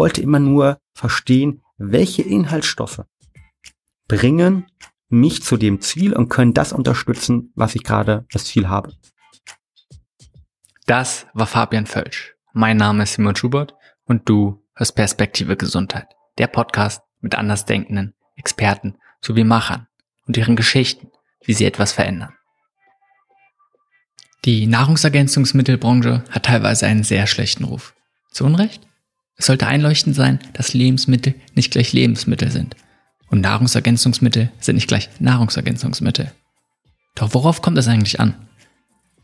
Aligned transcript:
Wollte 0.00 0.22
immer 0.22 0.38
nur 0.38 0.80
verstehen, 0.94 1.60
welche 1.76 2.22
Inhaltsstoffe 2.22 3.02
bringen 4.08 4.64
mich 5.10 5.42
zu 5.42 5.58
dem 5.58 5.82
Ziel 5.82 6.14
und 6.14 6.30
können 6.30 6.54
das 6.54 6.72
unterstützen, 6.72 7.52
was 7.54 7.74
ich 7.74 7.84
gerade 7.84 8.24
das 8.32 8.46
Ziel 8.46 8.70
habe. 8.70 8.94
Das 10.86 11.26
war 11.34 11.46
Fabian 11.46 11.84
Völsch. 11.84 12.34
Mein 12.54 12.78
Name 12.78 13.02
ist 13.02 13.12
Simon 13.12 13.36
Schubert 13.36 13.74
und 14.06 14.26
du 14.26 14.64
hörst 14.74 14.96
Perspektive 14.96 15.58
Gesundheit. 15.58 16.06
Der 16.38 16.46
Podcast 16.46 17.02
mit 17.20 17.34
andersdenkenden 17.34 18.14
Experten 18.36 18.96
sowie 19.20 19.44
Machern 19.44 19.86
und 20.26 20.34
ihren 20.34 20.56
Geschichten, 20.56 21.10
wie 21.44 21.52
sie 21.52 21.66
etwas 21.66 21.92
verändern. 21.92 22.32
Die 24.46 24.66
Nahrungsergänzungsmittelbranche 24.66 26.24
hat 26.30 26.46
teilweise 26.46 26.86
einen 26.86 27.04
sehr 27.04 27.26
schlechten 27.26 27.64
Ruf. 27.64 27.94
Zu 28.30 28.46
Unrecht? 28.46 28.89
Es 29.40 29.46
sollte 29.46 29.66
einleuchtend 29.66 30.14
sein, 30.14 30.38
dass 30.52 30.74
Lebensmittel 30.74 31.34
nicht 31.54 31.70
gleich 31.70 31.94
Lebensmittel 31.94 32.50
sind. 32.50 32.76
Und 33.28 33.40
Nahrungsergänzungsmittel 33.40 34.52
sind 34.60 34.74
nicht 34.74 34.86
gleich 34.86 35.08
Nahrungsergänzungsmittel. 35.18 36.30
Doch 37.14 37.32
worauf 37.32 37.62
kommt 37.62 37.78
es 37.78 37.88
eigentlich 37.88 38.20
an? 38.20 38.34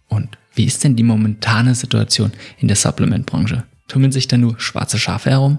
Und 0.09 0.39
wie 0.55 0.65
ist 0.65 0.83
denn 0.83 0.97
die 0.97 1.03
momentane 1.03 1.75
Situation 1.75 2.33
in 2.57 2.67
der 2.67 2.79
Supplementbranche? 2.79 3.65
Tummeln 3.89 4.11
sich 4.11 4.27
da 4.27 4.39
nur 4.39 4.59
schwarze 4.59 4.99
Schafe 4.99 5.33
herum? 5.33 5.59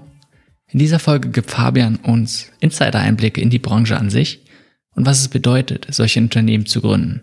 In 0.66 0.80
dieser 0.80 0.98
Folge 0.98 1.28
gibt 1.30 1.52
Fabian 1.52 1.94
uns 1.94 2.50
Insider-Einblicke 2.58 3.40
in 3.40 3.50
die 3.50 3.60
Branche 3.60 3.96
an 3.96 4.10
sich 4.10 4.44
und 4.96 5.06
was 5.06 5.20
es 5.20 5.28
bedeutet, 5.28 5.86
solche 5.90 6.18
Unternehmen 6.18 6.66
zu 6.66 6.80
gründen. 6.80 7.20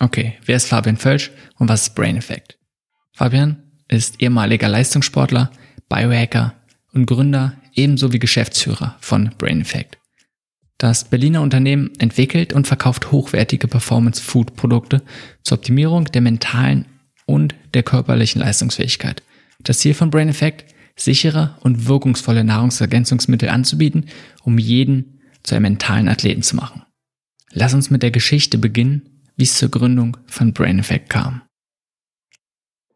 Okay, 0.00 0.34
wer 0.44 0.56
ist 0.56 0.68
Fabian 0.68 0.98
Völsch 0.98 1.30
und 1.56 1.70
was 1.70 1.84
ist 1.84 1.94
Brain 1.94 2.18
Effect? 2.18 2.58
Fabian 3.14 3.62
ist 3.88 4.20
ehemaliger 4.20 4.68
Leistungssportler, 4.68 5.50
Biohacker 5.92 6.54
und 6.94 7.04
Gründer 7.04 7.58
ebenso 7.74 8.14
wie 8.14 8.18
Geschäftsführer 8.18 8.96
von 9.00 9.30
Brain 9.36 9.60
Effect. 9.60 9.98
Das 10.78 11.04
Berliner 11.04 11.42
Unternehmen 11.42 11.90
entwickelt 11.98 12.54
und 12.54 12.66
verkauft 12.66 13.12
hochwertige 13.12 13.68
Performance-Food-Produkte 13.68 15.02
zur 15.42 15.58
Optimierung 15.58 16.06
der 16.06 16.22
mentalen 16.22 16.86
und 17.26 17.54
der 17.74 17.82
körperlichen 17.82 18.40
Leistungsfähigkeit. 18.40 19.22
Das 19.60 19.80
Ziel 19.80 19.92
von 19.92 20.10
Brain 20.10 20.30
Effect, 20.30 20.64
sichere 20.96 21.58
und 21.60 21.86
wirkungsvolle 21.86 22.42
Nahrungsergänzungsmittel 22.42 23.50
anzubieten, 23.50 24.06
um 24.44 24.56
jeden 24.56 25.20
zu 25.42 25.54
einem 25.54 25.64
mentalen 25.64 26.08
Athleten 26.08 26.42
zu 26.42 26.56
machen. 26.56 26.84
Lass 27.50 27.74
uns 27.74 27.90
mit 27.90 28.02
der 28.02 28.10
Geschichte 28.10 28.56
beginnen, 28.56 29.20
wie 29.36 29.44
es 29.44 29.58
zur 29.58 29.68
Gründung 29.68 30.16
von 30.26 30.54
Brain 30.54 30.78
Effect 30.78 31.10
kam. 31.10 31.42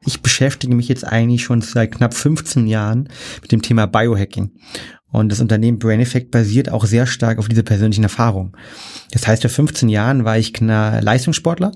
Ich 0.07 0.23
beschäftige 0.23 0.75
mich 0.75 0.89
jetzt 0.89 1.05
eigentlich 1.05 1.43
schon 1.43 1.61
seit 1.61 1.93
knapp 1.93 2.15
15 2.15 2.67
Jahren 2.67 3.09
mit 3.43 3.53
dem 3.53 3.61
Thema 3.61 3.87
Biohacking. 3.87 4.53
Und 5.13 5.31
das 5.31 5.41
Unternehmen 5.41 5.79
Brain 5.79 6.01
Effect 6.01 6.31
basiert 6.31 6.71
auch 6.71 6.85
sehr 6.85 7.07
stark 7.07 7.39
auf 7.39 7.49
dieser 7.49 7.63
persönlichen 7.63 8.05
Erfahrung. 8.05 8.57
Das 9.13 9.27
heißt, 9.27 9.43
vor 9.43 9.51
15 9.51 9.89
Jahren 9.89 10.25
war 10.25 10.39
ich 10.39 10.59
Leistungssportler 10.61 11.73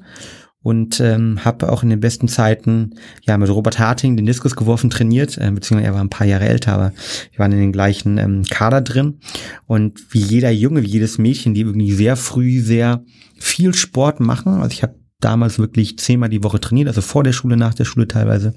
und 0.62 1.00
ähm, 1.00 1.45
habe 1.45 1.72
auch 1.72 1.83
in 1.83 1.91
den 1.91 2.00
besten 2.00 2.28
Zeiten 2.28 2.95
ja 3.22 3.39
mit 3.39 3.48
Robert 3.48 3.78
Harting 3.78 4.17
den 4.17 4.27
Diskus 4.27 4.56
geworfen 4.56 4.91
trainiert, 4.91 5.39
äh, 5.39 5.50
beziehungsweise 5.50 5.89
er 5.89 5.94
war 5.94 6.03
ein 6.03 6.11
paar 6.11 6.27
Jahre 6.27 6.48
älter, 6.48 6.75
aber 6.75 6.92
wir 7.31 7.39
waren 7.39 7.53
in 7.53 7.61
den 7.61 7.72
gleichen 7.72 8.19
ähm, 8.19 8.44
Kader 8.50 8.83
drin 8.83 9.20
und 9.67 10.12
wie 10.12 10.20
jeder 10.20 10.50
Junge, 10.50 10.83
wie 10.83 10.89
jedes 10.89 11.17
Mädchen, 11.17 11.55
die 11.55 11.62
irgendwie 11.62 11.92
sehr 11.92 12.17
früh 12.17 12.61
sehr 12.61 13.03
viel 13.39 13.72
Sport 13.72 14.20
machen, 14.20 14.61
also 14.61 14.72
ich 14.72 14.83
habe 14.83 15.00
damals 15.20 15.58
wirklich 15.58 15.98
zehnmal 15.98 16.28
die 16.28 16.42
Woche 16.42 16.60
trainiert, 16.60 16.88
also 16.88 17.00
vor 17.00 17.24
der 17.24 17.32
Schule, 17.32 17.56
nach 17.56 17.74
der 17.74 17.84
Schule 17.84 18.08
teilweise, 18.08 18.54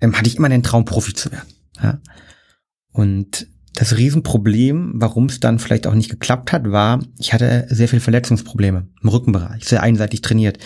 ähm, 0.00 0.16
hatte 0.16 0.28
ich 0.28 0.36
immer 0.36 0.48
den 0.48 0.62
Traum, 0.62 0.84
Profi 0.84 1.14
zu 1.14 1.30
werden. 1.30 1.48
Ja? 1.82 2.00
Und 2.92 3.46
das 3.76 3.98
Riesenproblem, 3.98 4.92
warum 4.94 5.26
es 5.26 5.38
dann 5.38 5.58
vielleicht 5.58 5.86
auch 5.86 5.92
nicht 5.92 6.08
geklappt 6.08 6.50
hat, 6.50 6.72
war, 6.72 6.98
ich 7.18 7.34
hatte 7.34 7.66
sehr 7.68 7.88
viele 7.88 8.00
Verletzungsprobleme 8.00 8.86
im 9.02 9.08
Rückenbereich, 9.08 9.64
sehr 9.64 9.82
einseitig 9.82 10.22
trainiert. 10.22 10.56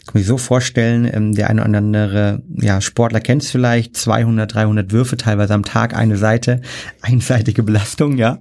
Ich 0.00 0.06
kann 0.06 0.20
mir 0.20 0.24
so 0.24 0.38
vorstellen, 0.38 1.10
ähm, 1.12 1.34
der 1.34 1.50
eine 1.50 1.64
oder 1.64 1.78
andere 1.78 2.42
ja, 2.54 2.80
Sportler 2.80 3.18
kennt 3.18 3.42
es 3.42 3.50
vielleicht, 3.50 3.96
200, 3.96 4.54
300 4.54 4.92
Würfe 4.92 5.16
teilweise 5.16 5.52
am 5.52 5.64
Tag, 5.64 5.96
eine 5.96 6.16
Seite, 6.16 6.60
einseitige 7.02 7.64
Belastung, 7.64 8.16
ja. 8.16 8.38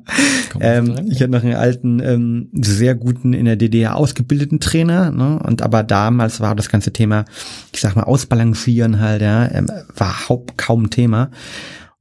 Ähm, 0.60 1.08
ich 1.10 1.22
hatte 1.22 1.32
noch 1.32 1.44
einen 1.44 1.56
alten, 1.56 2.00
ähm, 2.00 2.50
sehr 2.54 2.94
guten, 2.94 3.34
in 3.34 3.46
der 3.46 3.56
DDR 3.56 3.96
ausgebildeten 3.96 4.60
Trainer, 4.60 5.10
ne? 5.10 5.40
und 5.44 5.64
aber 5.64 5.82
damals 5.82 6.40
war 6.40 6.56
das 6.56 6.70
ganze 6.70 6.94
Thema, 6.94 7.26
ich 7.74 7.82
sag 7.82 7.96
mal, 7.96 8.04
ausbalancieren 8.04 9.00
halt, 9.00 9.24
ja, 9.24 9.50
ähm, 9.52 9.72
war 9.96 10.30
haupt 10.30 10.56
kaum 10.60 10.92
Thema. 10.92 11.32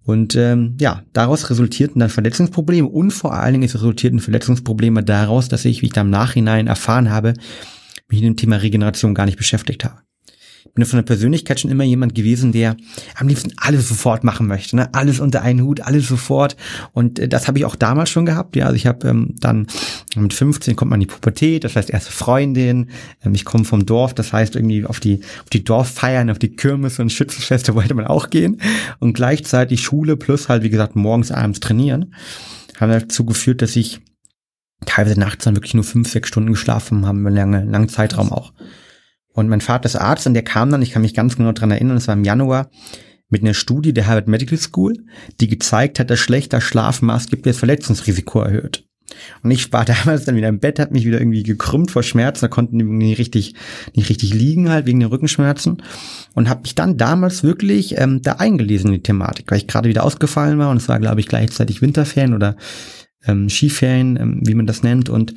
Und 0.09 0.37
ähm, 0.37 0.75
ja, 0.81 1.03
daraus 1.13 1.51
resultierten 1.51 2.01
dann 2.01 2.09
Verletzungsprobleme 2.09 2.89
und 2.89 3.11
vor 3.11 3.35
allen 3.35 3.53
Dingen 3.53 3.69
resultierten 3.69 4.21
Verletzungsprobleme 4.21 5.05
daraus, 5.05 5.49
dass 5.49 5.67
ich, 5.67 5.83
wie 5.83 5.87
ich 5.87 5.93
dann 5.93 6.07
im 6.07 6.11
Nachhinein 6.11 6.67
erfahren 6.67 7.11
habe, 7.11 7.35
mich 8.09 8.23
mit 8.23 8.25
dem 8.25 8.37
Thema 8.37 8.57
Regeneration 8.57 9.15
gar 9.15 9.27
nicht 9.27 9.37
beschäftigt 9.37 9.85
habe 9.85 10.01
bin 10.75 10.85
von 10.85 10.99
der 10.99 11.05
Persönlichkeit 11.05 11.61
schon 11.61 11.71
immer 11.71 11.85
jemand 11.85 12.15
gewesen, 12.15 12.53
der 12.53 12.77
am 13.17 13.29
liebsten 13.29 13.53
alles 13.57 13.89
sofort 13.89 14.25
machen 14.25 14.47
möchte, 14.47 14.77
ne? 14.77 14.93
alles 14.95 15.21
unter 15.21 15.43
einen 15.43 15.63
Hut, 15.63 15.81
alles 15.81 16.09
sofort. 16.09 16.57
Und 16.93 17.19
äh, 17.19 17.29
das 17.29 17.49
habe 17.49 17.59
ich 17.59 17.65
auch 17.65 17.77
damals 17.77 18.11
schon 18.11 18.27
gehabt. 18.27 18.57
Ja, 18.57 18.67
also 18.67 18.77
ich 18.77 18.87
habe 18.87 19.09
ähm, 19.09 19.35
dann 19.41 19.67
mit 20.17 20.33
15 20.33 20.77
kommt 20.77 20.91
man 20.91 21.01
in 21.01 21.09
die 21.09 21.15
Pubertät, 21.15 21.65
das 21.65 21.77
heißt 21.77 21.91
erste 21.91 22.13
Freundin. 22.13 22.91
Ähm, 23.25 23.35
ich 23.35 23.45
komme 23.45 23.65
vom 23.65 23.87
Dorf, 23.87 24.15
das 24.15 24.33
heißt 24.33 24.57
irgendwie 24.57 24.85
auf 24.85 25.01
die 25.01 25.21
auf 25.43 25.51
die 25.51 25.65
Dorffeiern, 25.65 26.31
auf 26.31 26.39
die 26.39 26.55
Kirmes 26.55 26.99
und 26.99 27.13
Schützenfeste 27.13 27.75
wollte 27.75 27.95
man 27.95 28.07
auch 28.07 28.31
gehen 28.31 28.61
und 28.99 29.15
gleichzeitig 29.15 29.83
Schule 29.83 30.17
plus 30.17 30.49
halt 30.49 30.63
wie 30.63 30.71
gesagt 30.71 30.97
morgens 30.97 31.31
abends 31.31 31.61
trainieren 31.61 32.15
haben 32.81 32.93
dazu 32.93 33.25
geführt, 33.25 33.63
dass 33.63 33.77
ich 33.77 34.01
teilweise 34.87 35.19
nachts 35.19 35.45
dann 35.45 35.57
wirklich 35.57 35.75
nur 35.75 35.85
fünf, 35.85 36.09
sechs 36.09 36.29
Stunden 36.29 36.53
geschlafen 36.53 37.07
haben, 37.07 37.27
einen 37.27 37.37
langen, 37.37 37.71
langen 37.71 37.89
Zeitraum 37.89 38.33
auch. 38.33 38.53
Und 39.39 39.49
mein 39.49 39.61
Vater 39.61 39.87
ist 39.87 39.95
Arzt 39.95 40.27
und 40.27 40.35
der 40.35 40.43
kam 40.43 40.69
dann, 40.71 40.83
ich 40.83 40.91
kann 40.91 41.03
mich 41.03 41.15
ganz 41.15 41.37
genau 41.37 41.53
dran 41.53 41.71
erinnern, 41.71 41.97
es 41.97 42.09
war 42.09 42.17
im 42.17 42.25
Januar, 42.25 42.71
mit 43.29 43.43
einer 43.43 43.55
Studie 43.55 43.93
der 43.93 44.09
Harvard 44.09 44.27
Medical 44.27 44.59
School, 44.59 44.95
die 45.41 45.47
gezeigt 45.47 46.01
hat, 46.01 46.11
dass 46.11 46.19
schlechter 46.19 46.61
Schlaf 46.61 47.03
maßgeblich 47.03 47.53
das 47.53 47.59
Verletzungsrisiko 47.59 48.41
erhöht. 48.41 48.85
Und 49.45 49.53
ich 49.53 49.73
war 49.73 49.85
damals 50.05 50.25
dann 50.25 50.35
wieder 50.35 50.49
im 50.49 50.59
Bett, 50.59 50.81
hat 50.81 50.91
mich 50.91 51.05
wieder 51.05 51.21
irgendwie 51.21 51.45
gekrümmt 51.45 51.93
vor 51.93 52.03
Schmerzen, 52.03 52.47
da 52.47 52.49
konnten 52.49 52.81
die 52.81 52.85
nicht 52.85 53.21
richtig, 53.21 53.55
nicht 53.95 54.11
richtig 54.11 54.35
liegen 54.35 54.71
halt 54.71 54.87
wegen 54.87 54.99
den 54.99 55.09
Rückenschmerzen 55.09 55.85
und 56.35 56.49
habe 56.49 56.63
mich 56.63 56.75
dann 56.75 56.97
damals 56.97 57.45
wirklich 57.45 57.97
ähm, 57.97 58.23
da 58.23 58.33
eingelesen 58.33 58.89
in 58.89 58.95
die 58.95 59.03
Thematik, 59.05 59.53
weil 59.53 59.59
ich 59.59 59.69
gerade 59.69 59.89
wieder 59.89 60.03
ausgefallen 60.03 60.59
war 60.59 60.71
und 60.71 60.79
es 60.79 60.89
war 60.89 60.99
glaube 60.99 61.21
ich 61.21 61.29
gleichzeitig 61.29 61.81
Winterferien 61.81 62.35
oder 62.35 62.57
ähm, 63.25 63.49
Skiferien, 63.49 64.17
ähm, 64.17 64.41
wie 64.45 64.55
man 64.55 64.67
das 64.67 64.83
nennt 64.83 65.09
und 65.09 65.35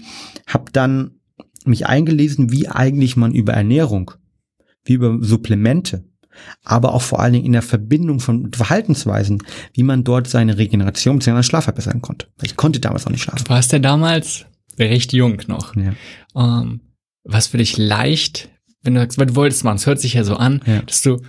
habe 0.48 0.72
dann 0.72 1.21
mich 1.68 1.88
eingelesen, 1.88 2.52
wie 2.52 2.68
eigentlich 2.68 3.16
man 3.16 3.34
über 3.34 3.54
Ernährung, 3.54 4.12
wie 4.84 4.94
über 4.94 5.18
Supplemente, 5.22 6.06
aber 6.64 6.94
auch 6.94 7.02
vor 7.02 7.20
allen 7.20 7.34
Dingen 7.34 7.46
in 7.46 7.52
der 7.54 7.62
Verbindung 7.62 8.20
von 8.20 8.52
Verhaltensweisen, 8.54 9.44
wie 9.74 9.84
man 9.84 10.04
dort 10.04 10.28
seine 10.28 10.58
Regeneration 10.58 11.20
bzw. 11.20 11.44
Schlaf 11.44 11.66
verbessern 11.66 12.02
konnte. 12.02 12.28
Ich 12.42 12.56
konnte 12.56 12.80
damals 12.80 13.06
noch 13.06 13.12
nicht 13.12 13.24
schlafen. 13.24 13.44
Du 13.44 13.50
warst 13.50 13.72
ja 13.72 13.80
damals 13.80 14.46
recht 14.78 15.14
jung 15.14 15.42
noch. 15.48 15.76
Ja. 15.76 15.94
Um, 16.34 16.44
ähm, 16.44 16.82
was 17.24 17.48
für 17.48 17.58
dich 17.58 17.78
leicht, 17.78 18.50
wenn 18.82 18.96
du 18.96 19.02
sagst, 19.02 19.18
weil 19.20 19.28
du 19.28 19.36
wolltest 19.36 19.64
machen, 19.64 19.76
es 19.76 19.86
hört 19.86 20.00
sich 20.00 20.16
ja 20.16 20.24
so 20.24 20.36
an, 20.38 20.62
ja. 20.66 20.82
dass 20.82 21.02
du 21.02 21.22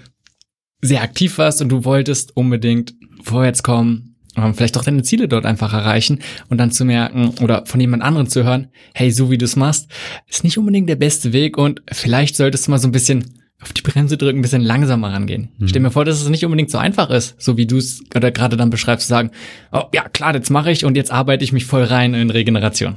sehr 0.80 1.02
aktiv 1.02 1.36
warst 1.38 1.60
und 1.60 1.68
du 1.68 1.84
wolltest 1.84 2.36
unbedingt 2.36 2.94
vorwärts 3.22 3.62
kommen, 3.62 4.11
vielleicht 4.54 4.78
auch 4.78 4.84
deine 4.84 5.02
Ziele 5.02 5.28
dort 5.28 5.44
einfach 5.44 5.72
erreichen 5.72 6.20
und 6.48 6.58
dann 6.58 6.70
zu 6.70 6.84
merken 6.84 7.34
oder 7.42 7.66
von 7.66 7.80
jemand 7.80 8.02
anderem 8.02 8.28
zu 8.28 8.44
hören, 8.44 8.68
hey, 8.94 9.10
so 9.10 9.30
wie 9.30 9.38
du 9.38 9.44
es 9.44 9.56
machst, 9.56 9.88
ist 10.28 10.44
nicht 10.44 10.58
unbedingt 10.58 10.88
der 10.88 10.96
beste 10.96 11.32
Weg 11.32 11.58
und 11.58 11.82
vielleicht 11.90 12.36
solltest 12.36 12.66
du 12.66 12.70
mal 12.70 12.78
so 12.78 12.88
ein 12.88 12.92
bisschen 12.92 13.24
auf 13.60 13.72
die 13.72 13.82
Bremse 13.82 14.16
drücken, 14.16 14.40
ein 14.40 14.42
bisschen 14.42 14.62
langsamer 14.62 15.12
rangehen. 15.12 15.50
Mhm. 15.58 15.68
Stell 15.68 15.82
mir 15.82 15.90
vor, 15.90 16.04
dass 16.04 16.20
es 16.20 16.28
nicht 16.28 16.44
unbedingt 16.44 16.70
so 16.70 16.78
einfach 16.78 17.10
ist, 17.10 17.40
so 17.40 17.56
wie 17.56 17.66
du 17.66 17.78
es 17.78 18.02
gerade 18.10 18.56
dann 18.56 18.70
beschreibst, 18.70 19.06
zu 19.06 19.10
sagen, 19.10 19.30
oh 19.70 19.84
ja, 19.94 20.08
klar, 20.08 20.34
jetzt 20.34 20.50
mache 20.50 20.72
ich 20.72 20.84
und 20.84 20.96
jetzt 20.96 21.12
arbeite 21.12 21.44
ich 21.44 21.52
mich 21.52 21.64
voll 21.64 21.84
rein 21.84 22.14
in 22.14 22.30
Regeneration. 22.30 22.96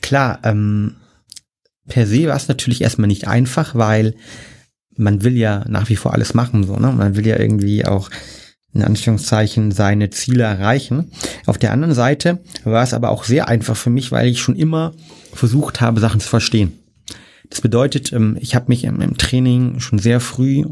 Klar, 0.00 0.40
ähm, 0.42 0.96
per 1.86 2.06
se 2.06 2.26
war 2.26 2.36
es 2.36 2.48
natürlich 2.48 2.82
erstmal 2.82 3.08
nicht 3.08 3.28
einfach, 3.28 3.74
weil 3.74 4.14
man 4.96 5.22
will 5.22 5.36
ja 5.36 5.64
nach 5.68 5.88
wie 5.88 5.96
vor 5.96 6.12
alles 6.12 6.34
machen, 6.34 6.64
so, 6.64 6.76
ne? 6.76 6.92
Man 6.92 7.16
will 7.16 7.26
ja 7.26 7.38
irgendwie 7.38 7.84
auch 7.84 8.10
in 8.74 8.82
Anführungszeichen 8.82 9.70
seine 9.70 10.10
Ziele 10.10 10.44
erreichen. 10.44 11.10
Auf 11.46 11.58
der 11.58 11.72
anderen 11.72 11.94
Seite 11.94 12.42
war 12.64 12.82
es 12.82 12.94
aber 12.94 13.10
auch 13.10 13.24
sehr 13.24 13.48
einfach 13.48 13.76
für 13.76 13.90
mich, 13.90 14.12
weil 14.12 14.28
ich 14.28 14.40
schon 14.40 14.56
immer 14.56 14.92
versucht 15.34 15.80
habe, 15.80 16.00
Sachen 16.00 16.20
zu 16.20 16.28
verstehen. 16.28 16.72
Das 17.50 17.60
bedeutet, 17.60 18.12
ähm, 18.12 18.36
ich 18.40 18.54
habe 18.54 18.66
mich 18.68 18.84
im 18.84 19.18
Training 19.18 19.80
schon 19.80 19.98
sehr 19.98 20.20
früh 20.20 20.64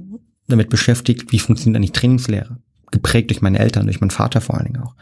damit 0.49 0.71
beschäftigt, 0.71 1.31
wie 1.31 1.39
funktioniert 1.39 1.77
eigentlich 1.77 1.93
Trainingslehre. 1.93 2.57
Geprägt 2.91 3.31
durch 3.31 3.43
meine 3.43 3.59
Eltern, 3.59 3.87
durch 3.87 4.01
meinen 4.01 4.11
Vater 4.11 4.41
vor 4.41 4.57
allen 4.57 4.73
Dingen 4.73 4.83
auch. 4.83 4.95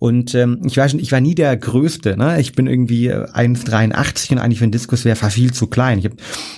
Und 0.00 0.34
ähm, 0.34 0.62
ich 0.64 0.78
weiß 0.78 0.92
schon, 0.92 1.00
ich 1.00 1.12
war 1.12 1.20
nie 1.20 1.34
der 1.34 1.54
Größte. 1.58 2.16
Ne? 2.16 2.40
Ich 2.40 2.54
bin 2.54 2.66
irgendwie 2.66 3.12
1,83 3.12 4.32
und 4.32 4.38
eigentlich 4.38 4.58
für 4.58 4.64
einen 4.64 4.72
Diskus 4.72 5.04
wäre 5.04 5.14
viel 5.30 5.52
zu 5.52 5.66
klein. 5.66 5.98
Ich 5.98 6.06
habe 6.06 6.16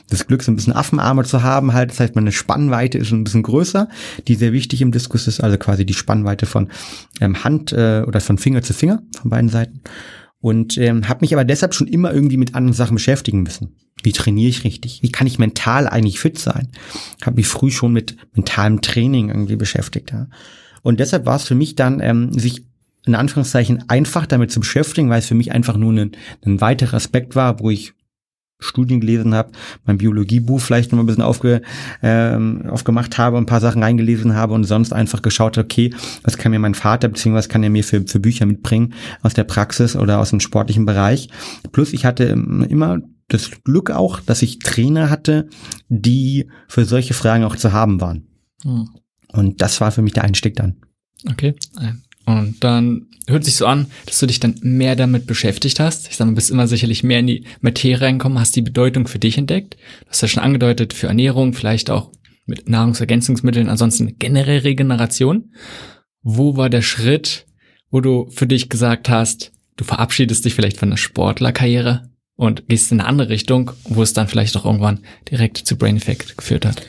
das 0.08 0.28
Glück, 0.28 0.44
so 0.44 0.52
ein 0.52 0.56
bisschen 0.56 0.72
Affenarme 0.72 1.24
zu 1.24 1.42
haben. 1.42 1.72
Halt, 1.72 1.90
das 1.90 1.98
heißt, 1.98 2.14
meine 2.14 2.30
Spannweite 2.30 2.98
ist 2.98 3.10
ein 3.10 3.24
bisschen 3.24 3.42
größer, 3.42 3.88
die 4.28 4.36
sehr 4.36 4.52
wichtig 4.52 4.80
im 4.80 4.92
Diskus 4.92 5.26
ist. 5.26 5.40
Also 5.40 5.58
quasi 5.58 5.84
die 5.84 5.92
Spannweite 5.92 6.46
von 6.46 6.68
ähm, 7.20 7.42
Hand 7.42 7.72
äh, 7.72 8.04
oder 8.06 8.20
von 8.20 8.38
Finger 8.38 8.62
zu 8.62 8.74
Finger 8.74 9.02
von 9.20 9.28
beiden 9.28 9.50
Seiten. 9.50 9.80
Und 10.38 10.78
ähm, 10.78 11.08
habe 11.08 11.22
mich 11.22 11.34
aber 11.34 11.44
deshalb 11.44 11.74
schon 11.74 11.88
immer 11.88 12.14
irgendwie 12.14 12.36
mit 12.36 12.54
anderen 12.54 12.74
Sachen 12.74 12.94
beschäftigen 12.94 13.42
müssen. 13.42 13.74
Wie 14.04 14.12
trainiere 14.12 14.50
ich 14.50 14.62
richtig? 14.62 15.02
Wie 15.02 15.10
kann 15.10 15.26
ich 15.26 15.40
mental 15.40 15.88
eigentlich 15.88 16.20
fit 16.20 16.38
sein? 16.38 16.68
Habe 17.24 17.36
mich 17.36 17.48
früh 17.48 17.72
schon 17.72 17.92
mit 17.92 18.16
mentalem 18.36 18.82
Training 18.82 19.30
irgendwie 19.30 19.56
beschäftigt. 19.56 20.12
Ja. 20.12 20.28
Und 20.82 21.00
deshalb 21.00 21.26
war 21.26 21.36
es 21.36 21.44
für 21.44 21.56
mich 21.56 21.74
dann, 21.74 21.98
ähm, 21.98 22.32
sich 22.38 22.66
in 23.04 23.14
Anführungszeichen 23.14 23.84
einfach 23.88 24.26
damit 24.26 24.52
zu 24.52 24.60
beschäftigen, 24.60 25.10
weil 25.10 25.19
es 25.19 25.26
für 25.26 25.34
mich 25.34 25.52
einfach 25.52 25.76
nur 25.76 25.93
ein, 25.93 26.12
ein 26.44 26.60
weiterer 26.60 26.94
Aspekt 26.94 27.34
war, 27.34 27.60
wo 27.60 27.70
ich 27.70 27.94
Studien 28.64 29.00
gelesen 29.00 29.34
habe, 29.34 29.52
mein 29.84 29.99
Biologiebuch 29.99 30.60
vielleicht 30.60 30.93
noch 30.93 30.99
ein 30.99 31.06
bisschen 31.06 31.22
aufge, 31.22 31.62
ähm, 32.02 32.66
aufgemacht 32.69 33.19
habe, 33.19 33.38
ein 33.38 33.46
paar 33.46 33.60
Sachen 33.60 33.82
reingelesen 33.82 34.34
habe 34.34 34.54
und 34.54 34.64
sonst 34.64 34.93
einfach 34.93 35.22
geschaut, 35.22 35.58
okay, 35.58 35.93
was 36.22 36.38
kann 36.38 36.52
mir 36.52 36.58
mein 36.58 36.75
Vater 36.75 37.08
beziehungsweise 37.08 37.46
was 37.46 37.49
kann 37.49 37.62
er 37.62 37.70
mir 37.70 37.84
für, 37.84 38.02
für 38.06 38.20
Bücher 38.20 38.46
mitbringen 38.46 38.94
aus 39.22 39.34
der 39.34 39.44
Praxis 39.44 39.96
oder 39.96 40.20
aus 40.20 40.31
dem 40.31 40.40
sportlichen 40.40 40.87
Bereich. 40.87 41.28
Plus 41.72 41.93
ich 41.93 42.04
hatte 42.04 42.25
immer 42.25 43.00
das 43.28 43.50
Glück 43.64 43.90
auch, 43.90 44.20
dass 44.20 44.43
ich 44.43 44.58
Trainer 44.58 45.10
hatte, 45.10 45.49
die 45.88 46.49
für 46.69 46.84
solche 46.84 47.14
Fragen 47.14 47.44
auch 47.44 47.56
zu 47.56 47.72
haben 47.72 48.00
waren. 48.00 48.26
Hm. 48.62 48.90
Und 49.32 49.62
das 49.62 49.81
war 49.81 49.90
für 49.90 50.02
mich 50.02 50.12
der 50.12 50.25
Einstieg 50.25 50.54
dann. 50.56 50.76
Okay. 51.31 51.54
Und 52.38 52.64
dann 52.64 53.06
hört 53.29 53.44
sich 53.44 53.56
so 53.56 53.67
an, 53.67 53.87
dass 54.06 54.19
du 54.19 54.26
dich 54.26 54.40
dann 54.40 54.56
mehr 54.62 54.96
damit 54.96 55.26
beschäftigt 55.26 55.81
hast. 55.81 56.08
Ich 56.08 56.17
sage 56.17 56.31
mal, 56.31 56.34
bist 56.34 56.50
immer 56.50 56.67
sicherlich 56.67 57.02
mehr 57.02 57.20
in 57.20 57.26
die 57.26 57.44
Materie 57.61 58.00
reingekommen, 58.00 58.38
hast 58.38 58.56
die 58.56 58.62
Bedeutung 58.62 59.06
für 59.06 59.19
dich 59.19 59.38
entdeckt. 59.38 59.76
Du 60.00 60.11
hast 60.11 60.23
ja 60.23 60.29
schon 60.29 60.43
angedeutet, 60.43 60.93
für 60.93 61.08
Ernährung, 61.08 61.52
vielleicht 61.52 61.90
auch 61.90 62.11
mit 62.46 62.69
Nahrungsergänzungsmitteln, 62.69 63.69
ansonsten 63.69 64.19
generell 64.19 64.61
Regeneration. 64.61 65.52
Wo 66.23 66.56
war 66.56 66.70
der 66.70 66.82
Schritt, 66.82 67.46
wo 67.90 68.00
du 68.00 68.29
für 68.31 68.46
dich 68.46 68.69
gesagt 68.69 69.08
hast, 69.08 69.52
du 69.76 69.85
verabschiedest 69.85 70.44
dich 70.44 70.55
vielleicht 70.55 70.76
von 70.76 70.90
der 70.90 70.96
Sportlerkarriere 70.96 72.11
und 72.37 72.69
gehst 72.69 72.90
in 72.90 73.00
eine 73.00 73.08
andere 73.08 73.28
Richtung, 73.28 73.73
wo 73.85 74.02
es 74.02 74.12
dann 74.12 74.28
vielleicht 74.28 74.56
auch 74.56 74.64
irgendwann 74.64 75.00
direkt 75.31 75.58
zu 75.58 75.76
Brain 75.76 75.96
Effect 75.96 76.37
geführt 76.37 76.67
hat? 76.67 76.82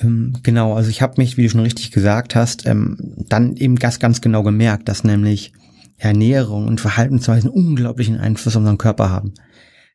Ähm, 0.00 0.34
genau, 0.42 0.74
also 0.74 0.90
ich 0.90 1.02
habe 1.02 1.14
mich, 1.18 1.36
wie 1.36 1.44
du 1.44 1.50
schon 1.50 1.60
richtig 1.60 1.90
gesagt 1.90 2.34
hast, 2.34 2.66
ähm, 2.66 3.14
dann 3.28 3.56
eben 3.56 3.76
ganz, 3.76 3.98
ganz 3.98 4.20
genau 4.20 4.42
gemerkt, 4.42 4.88
dass 4.88 5.04
nämlich 5.04 5.52
Ernährung 5.96 6.66
und 6.66 6.80
Verhaltensweisen 6.80 7.48
unglaublichen 7.48 8.18
Einfluss 8.18 8.54
auf 8.54 8.60
unseren 8.60 8.78
Körper 8.78 9.10
haben. 9.10 9.34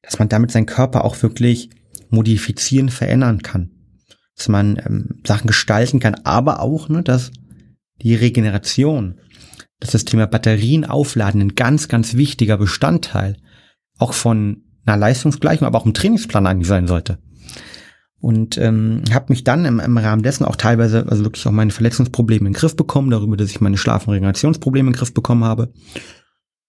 Dass 0.01 0.18
man 0.18 0.30
damit 0.30 0.51
seinen 0.51 0.65
Körper 0.65 1.06
auch 1.06 1.21
wirklich 1.21 1.69
modifizieren, 2.09 2.89
verändern 2.89 3.44
kann. 3.44 3.71
Dass 4.36 4.48
man 4.48 4.81
ähm, 4.83 5.21
Sachen 5.25 5.48
gestalten 5.48 6.00
kann, 6.00 6.15
aber 6.24 6.62
auch, 6.62 6.89
ne, 6.89 7.03
dass 7.03 7.31
die 8.01 8.15
Regeneration, 8.15 9.19
dass 9.80 9.92
das 9.92 10.06
Thema 10.06 10.25
Batterien 10.25 10.86
aufladen 10.86 11.42
ein 11.42 11.56
ganz, 11.56 11.88
ganz 11.88 12.15
wichtiger 12.15 12.57
Bestandteil 12.57 13.38
auch 14.00 14.13
von 14.13 14.63
einer 14.86 14.98
Leistungsgleichung, 14.98 15.68
aber 15.68 15.80
auch 15.80 15.86
im 15.86 15.94
Trainingsplan 15.94 16.48
eigentlich 16.48 16.68
sein 16.68 16.88
sollte 16.88 17.19
und 18.22 18.58
ähm, 18.58 19.04
habe 19.12 19.26
mich 19.30 19.44
dann 19.44 19.66
im, 19.66 19.80
im 19.80 19.98
Rahmen 19.98 20.22
dessen 20.22 20.46
auch 20.46 20.56
teilweise 20.56 21.08
also 21.10 21.24
wirklich 21.24 21.46
auch 21.48 21.52
meine 21.52 21.72
Verletzungsprobleme 21.72 22.48
in 22.48 22.54
den 22.54 22.60
Griff 22.60 22.76
bekommen, 22.76 23.10
darüber, 23.10 23.36
dass 23.36 23.50
ich 23.50 23.62
meine 23.62 23.78
Schlaf- 23.78 24.08
und 24.08 24.14
Regenerationsprobleme 24.14 24.88
in 24.88 24.94
den 24.94 25.00
Griff 25.00 25.14
bekommen 25.14 25.44
habe. 25.44 25.74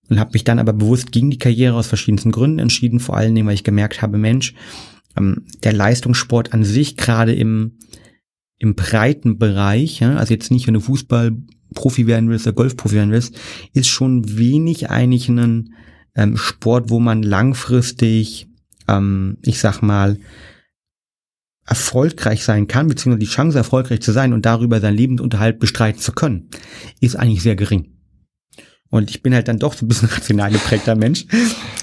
Und 0.08 0.18
habe 0.18 0.32
mich 0.32 0.44
dann 0.44 0.58
aber 0.58 0.72
bewusst 0.72 1.12
gegen 1.12 1.30
die 1.30 1.38
Karriere 1.38 1.76
aus 1.76 1.86
verschiedensten 1.86 2.32
Gründen 2.32 2.58
entschieden, 2.58 3.00
vor 3.00 3.16
allen 3.16 3.34
Dingen, 3.34 3.46
weil 3.46 3.54
ich 3.54 3.64
gemerkt 3.64 4.02
habe, 4.02 4.18
Mensch, 4.18 4.54
ähm, 5.16 5.46
der 5.62 5.72
Leistungssport 5.72 6.52
an 6.52 6.64
sich 6.64 6.96
gerade 6.96 7.34
im 7.34 7.78
im 8.62 8.76
breiten 8.76 9.38
Bereich, 9.38 9.98
ja, 9.98 10.14
also 10.14 10.32
jetzt 10.32 10.52
nicht, 10.52 10.68
wenn 10.68 10.74
du 10.74 10.80
Fußball 10.80 11.32
Profi 11.74 12.06
werden 12.06 12.30
willst 12.30 12.46
oder 12.46 12.54
Golfprofi 12.54 12.94
werden 12.94 13.10
willst, 13.10 13.36
ist 13.72 13.88
schon 13.88 14.38
wenig 14.38 14.88
eigentlich 14.88 15.28
ein 15.28 15.74
ähm, 16.14 16.36
Sport, 16.36 16.88
wo 16.88 17.00
man 17.00 17.24
langfristig, 17.24 18.46
ähm, 18.86 19.38
ich 19.42 19.58
sag 19.58 19.82
mal, 19.82 20.16
erfolgreich 21.66 22.44
sein 22.44 22.66
kann, 22.66 22.88
beziehungsweise 22.88 23.20
die 23.20 23.32
Chance 23.32 23.58
erfolgreich 23.58 24.00
zu 24.00 24.12
sein 24.12 24.32
und 24.32 24.44
darüber 24.44 24.80
seinen 24.80 24.96
Lebensunterhalt 24.96 25.58
bestreiten 25.58 26.00
zu 26.00 26.12
können, 26.12 26.48
ist 27.00 27.16
eigentlich 27.16 27.42
sehr 27.42 27.56
gering. 27.56 27.91
Und 28.92 29.08
ich 29.08 29.22
bin 29.22 29.34
halt 29.34 29.48
dann 29.48 29.58
doch 29.58 29.72
so 29.72 29.86
ein 29.86 29.88
bisschen 29.88 30.08
rational 30.12 30.52
geprägter 30.52 30.94
Mensch 30.94 31.24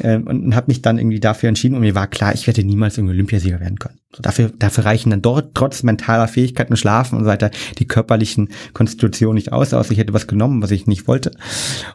ähm, 0.03 0.27
und 0.27 0.55
habe 0.55 0.67
mich 0.67 0.83
dann 0.83 0.99
irgendwie 0.99 1.19
dafür 1.19 1.49
entschieden 1.49 1.73
und 1.73 1.81
mir 1.81 1.95
war 1.95 2.05
klar, 2.05 2.35
ich 2.35 2.45
werde 2.45 2.63
niemals 2.63 2.99
irgendwie 2.99 3.15
Olympiasieger 3.15 3.59
werden 3.59 3.79
können. 3.79 3.97
So 4.15 4.21
dafür, 4.21 4.51
dafür 4.55 4.85
reichen 4.85 5.09
dann 5.09 5.23
dort 5.23 5.55
trotz 5.55 5.81
mentaler 5.81 6.27
Fähigkeiten, 6.27 6.77
Schlafen 6.77 7.17
und 7.17 7.23
so 7.23 7.29
weiter 7.29 7.49
die 7.79 7.87
körperlichen 7.87 8.49
Konstitutionen 8.73 9.35
nicht 9.35 9.51
aus, 9.51 9.73
außer 9.73 9.91
ich 9.91 9.97
hätte 9.97 10.13
was 10.13 10.27
genommen, 10.27 10.61
was 10.61 10.69
ich 10.69 10.85
nicht 10.85 11.07
wollte. 11.07 11.31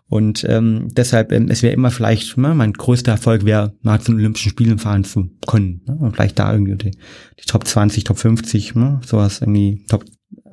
Und 0.09 0.45
ähm, 0.49 0.89
deshalb, 0.91 1.31
ähm, 1.31 1.49
es 1.49 1.63
wäre 1.63 1.75
immer 1.75 1.93
vielleicht, 1.93 2.37
ne, 2.37 2.53
mein 2.53 2.73
größter 2.73 3.13
Erfolg 3.13 3.45
wäre, 3.45 3.73
mal 3.83 4.01
zu 4.01 4.11
den 4.11 4.19
Olympischen 4.19 4.51
Spielen 4.51 4.81
fahren 4.81 5.05
zu 5.05 5.31
können. 5.47 5.83
Ne? 5.87 5.95
Und 5.95 6.17
vielleicht 6.17 6.41
da 6.41 6.53
irgendwie 6.53 6.75
die, 6.75 6.91
die 6.91 7.47
Top 7.47 7.69
20, 7.69 8.03
Top 8.03 8.19
50, 8.19 8.75
ne? 8.75 9.01
sowas 9.07 9.41
irgendwie 9.41 9.85
Top 9.89 10.05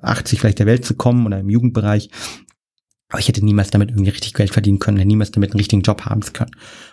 80 0.04 0.40
vielleicht 0.40 0.60
der 0.60 0.68
Welt 0.68 0.86
zu 0.86 0.94
kommen 0.94 1.26
oder 1.26 1.40
im 1.40 1.50
Jugendbereich. 1.50 2.12
Aber 3.12 3.20
ich 3.20 3.28
hätte 3.28 3.44
niemals 3.44 3.70
damit 3.70 3.90
irgendwie 3.90 4.10
richtig 4.10 4.34
Geld 4.34 4.52
verdienen 4.52 4.80
können, 4.80 4.98
hätte 4.98 5.08
niemals 5.08 5.32
damit 5.32 5.52
einen 5.52 5.60
richtigen 5.60 5.82
Job 5.82 6.06
haben 6.06 6.22
können. 6.34 6.52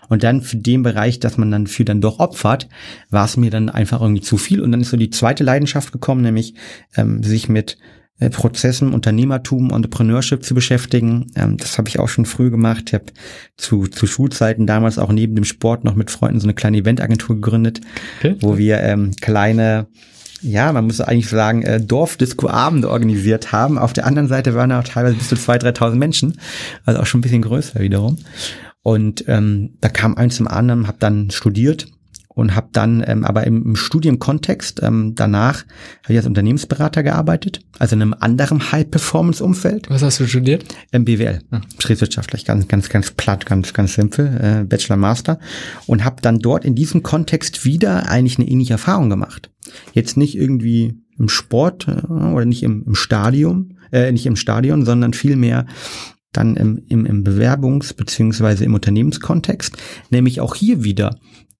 Und 0.08 0.24
dann 0.24 0.42
für 0.42 0.56
den 0.56 0.82
Bereich, 0.82 1.20
dass 1.20 1.38
man 1.38 1.50
dann 1.50 1.66
für 1.66 1.84
dann 1.84 2.00
doch 2.00 2.18
opfert, 2.18 2.68
war 3.08 3.24
es 3.24 3.36
mir 3.36 3.50
dann 3.50 3.68
einfach 3.68 4.00
irgendwie 4.00 4.22
zu 4.22 4.36
viel. 4.36 4.60
Und 4.60 4.72
dann 4.72 4.80
ist 4.80 4.90
so 4.90 4.96
die 4.96 5.10
zweite 5.10 5.44
Leidenschaft 5.44 5.92
gekommen, 5.92 6.22
nämlich 6.22 6.54
ähm, 6.96 7.22
sich 7.22 7.48
mit 7.48 7.78
äh, 8.18 8.30
Prozessen, 8.30 8.92
Unternehmertum, 8.92 9.72
Entrepreneurship 9.72 10.44
zu 10.44 10.54
beschäftigen. 10.54 11.30
Ähm, 11.36 11.56
das 11.56 11.78
habe 11.78 11.88
ich 11.88 12.00
auch 12.00 12.08
schon 12.08 12.26
früh 12.26 12.50
gemacht. 12.50 12.84
Ich 12.88 12.94
habe 12.94 13.06
zu, 13.56 13.86
zu 13.86 14.08
Schulzeiten 14.08 14.66
damals 14.66 14.98
auch 14.98 15.12
neben 15.12 15.36
dem 15.36 15.44
Sport 15.44 15.84
noch 15.84 15.94
mit 15.94 16.10
Freunden 16.10 16.40
so 16.40 16.46
eine 16.46 16.54
kleine 16.54 16.78
Eventagentur 16.78 17.36
gegründet, 17.36 17.80
okay. 18.18 18.34
wo 18.40 18.58
wir 18.58 18.80
ähm, 18.80 19.12
kleine 19.20 19.86
ja, 20.40 20.72
man 20.72 20.86
muss 20.86 21.00
eigentlich 21.00 21.28
sagen, 21.28 21.62
äh, 21.62 21.80
Dorfdisco-Abende 21.80 22.90
organisiert 22.90 23.52
haben. 23.52 23.78
Auf 23.78 23.92
der 23.92 24.06
anderen 24.06 24.28
Seite 24.28 24.54
waren 24.54 24.72
auch 24.72 24.84
teilweise 24.84 25.16
bis 25.16 25.28
zu 25.28 25.34
2.000, 25.34 25.76
3.000 25.76 25.94
Menschen, 25.96 26.40
also 26.84 27.00
auch 27.00 27.06
schon 27.06 27.18
ein 27.18 27.22
bisschen 27.22 27.42
größer 27.42 27.80
wiederum. 27.80 28.18
Und 28.82 29.24
ähm, 29.28 29.76
da 29.80 29.88
kam 29.88 30.16
eins 30.16 30.36
zum 30.36 30.48
anderen, 30.48 30.86
habe 30.86 30.98
dann 31.00 31.30
studiert 31.30 31.88
und 32.38 32.54
habe 32.54 32.68
dann 32.70 33.02
ähm, 33.04 33.24
aber 33.24 33.48
im, 33.48 33.64
im 33.64 33.76
Studienkontext 33.76 34.80
ähm, 34.84 35.14
danach 35.16 35.64
habe 36.04 36.12
ich 36.12 36.18
als 36.18 36.26
Unternehmensberater 36.26 37.02
gearbeitet, 37.02 37.62
also 37.80 37.96
in 37.96 38.02
einem 38.02 38.14
anderen 38.14 38.70
High-Performance-Umfeld. 38.70 39.90
Was 39.90 40.02
hast 40.02 40.20
du 40.20 40.26
studiert? 40.28 40.64
Ähm, 40.92 41.04
BWL, 41.04 41.40
betriebswirtschaftlich, 41.76 42.44
ganz 42.44 42.68
ganz 42.68 42.88
ganz 42.90 43.10
platt, 43.10 43.44
ganz 43.44 43.74
ganz 43.74 43.94
simpel, 43.94 44.38
äh, 44.40 44.64
Bachelor 44.64 44.96
Master 44.98 45.40
und 45.86 46.04
habe 46.04 46.22
dann 46.22 46.38
dort 46.38 46.64
in 46.64 46.76
diesem 46.76 47.02
Kontext 47.02 47.64
wieder 47.64 48.08
eigentlich 48.08 48.38
eine 48.38 48.46
ähnliche 48.46 48.74
Erfahrung 48.74 49.10
gemacht. 49.10 49.50
Jetzt 49.92 50.16
nicht 50.16 50.36
irgendwie 50.36 50.94
im 51.18 51.28
Sport 51.28 51.88
äh, 51.88 52.06
oder 52.06 52.44
nicht 52.44 52.62
im, 52.62 52.84
im 52.86 52.94
Stadion, 52.94 53.78
äh, 53.90 54.12
nicht 54.12 54.26
im 54.26 54.36
Stadion, 54.36 54.84
sondern 54.84 55.12
vielmehr 55.12 55.66
dann 56.32 56.54
im, 56.54 56.80
im, 56.88 57.04
im 57.04 57.24
Bewerbungs- 57.24 57.96
beziehungsweise 57.96 58.64
im 58.64 58.74
Unternehmenskontext, 58.74 59.76
nämlich 60.10 60.40
auch 60.40 60.54
hier 60.54 60.84
wieder 60.84 61.18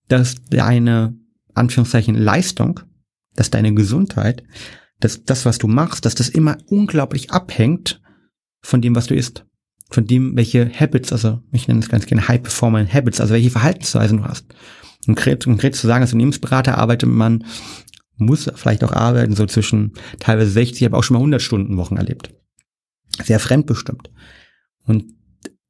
dass 0.08 0.36
deine, 0.50 1.14
Anführungszeichen, 1.54 2.14
Leistung, 2.14 2.80
dass 3.34 3.50
deine 3.50 3.72
Gesundheit, 3.74 4.42
dass 5.00 5.24
das, 5.24 5.44
was 5.44 5.58
du 5.58 5.68
machst, 5.68 6.04
dass 6.04 6.14
das 6.14 6.28
immer 6.28 6.58
unglaublich 6.66 7.30
abhängt 7.30 8.02
von 8.62 8.80
dem, 8.80 8.94
was 8.94 9.06
du 9.06 9.14
isst. 9.14 9.44
Von 9.90 10.06
dem, 10.06 10.36
welche 10.36 10.68
Habits, 10.68 11.12
also 11.12 11.40
ich 11.52 11.68
nenne 11.68 11.80
es 11.80 11.88
ganz 11.88 12.06
gerne 12.06 12.26
High 12.28 12.42
Performance 12.42 12.92
Habits, 12.92 13.20
also 13.20 13.32
welche 13.32 13.50
Verhaltensweisen 13.50 14.18
du 14.18 14.24
hast. 14.24 14.46
Konkret, 15.06 15.44
konkret 15.44 15.76
zu 15.76 15.86
sagen, 15.86 16.02
als 16.02 16.12
Unternehmensberater 16.12 16.76
arbeitet 16.76 17.08
man, 17.08 17.44
muss 18.16 18.50
vielleicht 18.54 18.84
auch 18.84 18.92
arbeiten, 18.92 19.34
so 19.34 19.46
zwischen 19.46 19.92
teilweise 20.18 20.50
60, 20.50 20.84
aber 20.84 20.98
auch 20.98 21.04
schon 21.04 21.14
mal 21.14 21.20
100 21.20 21.40
Stunden 21.40 21.76
Wochen 21.76 21.96
erlebt. 21.96 22.34
Sehr 23.22 23.38
fremdbestimmt. 23.38 24.10
Und 24.84 25.04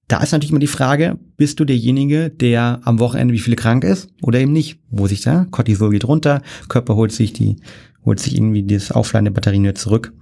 da 0.09 0.23
ist 0.23 0.33
natürlich 0.33 0.51
immer 0.51 0.59
die 0.59 0.67
Frage, 0.67 1.19
bist 1.37 1.61
du 1.61 1.65
derjenige, 1.65 2.31
der 2.31 2.81
am 2.85 2.99
Wochenende 2.99 3.35
wie 3.35 3.39
viele 3.39 3.57
krank 3.57 3.85
ist 3.85 4.09
oder 4.23 4.41
eben 4.41 4.53
nicht? 4.53 4.79
Wo 4.91 5.07
sich 5.07 5.21
da, 5.21 5.47
Cortisol 5.51 5.91
geht 5.91 6.09
runter, 6.09 6.43
Körper 6.69 6.97
holt 6.97 7.13
sich 7.13 7.35
die, 7.35 7.57
holt 8.05 8.19
sich 8.19 8.35
irgendwie 8.35 8.63
das 8.63 8.91
Aufladen 8.91 9.27
der 9.27 9.33
Batterien 9.33 9.63
wieder 9.63 9.75
zurück. 9.75 10.13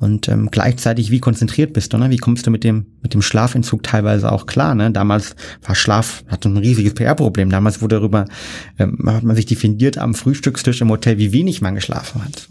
Und 0.00 0.28
ähm, 0.28 0.48
gleichzeitig, 0.50 1.10
wie 1.10 1.20
konzentriert 1.20 1.74
bist 1.74 1.92
du, 1.92 1.98
ne? 1.98 2.08
Wie 2.08 2.16
kommst 2.16 2.46
du 2.46 2.50
mit 2.50 2.64
dem, 2.64 2.86
mit 3.02 3.12
dem 3.12 3.20
Schlafentzug 3.20 3.82
teilweise 3.82 4.32
auch 4.32 4.46
klar, 4.46 4.74
ne? 4.74 4.90
Damals 4.90 5.36
war 5.62 5.74
Schlaf, 5.74 6.24
hatte 6.26 6.48
ein 6.48 6.56
riesiges 6.56 6.94
PR-Problem. 6.94 7.50
Damals 7.50 7.82
wurde 7.82 7.96
darüber, 7.96 8.24
ähm, 8.78 8.98
hat 9.06 9.24
man 9.24 9.36
sich 9.36 9.44
definiert 9.44 9.98
am 9.98 10.14
Frühstückstisch 10.14 10.80
im 10.80 10.88
Hotel, 10.88 11.18
wie 11.18 11.32
wenig 11.32 11.60
man 11.60 11.74
geschlafen 11.74 12.24
hat. 12.24 12.48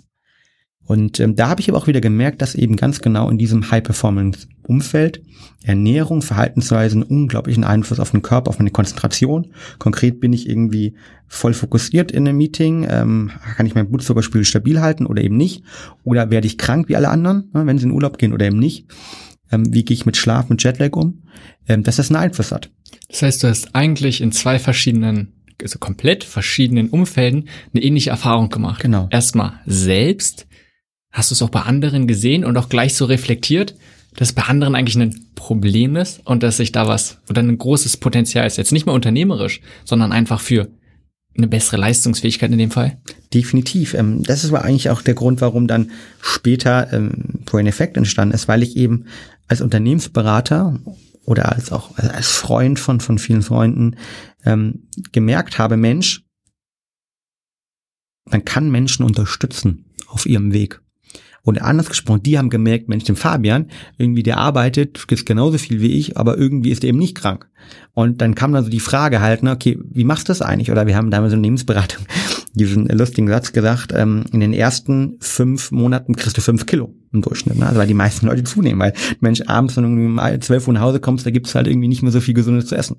Und 0.89 1.19
ähm, 1.19 1.36
da 1.36 1.50
habe 1.50 1.62
ich 1.62 1.69
aber 1.69 1.77
auch 1.77 1.86
wieder 1.86 2.01
gemerkt, 2.01 2.41
dass 2.41 2.55
eben 2.55 2.75
ganz 2.75 3.00
genau 3.00 3.29
in 3.29 3.38
diesem 3.38 3.69
High-Performance-Umfeld 3.69 5.22
Ernährung, 5.62 6.24
Verhaltensweisen 6.24 7.03
unglaublichen 7.03 7.63
Einfluss 7.63 8.00
auf 8.00 8.10
den 8.10 8.24
Körper, 8.24 8.50
auf 8.50 8.58
meine 8.58 8.72
Konzentration. 8.72 9.51
Konkret 9.77 10.19
bin 10.19 10.34
ich 10.34 10.50
irgendwie 10.50 10.96
voll 11.27 11.53
fokussiert 11.53 12.12
in 12.12 12.27
einem 12.27 12.38
Meeting, 12.38 12.88
ähm, 12.89 13.29
kann 13.55 13.67
ich 13.67 13.75
mein 13.75 13.88
Blutzuckerspiegel 13.88 14.46
stabil 14.46 14.81
halten 14.81 15.05
oder 15.05 15.22
eben 15.22 15.38
nicht? 15.38 15.63
Oder 16.03 16.31
werde 16.31 16.48
ich 16.48 16.58
krank 16.58 16.89
wie 16.89 16.96
alle 16.96 17.10
anderen, 17.10 17.51
ne, 17.53 17.67
wenn 17.67 17.77
sie 17.77 17.86
in 17.86 17.91
Urlaub 17.91 18.17
gehen 18.17 18.34
oder 18.34 18.48
eben 18.48 18.58
nicht? 18.58 18.88
Ähm, 19.51 19.72
wie 19.72 19.86
gehe 19.86 19.93
ich 19.93 20.08
mit 20.08 20.17
Schlaf, 20.17 20.50
mit 20.50 20.63
Jetlag 20.63 20.93
um? 20.93 21.22
Ähm, 21.67 21.84
dass 21.84 21.98
das 21.98 22.10
einen 22.10 22.17
Einfluss 22.24 22.51
hat. 22.51 22.72
Das 23.10 23.22
heißt, 23.22 23.43
du 23.43 23.48
hast 23.48 23.75
eigentlich 23.75 24.22
in 24.22 24.31
zwei 24.31 24.58
verschiedenen 24.58 25.34
also 25.62 25.79
komplett 25.79 26.24
verschiedenen 26.24 26.89
Umfelden 26.89 27.50
eine 27.74 27.84
ähnliche 27.84 28.10
Erfahrung 28.10 28.50
gemacht. 28.50 28.81
Genau. 28.81 29.08
Erstmal 29.12 29.60
selbst, 29.65 30.48
Hast 31.12 31.32
du 31.32 31.36
es 31.36 31.42
auch 31.42 31.50
bei 31.50 31.62
anderen 31.62 32.08
gesehen 32.08 32.46
und 32.46 32.58
auch 32.58 32.70
gleich 32.70 32.94
so 32.96 33.06
reflektiert, 33.06 33.75
dass 34.16 34.34
bei 34.34 34.44
anderen 34.44 34.75
eigentlich 34.75 34.96
ein 34.96 35.28
Problem 35.36 35.96
ist 35.96 36.22
und 36.25 36.44
dass 36.44 36.58
sich 36.58 36.72
da 36.72 36.88
was 36.88 37.20
oder 37.30 37.42
ein 37.42 37.58
großes 37.58 37.98
Potenzial 37.98 38.46
ist, 38.46 38.58
jetzt 38.58 38.72
nicht 38.72 38.86
mehr 38.86 38.96
unternehmerisch, 38.96 39.62
sondern 39.86 40.12
einfach 40.12 40.42
für 40.42 40.70
eine 41.38 41.48
bessere 41.48 41.78
Leistungsfähigkeit 41.78 42.51
in 42.51 42.58
dem 42.58 42.72
Fall? 42.72 43.01
Definitiv. 43.34 43.94
Ähm, 43.94 44.24
das 44.24 44.44
ist 44.44 44.50
aber 44.50 44.63
eigentlich 44.63 44.89
auch 44.89 45.01
der 45.01 45.13
Grund, 45.13 45.42
warum 45.42 45.68
dann 45.68 45.92
später 46.22 46.92
ähm, 46.92 47.42
Brain 47.46 47.68
Effect 47.68 47.98
entstanden 47.98 48.34
ist, 48.34 48.48
weil 48.48 48.63
ich 48.63 48.75
eben 48.75 49.06
als 49.48 49.62
Unternehmensberater 49.62 50.80
oder 51.25 51.51
als 51.51 51.72
auch 51.72 51.98
als 51.98 52.28
Freund 52.28 52.80
von, 52.80 53.00
von 53.00 53.20
vielen 53.20 53.42
Freunden 53.42 53.96
ähm, 54.46 54.88
gemerkt 55.12 55.60
habe, 55.60 55.78
Mensch, 55.78 56.24
man 58.25 58.46
kann 58.46 58.70
Menschen 58.70 59.06
unterstützen 59.06 59.86
auf 60.08 60.25
ihrem 60.25 60.54
Weg. 60.54 60.82
Und 61.50 61.63
anders 61.63 61.89
gesprochen, 61.89 62.22
die 62.22 62.38
haben 62.38 62.51
gemerkt, 62.51 62.89
Mensch, 62.89 63.06
dem 63.06 63.15
Fabian, 63.15 63.65
irgendwie 63.98 64.22
der 64.22 64.38
arbeitet, 64.38 65.03
ist 65.10 65.25
genauso 65.25 65.58
viel 65.58 65.82
wie 65.82 65.94
ich, 65.94 66.15
aber 66.15 66.38
irgendwie 66.38 66.70
ist 66.70 66.84
er 66.84 66.89
eben 66.89 67.00
nicht 67.00 67.15
krank. 67.15 67.50
Und 67.96 68.22
dann 68.22 68.36
kam 68.36 68.53
dann 68.53 68.63
so 68.63 68.70
die 68.70 68.79
Frage 68.79 69.20
halt, 69.20 69.41
ne, 69.41 69.51
okay, 69.51 69.79
wie 69.82 70.03
machst 70.03 70.27
du 70.27 70.32
das 70.32 70.44
eigentlich? 70.44 70.72
Oder 70.72 70.86
wir 70.86 70.96
haben 70.96 71.10
damals 71.10 71.34
eine 71.34 71.41
Lebensberatung 71.41 72.06
diesen 72.53 72.86
lustigen 72.88 73.27
Satz 73.27 73.51
gesagt, 73.51 73.94
ähm, 73.96 74.25
in 74.32 74.41
den 74.41 74.53
ersten 74.53 75.18
fünf 75.22 75.72
Monaten 75.72 76.15
kriegst 76.15 76.38
du 76.38 76.41
fünf 76.41 76.68
Kilo 76.68 76.94
im 77.12 77.22
Durchschnitt. 77.22 77.58
Ne? 77.58 77.66
Also 77.66 77.80
weil 77.80 77.88
die 77.88 77.94
meisten 77.94 78.28
Leute 78.28 78.44
zunehmen, 78.44 78.80
weil 78.80 78.94
Mensch 79.20 79.42
abends, 79.48 79.78
wenn 79.78 79.84
du 79.84 79.89
um 79.89 80.42
zwölf 80.42 80.68
Uhr 80.68 80.74
nach 80.74 80.82
Hause 80.82 81.00
kommst, 81.00 81.25
da 81.25 81.32
gibt's 81.32 81.56
halt 81.56 81.68
irgendwie 81.68 81.88
nicht 81.88 82.04
mehr 82.04 82.12
so 82.12 82.22
viel 82.22 82.34
Gesundes 82.34 82.68
zu 82.68 82.75
essen. 82.75 82.98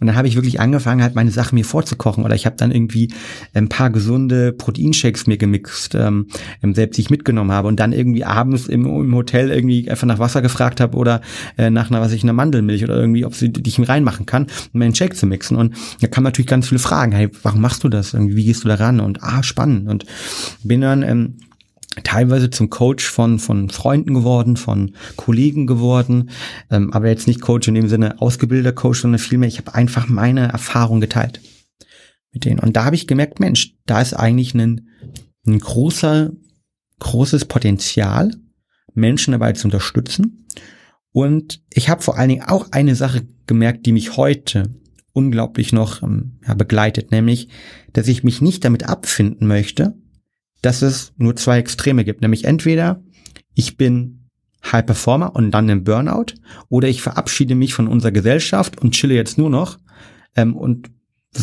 Und 0.00 0.06
dann 0.06 0.16
habe 0.16 0.28
ich 0.28 0.34
wirklich 0.34 0.60
angefangen, 0.60 1.02
halt 1.02 1.14
meine 1.14 1.30
Sachen 1.30 1.54
mir 1.54 1.64
vorzukochen. 1.64 2.24
Oder 2.24 2.34
ich 2.34 2.46
habe 2.46 2.56
dann 2.56 2.72
irgendwie 2.72 3.12
ein 3.54 3.68
paar 3.68 3.90
gesunde 3.90 4.52
Proteinshakes 4.52 5.26
mir 5.26 5.36
gemixt, 5.36 5.94
ähm, 5.94 6.26
ähm, 6.62 6.74
selbst 6.74 6.96
die 6.96 7.02
ich 7.02 7.10
mitgenommen 7.10 7.52
habe. 7.52 7.68
Und 7.68 7.78
dann 7.78 7.92
irgendwie 7.92 8.24
abends 8.24 8.66
im, 8.66 8.86
im 8.86 9.14
Hotel 9.14 9.50
irgendwie 9.50 9.88
einfach 9.90 10.06
nach 10.06 10.18
Wasser 10.18 10.42
gefragt 10.42 10.80
habe 10.80 10.96
oder 10.96 11.20
äh, 11.56 11.70
nach 11.70 11.90
einer, 11.90 12.00
was 12.00 12.12
ich, 12.12 12.22
einer 12.22 12.32
Mandelmilch 12.32 12.82
oder 12.82 12.96
irgendwie, 12.96 13.24
ob 13.24 13.34
sie 13.34 13.52
dich 13.52 13.76
reinmachen 13.88 14.26
kann, 14.26 14.46
um 14.72 14.80
meinen 14.80 14.94
Shake 14.94 15.16
zu 15.16 15.26
mixen. 15.26 15.56
Und 15.56 15.74
da 16.00 16.08
kamen 16.08 16.24
natürlich 16.24 16.48
ganz 16.48 16.68
viele 16.68 16.78
Fragen. 16.78 17.12
Hey, 17.12 17.28
warum 17.42 17.60
machst 17.60 17.84
du 17.84 17.88
das? 17.88 18.14
Irgendwie, 18.14 18.36
wie 18.36 18.44
gehst 18.44 18.64
du 18.64 18.68
da 18.68 18.74
ran? 18.74 19.00
Und 19.00 19.22
ah, 19.22 19.42
spannend. 19.42 19.88
Und 19.88 20.04
bin 20.64 20.80
dann 20.80 21.02
ähm, 21.02 21.34
teilweise 22.04 22.50
zum 22.50 22.70
Coach 22.70 23.08
von, 23.08 23.38
von 23.38 23.70
Freunden 23.70 24.14
geworden, 24.14 24.56
von 24.56 24.92
Kollegen 25.16 25.66
geworden, 25.66 26.30
ähm, 26.70 26.92
aber 26.92 27.08
jetzt 27.08 27.26
nicht 27.26 27.40
Coach 27.40 27.68
in 27.68 27.74
dem 27.74 27.88
Sinne 27.88 28.20
ausgebildeter 28.20 28.72
Coach, 28.72 29.00
sondern 29.00 29.18
vielmehr, 29.18 29.48
ich 29.48 29.58
habe 29.58 29.74
einfach 29.74 30.08
meine 30.08 30.48
Erfahrung 30.48 31.00
geteilt 31.00 31.40
mit 32.32 32.44
denen. 32.44 32.60
Und 32.60 32.76
da 32.76 32.84
habe 32.84 32.96
ich 32.96 33.06
gemerkt, 33.06 33.40
Mensch, 33.40 33.74
da 33.86 34.00
ist 34.00 34.14
eigentlich 34.14 34.54
ein, 34.54 34.88
ein 35.46 35.58
großer, 35.58 36.32
großes 36.98 37.46
Potenzial, 37.46 38.32
Menschen 38.94 39.32
dabei 39.32 39.52
zu 39.52 39.66
unterstützen. 39.66 40.46
Und 41.12 41.62
ich 41.72 41.88
habe 41.88 42.02
vor 42.02 42.18
allen 42.18 42.28
Dingen 42.28 42.42
auch 42.42 42.72
eine 42.72 42.94
Sache 42.94 43.26
gemerkt, 43.46 43.86
die 43.86 43.92
mich 43.92 44.16
heute 44.16 44.74
unglaublich 45.12 45.72
noch 45.72 46.02
ähm, 46.02 46.40
ja, 46.46 46.52
begleitet, 46.52 47.10
nämlich, 47.10 47.48
dass 47.94 48.06
ich 48.06 48.22
mich 48.22 48.42
nicht 48.42 48.64
damit 48.66 48.86
abfinden 48.86 49.46
möchte, 49.46 49.96
dass 50.66 50.82
es 50.82 51.12
nur 51.16 51.36
zwei 51.36 51.58
Extreme 51.60 52.04
gibt, 52.04 52.22
nämlich 52.22 52.44
entweder 52.44 53.00
ich 53.54 53.76
bin 53.76 54.28
High 54.64 54.84
Performer 54.84 55.36
und 55.36 55.52
dann 55.52 55.68
im 55.68 55.84
Burnout 55.84 56.34
oder 56.68 56.88
ich 56.88 57.02
verabschiede 57.02 57.54
mich 57.54 57.72
von 57.72 57.86
unserer 57.86 58.10
Gesellschaft 58.10 58.82
und 58.82 58.90
chille 58.90 59.14
jetzt 59.14 59.38
nur 59.38 59.48
noch 59.48 59.78
ähm, 60.34 60.56
und 60.56 60.90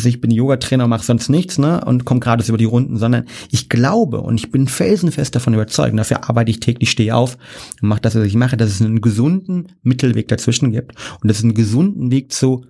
ich 0.04 0.20
bin 0.20 0.30
Yoga-Trainer, 0.30 0.88
mache 0.88 1.04
sonst 1.04 1.30
nichts, 1.30 1.56
ne, 1.56 1.82
und 1.86 2.04
komme 2.04 2.20
gerade 2.20 2.44
über 2.46 2.58
die 2.58 2.66
Runden, 2.66 2.98
sondern 2.98 3.24
ich 3.50 3.70
glaube 3.70 4.20
und 4.20 4.34
ich 4.36 4.50
bin 4.50 4.68
felsenfest 4.68 5.34
davon 5.34 5.54
überzeugt, 5.54 5.98
dafür 5.98 6.28
arbeite 6.28 6.50
ich 6.50 6.60
täglich, 6.60 6.90
stehe 6.90 7.14
auf 7.14 7.38
und 7.80 7.88
mache 7.88 8.02
das, 8.02 8.16
was 8.16 8.26
ich 8.26 8.34
mache, 8.34 8.58
dass 8.58 8.70
es 8.70 8.82
einen 8.82 9.00
gesunden 9.00 9.72
Mittelweg 9.82 10.28
dazwischen 10.28 10.70
gibt 10.70 10.96
und 11.22 11.30
dass 11.30 11.38
es 11.38 11.44
einen 11.44 11.54
gesunden 11.54 12.10
Weg 12.10 12.30
zu 12.30 12.66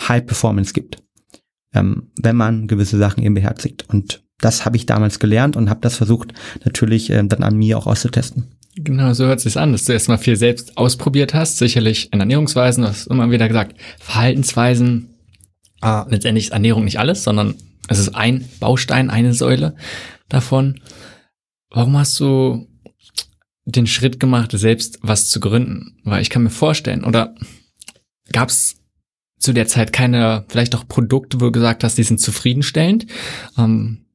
High 0.00 0.24
Performance 0.24 0.72
gibt, 0.72 1.02
ähm, 1.74 2.10
wenn 2.22 2.36
man 2.36 2.68
gewisse 2.68 2.96
Sachen 2.96 3.22
eben 3.22 3.34
beherzigt. 3.34 3.86
Und 3.88 4.22
das 4.40 4.64
habe 4.64 4.76
ich 4.76 4.86
damals 4.86 5.18
gelernt 5.18 5.56
und 5.56 5.70
habe 5.70 5.80
das 5.80 5.96
versucht 5.96 6.32
natürlich 6.64 7.10
äh, 7.10 7.22
dann 7.24 7.42
an 7.42 7.56
mir 7.56 7.78
auch 7.78 7.86
auszutesten. 7.86 8.48
Genau, 8.76 9.12
so 9.12 9.26
hört 9.26 9.38
es 9.38 9.44
sich 9.44 9.56
an, 9.56 9.72
dass 9.72 9.84
du 9.84 9.92
erstmal 9.92 10.18
viel 10.18 10.36
selbst 10.36 10.78
ausprobiert 10.78 11.34
hast, 11.34 11.58
sicherlich 11.58 12.12
in 12.12 12.20
Ernährungsweisen, 12.20 12.82
du 12.82 12.88
hast 12.88 13.08
immer 13.08 13.30
wieder 13.30 13.48
gesagt, 13.48 13.76
Verhaltensweisen, 13.98 15.14
äh, 15.82 16.02
letztendlich 16.08 16.46
ist 16.46 16.52
Ernährung 16.52 16.84
nicht 16.84 16.98
alles, 16.98 17.24
sondern 17.24 17.54
es 17.88 17.98
ist 17.98 18.14
ein 18.14 18.48
Baustein, 18.60 19.10
eine 19.10 19.34
Säule 19.34 19.74
davon. 20.28 20.80
Warum 21.70 21.98
hast 21.98 22.18
du 22.20 22.68
den 23.64 23.86
Schritt 23.86 24.20
gemacht, 24.20 24.52
selbst 24.52 24.98
was 25.02 25.28
zu 25.28 25.40
gründen? 25.40 25.98
Weil 26.04 26.22
ich 26.22 26.30
kann 26.30 26.42
mir 26.42 26.50
vorstellen, 26.50 27.04
oder 27.04 27.34
gab 28.32 28.48
es 28.48 28.76
zu 29.38 29.52
der 29.52 29.66
Zeit 29.66 29.92
keine, 29.92 30.44
vielleicht 30.48 30.74
auch 30.74 30.86
Produkte, 30.86 31.40
wo 31.40 31.46
du 31.46 31.52
gesagt 31.52 31.82
hast, 31.82 31.98
die 31.98 32.02
sind 32.02 32.20
zufriedenstellend? 32.20 33.06
Ähm, 33.58 34.06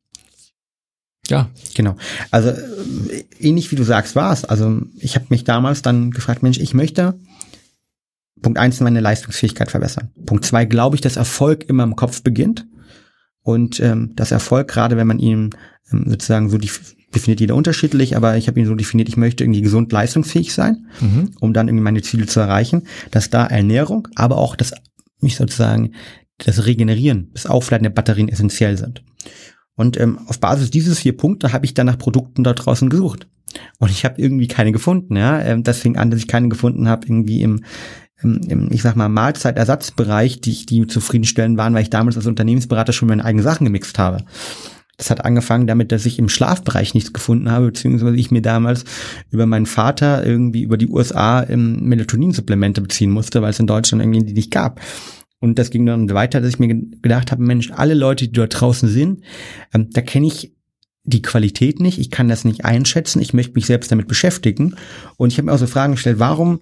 ja. 1.30 1.50
Genau. 1.74 1.96
Also 2.32 2.50
äh, 2.50 3.26
ähnlich 3.40 3.72
wie 3.72 3.76
du 3.76 3.84
sagst, 3.84 4.16
war 4.16 4.32
es. 4.32 4.46
Also 4.46 4.82
ich 5.00 5.16
habe 5.16 5.26
mich 5.30 5.44
damals 5.44 5.82
dann 5.82 6.12
gefragt, 6.12 6.44
Mensch, 6.44 6.60
ich 6.60 6.74
möchte 6.74 7.20
Punkt 8.42 8.60
eins 8.60 8.80
meine 8.80 9.00
Leistungsfähigkeit 9.00 9.72
verbessern. 9.72 10.12
Punkt 10.26 10.46
zwei 10.46 10.66
glaube 10.66 10.96
ich, 10.96 11.02
dass 11.02 11.16
Erfolg 11.16 11.68
immer 11.68 11.84
im 11.84 11.96
Kopf 11.96 12.22
beginnt. 12.22 12.68
Und 13.42 13.80
ähm, 13.80 14.14
das 14.16 14.32
Erfolg, 14.32 14.68
gerade 14.68 14.98
wenn 14.98 15.08
man 15.08 15.20
ihn 15.20 15.52
ähm, 15.92 16.06
sozusagen 16.08 16.50
so 16.50 16.58
definiert 16.58 17.40
jeder 17.40 17.56
unterschiedlich, 17.56 18.16
aber 18.16 18.38
ich 18.38 18.48
habe 18.48 18.60
ihn 18.60 18.66
so 18.66 18.76
definiert, 18.76 19.08
ich 19.08 19.18
möchte 19.18 19.44
irgendwie 19.44 19.62
gesund 19.62 19.92
leistungsfähig 19.92 20.54
sein, 20.54 20.88
mhm. 21.00 21.32
um 21.40 21.54
dann 21.54 21.68
irgendwie 21.68 21.84
meine 21.84 22.02
Ziele 22.02 22.26
zu 22.26 22.40
erreichen, 22.40 22.88
dass 23.12 23.30
da 23.30 23.46
Ernährung, 23.46 24.08
aber 24.16 24.38
auch 24.38 24.56
das, 24.56 24.74
mich 25.22 25.38
sozusagen, 25.38 25.94
das 26.40 26.66
Regenerieren, 26.66 27.30
das 27.34 27.46
Aufladen 27.46 27.84
der 27.84 27.92
Batterien 27.92 28.30
essentiell 28.30 28.78
sind. 28.78 29.04
Und 29.76 30.00
ähm, 30.00 30.20
auf 30.28 30.40
Basis 30.40 30.72
dieses 30.72 31.00
vier 31.00 31.16
Punkte 31.16 31.54
habe 31.54 31.66
ich 31.66 31.74
dann 31.74 31.88
nach 31.88 31.98
Produkten 31.98 32.44
da 32.44 32.54
draußen 32.54 32.90
gesucht. 32.90 33.28
Und 33.80 33.92
ich 33.92 34.06
habe 34.06 34.22
irgendwie 34.22 34.48
keine 34.48 34.72
gefunden. 34.72 35.16
Ja, 35.16 35.40
ähm, 35.42 35.64
das 35.64 35.80
fing 35.80 35.98
an, 35.98 36.12
dass 36.12 36.20
ich 36.20 36.28
keine 36.28 36.50
gefunden 36.50 36.88
habe 36.88 37.06
irgendwie 37.08 37.42
im, 37.42 37.64
im, 38.22 38.42
im, 38.48 38.72
ich 38.72 38.82
sag 38.82 38.96
mal, 38.96 39.10
Mahlzeitersatzbereich, 39.10 40.42
die, 40.42 40.66
die 40.66 40.88
zufriedenstellend 40.88 41.58
waren, 41.58 41.74
weil 41.74 41.84
ich 41.84 41.90
damals 41.90 42.18
als 42.18 42.28
Unternehmensberater 42.28 42.94
schon 42.94 43.10
meine 43.10 43.26
eigenen 43.26 43.44
Sachen 43.44 43.66
gemixt 43.66 44.00
habe. 44.00 44.26
Das 44.98 45.10
hat 45.10 45.26
angefangen 45.26 45.68
damit, 45.68 45.92
dass 45.92 46.06
ich 46.06 46.20
im 46.20 46.30
Schlafbereich 46.30 46.94
nichts 46.94 47.12
gefunden 47.12 47.52
habe, 47.52 47.68
beziehungsweise 47.68 48.16
ich 48.16 48.32
mir 48.32 48.42
damals 48.42 48.86
über 49.30 49.46
meinen 49.46 49.66
Vater 49.66 50.26
irgendwie 50.26 50.64
über 50.64 50.78
die 50.78 50.88
USA 50.88 51.42
im 51.42 51.84
Melatonin-Supplemente 51.84 52.82
beziehen 52.82 53.12
musste, 53.12 53.42
weil 53.42 53.50
es 53.50 53.60
in 53.60 53.68
Deutschland 53.68 54.02
irgendwie 54.02 54.24
die 54.24 54.34
nicht 54.34 54.52
gab. 54.52 54.80
Und 55.46 55.60
das 55.60 55.70
ging 55.70 55.86
dann 55.86 56.10
weiter, 56.10 56.42
dass 56.42 56.50
ich 56.50 56.60
mir 56.60 56.74
gedacht 56.76 57.32
habe, 57.32 57.44
Mensch, 57.44 57.70
alle 57.72 57.94
Leute, 57.94 58.26
die 58.26 58.32
dort 58.32 58.60
draußen 58.60 58.90
sind, 58.90 59.22
ähm, 59.76 59.92
da 59.92 60.02
kenne 60.02 60.26
ich 60.26 60.56
die 61.04 61.22
Qualität 61.22 61.80
nicht, 61.80 62.00
ich 62.00 62.10
kann 62.10 62.28
das 62.28 62.46
nicht 62.46 62.66
einschätzen, 62.66 63.22
ich 63.22 63.36
möchte 63.36 63.54
mich 63.54 63.68
selbst 63.68 63.92
damit 63.92 64.08
beschäftigen. 64.08 64.76
Und 65.18 65.32
ich 65.32 65.38
habe 65.38 65.46
mir 65.46 65.54
auch 65.54 65.60
so 65.60 65.68
Fragen 65.68 65.94
gestellt, 65.94 66.18
warum, 66.18 66.62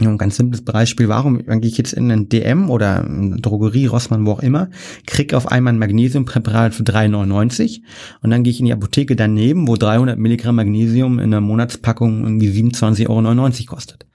ein 0.00 0.16
ganz 0.16 0.36
simples 0.36 0.64
Beispiel, 0.64 1.08
warum 1.08 1.44
gehe 1.44 1.70
ich 1.70 1.76
jetzt 1.76 1.92
in 1.92 2.10
einen 2.10 2.30
DM 2.30 2.70
oder 2.70 3.04
eine 3.04 3.36
Drogerie, 3.36 3.84
Rossmann, 3.84 4.24
wo 4.24 4.32
auch 4.32 4.42
immer, 4.42 4.70
krieg 5.06 5.34
auf 5.34 5.52
einmal 5.52 5.74
ein 5.74 5.78
Magnesiumpräparat 5.78 6.74
für 6.74 6.84
3,99 6.84 7.82
und 8.22 8.30
dann 8.30 8.42
gehe 8.42 8.52
ich 8.52 8.60
in 8.60 8.64
die 8.64 8.72
Apotheke 8.72 9.16
daneben, 9.16 9.68
wo 9.68 9.76
300 9.76 10.18
Milligramm 10.18 10.56
Magnesium 10.56 11.18
in 11.18 11.26
einer 11.26 11.42
Monatspackung 11.42 12.24
irgendwie 12.24 12.48
27,99 12.48 13.06
Euro 13.10 13.74
kostet. 13.74 14.06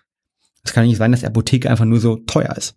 Es 0.64 0.74
kann 0.74 0.88
nicht 0.88 0.98
sein, 0.98 1.12
dass 1.12 1.20
die 1.20 1.28
Apotheke 1.28 1.70
einfach 1.70 1.86
nur 1.86 2.00
so 2.00 2.16
teuer 2.26 2.58
ist. 2.58 2.76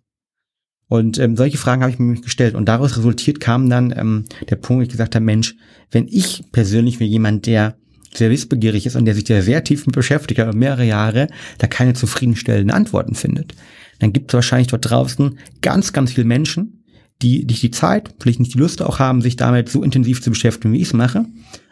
Und 0.91 1.19
ähm, 1.19 1.37
solche 1.37 1.57
Fragen 1.57 1.83
habe 1.83 1.93
ich 1.93 1.99
mir 1.99 2.19
gestellt. 2.19 2.53
Und 2.53 2.65
daraus 2.65 2.97
resultiert 2.97 3.39
kam 3.39 3.69
dann 3.69 3.93
ähm, 3.97 4.25
der 4.49 4.57
Punkt, 4.57 4.81
wo 4.81 4.83
ich 4.83 4.89
gesagt 4.89 5.15
habe, 5.15 5.23
Mensch, 5.23 5.55
wenn 5.89 6.05
ich 6.09 6.43
persönlich 6.51 6.97
für 6.97 7.05
jemand, 7.05 7.45
der 7.45 7.77
sehr 8.13 8.29
wissbegierig 8.29 8.85
ist 8.85 8.97
und 8.97 9.05
der 9.05 9.15
sich 9.15 9.23
da 9.23 9.41
sehr 9.41 9.63
tief 9.63 9.85
mit 9.85 9.95
beschäftigt, 9.95 10.41
aber 10.41 10.51
mehrere 10.53 10.83
Jahre, 10.83 11.29
da 11.59 11.67
keine 11.67 11.93
zufriedenstellenden 11.93 12.71
Antworten 12.71 13.15
findet, 13.15 13.55
dann 13.99 14.11
gibt 14.11 14.31
es 14.31 14.33
wahrscheinlich 14.33 14.67
dort 14.67 14.89
draußen 14.89 15.39
ganz, 15.61 15.93
ganz 15.93 16.11
viele 16.11 16.27
Menschen, 16.27 16.83
die 17.21 17.45
nicht 17.45 17.63
die 17.63 17.71
Zeit, 17.71 18.13
vielleicht 18.19 18.41
nicht 18.41 18.55
die 18.55 18.59
Lust 18.59 18.81
auch 18.81 18.99
haben, 18.99 19.21
sich 19.21 19.37
damit 19.37 19.69
so 19.69 19.83
intensiv 19.83 20.21
zu 20.21 20.29
beschäftigen, 20.29 20.73
wie 20.73 20.81
ich 20.81 20.87
es 20.87 20.93
mache, 20.93 21.23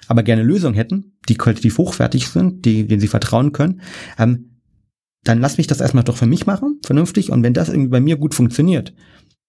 aber 0.08 0.24
gerne 0.24 0.44
Lösungen 0.44 0.76
hätten, 0.76 1.18
die 1.28 1.36
qualitativ 1.36 1.78
hochwertig 1.78 2.30
sind, 2.30 2.64
die, 2.64 2.88
denen 2.88 3.02
sie 3.02 3.10
vertrauen 3.10 3.52
können, 3.52 3.82
ähm, 4.18 4.49
dann 5.24 5.40
lass 5.40 5.58
mich 5.58 5.68
das 5.68 5.82
erstmal 5.82 6.04
doch 6.04 6.18
für 6.18 6.26
mich 6.26 6.46
machen, 6.46 6.80
vernünftig. 6.84 7.32
Und 7.32 7.44
wenn 7.44 7.54
das 7.54 7.70
irgendwie 7.70 7.90
bei 7.90 8.00
mir 8.00 8.18
gut 8.18 8.34
funktioniert, 8.34 8.94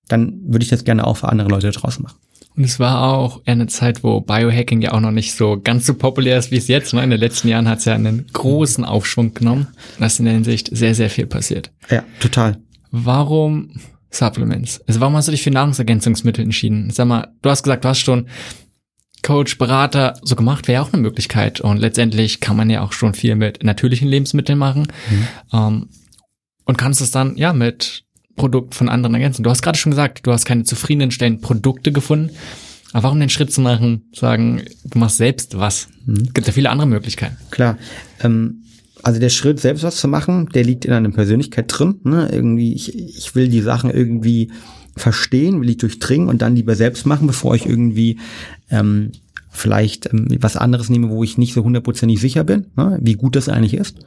dann 0.09 0.41
würde 0.45 0.65
ich 0.65 0.69
das 0.71 0.85
gerne 0.85 1.07
auch 1.07 1.19
für 1.19 1.29
andere 1.29 1.49
Leute 1.49 1.71
draußen 1.71 2.03
machen. 2.03 2.19
Und 2.57 2.65
es 2.65 2.81
war 2.81 3.15
auch 3.15 3.43
eine 3.47 3.69
Zeit, 3.69 4.03
wo 4.03 4.21
Biohacking 4.21 4.83
ja 4.83 4.93
auch 4.93 5.01
noch 5.01 5.13
nicht 5.13 5.35
so 5.35 5.61
ganz 5.63 5.87
so 5.87 5.95
populär 5.95 6.37
ist 6.37 6.51
wie 6.51 6.57
es 6.57 6.69
jetzt. 6.69 6.93
Ne? 6.93 7.03
In 7.03 7.11
den 7.11 7.21
letzten 7.21 7.49
Jahren 7.49 7.69
hat 7.69 7.79
es 7.79 7.85
ja 7.85 7.95
einen 7.95 8.27
großen 8.33 8.85
Aufschwung 8.85 9.35
genommen. 9.35 9.69
Da 9.99 10.07
ist 10.07 10.19
in 10.19 10.25
der 10.25 10.35
Hinsicht 10.35 10.69
sehr, 10.73 10.95
sehr 10.95 11.11
viel 11.11 11.27
passiert. 11.27 11.71
Ja, 11.91 12.03
total. 12.19 12.59
Warum 12.91 13.71
Supplements? 14.11 14.81
Also 14.89 15.01
warum 15.01 15.15
hast 15.15 15.29
du 15.29 15.33
dich 15.33 15.43
für 15.43 15.53
Nahrungsergänzungsmittel 15.53 16.45
entschieden? 16.45 16.91
Sag 16.91 17.07
mal, 17.07 17.29
du 17.41 17.51
hast 17.51 17.63
gesagt, 17.63 17.85
du 17.85 17.89
hast 17.89 18.01
schon 18.01 18.27
Coach, 19.23 19.59
Berater 19.59 20.15
so 20.23 20.37
gemacht, 20.37 20.69
wäre 20.69 20.83
ja 20.83 20.83
auch 20.83 20.93
eine 20.93 21.03
Möglichkeit. 21.03 21.61
Und 21.61 21.79
letztendlich 21.79 22.41
kann 22.41 22.57
man 22.57 22.71
ja 22.71 22.83
auch 22.83 22.93
schon 22.93 23.15
viel 23.15 23.37
mit 23.37 23.63
natürlichen 23.63 24.09
Lebensmitteln 24.09 24.59
machen. 24.59 24.89
Mhm. 25.11 25.29
Ähm, 25.53 25.89
und 26.65 26.79
kannst 26.79 27.01
es 27.01 27.11
dann 27.11 27.37
ja 27.37 27.53
mit 27.53 28.05
Produkt 28.37 28.75
von 28.75 28.89
anderen 28.89 29.15
ergänzen. 29.15 29.43
Du 29.43 29.51
hast 29.51 29.63
gerade 29.63 29.77
schon 29.77 29.91
gesagt, 29.91 30.27
du 30.27 30.33
hast 30.33 30.45
keine 30.45 30.65
zufriedenstellenden 30.65 31.43
Produkte 31.43 31.93
gefunden. 31.93 32.31
Aber 32.93 33.05
warum 33.05 33.21
den 33.21 33.29
Schritt 33.29 33.53
zu 33.53 33.61
machen, 33.61 34.09
sagen, 34.13 34.63
du 34.85 34.99
machst 34.99 35.19
selbst 35.19 35.59
was? 35.59 35.89
Mhm. 36.07 36.33
Gibt 36.33 36.47
ja 36.47 36.53
viele 36.53 36.71
andere 36.71 36.89
Möglichkeiten. 36.89 37.37
Klar. 37.51 37.77
Ähm, 38.21 38.63
also 39.03 39.21
der 39.21 39.31
Schritt, 39.31 39.61
selbst 39.61 39.83
was 39.83 39.97
zu 39.97 40.09
machen, 40.09 40.49
der 40.55 40.65
liegt 40.65 40.85
in 40.85 40.93
einer 40.93 41.11
Persönlichkeit 41.11 41.67
drin. 41.69 42.01
Ne? 42.05 42.29
Irgendwie, 42.33 42.75
ich, 42.75 42.97
ich 42.97 43.35
will 43.35 43.49
die 43.49 43.63
Sachen 43.63 43.91
irgendwie 43.91 44.51
verstehen, 44.97 45.61
will 45.61 45.71
ich 45.71 45.79
durchdringen 45.79 46.29
und 46.29 46.43
dann 46.43 46.57
lieber 46.57 46.75
selbst 46.75 47.07
machen, 47.07 47.27
bevor 47.27 47.55
ich 47.55 47.67
irgendwie 47.67 48.19
ähm, 48.71 49.13
vielleicht 49.51 50.13
ähm, 50.13 50.29
was 50.41 50.57
anderes 50.57 50.89
nehme, 50.89 51.11
wo 51.11 51.25
ich 51.25 51.39
nicht 51.39 51.55
so 51.55 51.65
hundertprozentig 51.65 52.21
sicher 52.21 52.45
bin, 52.45 52.67
ne? 52.77 52.99
wie 53.01 53.15
gut 53.15 53.37
das 53.37 53.49
eigentlich 53.49 53.75
ist. 53.75 53.99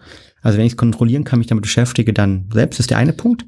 Also 0.41 0.57
wenn 0.57 0.65
ich 0.65 0.73
es 0.73 0.77
kontrollieren 0.77 1.23
kann, 1.23 1.39
mich 1.39 1.47
damit 1.47 1.63
beschäftige, 1.63 2.13
dann 2.13 2.45
selbst 2.53 2.79
ist 2.79 2.89
der 2.89 2.97
eine 2.97 3.13
Punkt. 3.13 3.45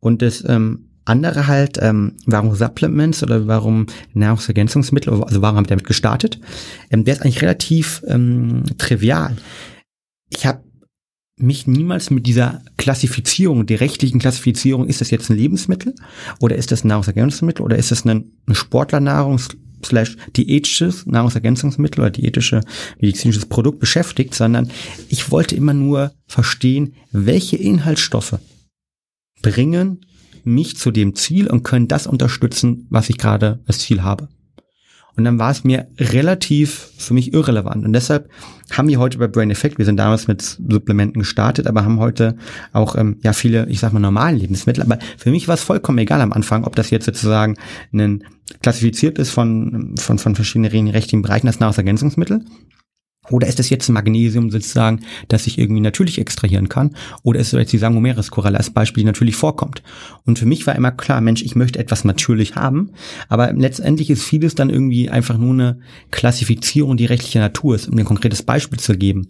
Und 0.00 0.22
das 0.22 0.44
ähm, 0.46 0.88
andere 1.04 1.46
halt, 1.46 1.78
ähm, 1.80 2.16
warum 2.26 2.54
Supplements 2.54 3.22
oder 3.22 3.46
warum 3.46 3.86
Nahrungsergänzungsmittel, 4.12 5.22
also 5.22 5.42
warum 5.42 5.56
haben 5.56 5.64
wir 5.64 5.70
damit 5.70 5.86
gestartet? 5.86 6.38
Ähm, 6.90 7.04
der 7.04 7.14
ist 7.14 7.22
eigentlich 7.22 7.42
relativ 7.42 8.02
ähm, 8.06 8.64
trivial. 8.76 9.36
Ich 10.30 10.46
habe 10.46 10.60
mich 11.38 11.66
niemals 11.66 12.10
mit 12.10 12.26
dieser 12.26 12.62
Klassifizierung, 12.76 13.66
der 13.66 13.80
rechtlichen 13.80 14.18
Klassifizierung, 14.18 14.86
ist 14.86 15.00
das 15.00 15.10
jetzt 15.10 15.30
ein 15.30 15.36
Lebensmittel 15.36 15.94
oder 16.40 16.56
ist 16.56 16.72
das 16.72 16.84
ein 16.84 16.88
Nahrungsergänzungsmittel 16.88 17.64
oder 17.64 17.76
ist 17.76 17.90
das 17.90 18.04
ein, 18.04 18.32
Sportlernahrungs 18.50 19.48
slash 19.84 20.16
diätisches 20.36 21.06
Nahrungsergänzungsmittel 21.06 22.00
oder 22.00 22.10
diätische 22.10 22.62
medizinisches 23.00 23.46
Produkt 23.46 23.78
beschäftigt, 23.78 24.34
sondern 24.34 24.70
ich 25.08 25.30
wollte 25.30 25.54
immer 25.54 25.74
nur 25.74 26.12
verstehen, 26.26 26.94
welche 27.12 27.56
Inhaltsstoffe 27.56 28.38
bringen 29.42 30.04
mich 30.44 30.76
zu 30.76 30.90
dem 30.90 31.14
Ziel 31.14 31.46
und 31.48 31.62
können 31.62 31.88
das 31.88 32.06
unterstützen, 32.06 32.86
was 32.90 33.10
ich 33.10 33.18
gerade 33.18 33.60
als 33.66 33.80
Ziel 33.80 34.02
habe. 34.02 34.28
Und 35.18 35.24
dann 35.24 35.40
war 35.40 35.50
es 35.50 35.64
mir 35.64 35.88
relativ 35.98 36.92
für 36.96 37.12
mich 37.12 37.34
irrelevant. 37.34 37.84
Und 37.84 37.92
deshalb 37.92 38.30
haben 38.70 38.86
wir 38.86 39.00
heute 39.00 39.18
bei 39.18 39.26
Brain 39.26 39.50
Effect, 39.50 39.76
wir 39.76 39.84
sind 39.84 39.96
damals 39.96 40.28
mit 40.28 40.42
Supplementen 40.42 41.18
gestartet, 41.18 41.66
aber 41.66 41.84
haben 41.84 41.98
heute 41.98 42.36
auch 42.72 42.94
ähm, 42.94 43.16
ja 43.22 43.32
viele, 43.32 43.66
ich 43.68 43.80
sag 43.80 43.92
mal, 43.92 43.98
normalen 43.98 44.36
Lebensmittel. 44.36 44.84
Aber 44.84 44.98
für 45.16 45.32
mich 45.32 45.48
war 45.48 45.54
es 45.54 45.62
vollkommen 45.62 45.98
egal 45.98 46.20
am 46.20 46.32
Anfang, 46.32 46.62
ob 46.62 46.76
das 46.76 46.90
jetzt 46.90 47.06
sozusagen 47.06 47.56
ein 47.92 48.22
klassifiziert 48.62 49.18
ist 49.18 49.30
von, 49.30 49.96
von, 49.98 50.18
von 50.18 50.36
verschiedenen 50.36 50.88
rechtlichen 50.88 51.22
Bereichen 51.22 51.48
als 51.48 51.58
Nahrungsergänzungsmittel 51.58 52.44
oder 53.30 53.46
ist 53.46 53.60
es 53.60 53.70
jetzt 53.70 53.88
Magnesium 53.88 54.50
sozusagen, 54.50 55.00
das 55.28 55.46
ich 55.46 55.58
irgendwie 55.58 55.80
natürlich 55.80 56.18
extrahieren 56.18 56.68
kann? 56.68 56.94
Oder 57.22 57.40
ist 57.40 57.52
es 57.52 57.58
jetzt 57.58 57.72
die 57.72 57.78
Sangomeres-Koralle 57.78 58.58
als 58.58 58.70
Beispiel, 58.70 59.02
die 59.02 59.06
natürlich 59.06 59.36
vorkommt? 59.36 59.82
Und 60.24 60.38
für 60.38 60.46
mich 60.46 60.66
war 60.66 60.74
immer 60.74 60.92
klar, 60.92 61.20
Mensch, 61.20 61.42
ich 61.42 61.56
möchte 61.56 61.78
etwas 61.78 62.04
natürlich 62.04 62.56
haben, 62.56 62.90
aber 63.28 63.52
letztendlich 63.52 64.10
ist 64.10 64.24
vieles 64.24 64.54
dann 64.54 64.70
irgendwie 64.70 65.10
einfach 65.10 65.38
nur 65.38 65.52
eine 65.52 65.80
Klassifizierung, 66.10 66.96
die 66.96 67.06
rechtliche 67.06 67.38
Natur 67.38 67.74
ist, 67.74 67.88
um 67.88 67.98
ein 67.98 68.04
konkretes 68.04 68.42
Beispiel 68.42 68.78
zu 68.78 68.96
geben. 68.96 69.28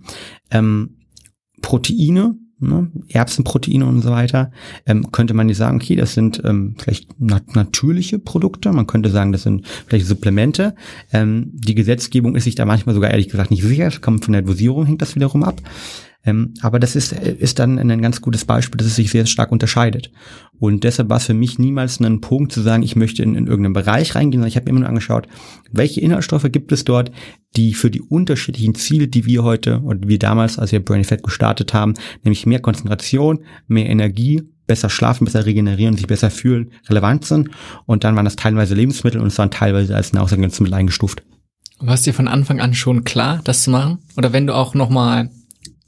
Ähm, 0.50 0.96
Proteine 1.60 2.36
ne, 2.60 2.90
Erbsenproteine 3.08 3.86
und 3.86 4.02
so 4.02 4.10
weiter, 4.10 4.50
ähm, 4.86 5.10
könnte 5.12 5.34
man 5.34 5.46
nicht 5.46 5.56
sagen, 5.56 5.76
okay, 5.76 5.96
das 5.96 6.14
sind 6.14 6.42
ähm, 6.44 6.74
vielleicht 6.78 7.20
nat 7.20 7.54
natürliche 7.54 8.18
Produkte, 8.18 8.72
man 8.72 8.86
könnte 8.86 9.10
sagen, 9.10 9.32
das 9.32 9.42
sind 9.42 9.66
vielleicht 9.86 10.06
Supplemente. 10.06 10.74
Ähm, 11.12 11.50
die 11.52 11.74
Gesetzgebung 11.74 12.36
ist 12.36 12.44
sich 12.44 12.54
da 12.54 12.64
manchmal 12.64 12.94
sogar 12.94 13.10
ehrlich 13.10 13.28
gesagt 13.28 13.50
nicht 13.50 13.62
sicher, 13.62 13.84
das 13.84 14.00
kommt 14.00 14.24
von 14.24 14.32
der 14.32 14.42
Dosierung, 14.42 14.86
hängt 14.86 15.02
das 15.02 15.14
wiederum 15.14 15.42
ab. 15.42 15.60
Ähm, 16.28 16.54
aber 16.60 16.78
das 16.78 16.94
ist, 16.94 17.12
ist 17.12 17.58
dann 17.58 17.78
ein 17.78 18.02
ganz 18.02 18.20
gutes 18.20 18.44
Beispiel, 18.44 18.76
dass 18.76 18.86
es 18.86 18.96
sich 18.96 19.10
sehr 19.10 19.24
stark 19.26 19.50
unterscheidet. 19.50 20.10
Und 20.58 20.84
deshalb 20.84 21.08
war 21.08 21.18
es 21.18 21.26
für 21.26 21.34
mich 21.34 21.58
niemals 21.58 22.00
ein 22.00 22.20
Punkt 22.20 22.52
zu 22.52 22.60
sagen, 22.60 22.82
ich 22.82 22.96
möchte 22.96 23.22
in, 23.22 23.34
in 23.34 23.46
irgendeinen 23.46 23.72
Bereich 23.72 24.14
reingehen, 24.14 24.40
sondern 24.40 24.48
ich 24.48 24.56
habe 24.56 24.68
immer 24.68 24.80
nur 24.80 24.88
angeschaut, 24.88 25.26
welche 25.72 26.00
Inhaltsstoffe 26.00 26.50
gibt 26.50 26.72
es 26.72 26.84
dort, 26.84 27.12
die 27.56 27.74
für 27.74 27.90
die 27.90 28.02
unterschiedlichen 28.02 28.74
Ziele, 28.74 29.08
die 29.08 29.24
wir 29.24 29.42
heute 29.42 29.80
und 29.80 30.08
wir 30.08 30.18
damals, 30.18 30.58
als 30.58 30.72
wir 30.72 30.84
Brain 30.84 31.04
Fat 31.04 31.22
gestartet 31.22 31.72
haben, 31.72 31.94
nämlich 32.24 32.44
mehr 32.44 32.60
Konzentration, 32.60 33.40
mehr 33.66 33.88
Energie, 33.88 34.42
besser 34.66 34.90
schlafen, 34.90 35.24
besser 35.24 35.46
regenerieren, 35.46 35.96
sich 35.96 36.06
besser 36.06 36.30
fühlen, 36.30 36.72
relevant 36.88 37.24
sind. 37.24 37.48
Und 37.86 38.04
dann 38.04 38.16
waren 38.16 38.26
das 38.26 38.36
teilweise 38.36 38.74
Lebensmittel 38.74 39.20
und 39.20 39.28
es 39.28 39.38
waren 39.38 39.50
teilweise 39.50 39.96
als 39.96 40.12
Nahrungsergänzungsmittel 40.12 40.74
eingestuft. 40.74 41.22
War 41.80 41.94
es 41.94 42.02
dir 42.02 42.12
von 42.12 42.28
Anfang 42.28 42.60
an 42.60 42.74
schon 42.74 43.04
klar, 43.04 43.40
das 43.44 43.62
zu 43.62 43.70
machen? 43.70 43.98
Oder 44.16 44.32
wenn 44.32 44.46
du 44.46 44.54
auch 44.54 44.74
nochmal 44.74 45.30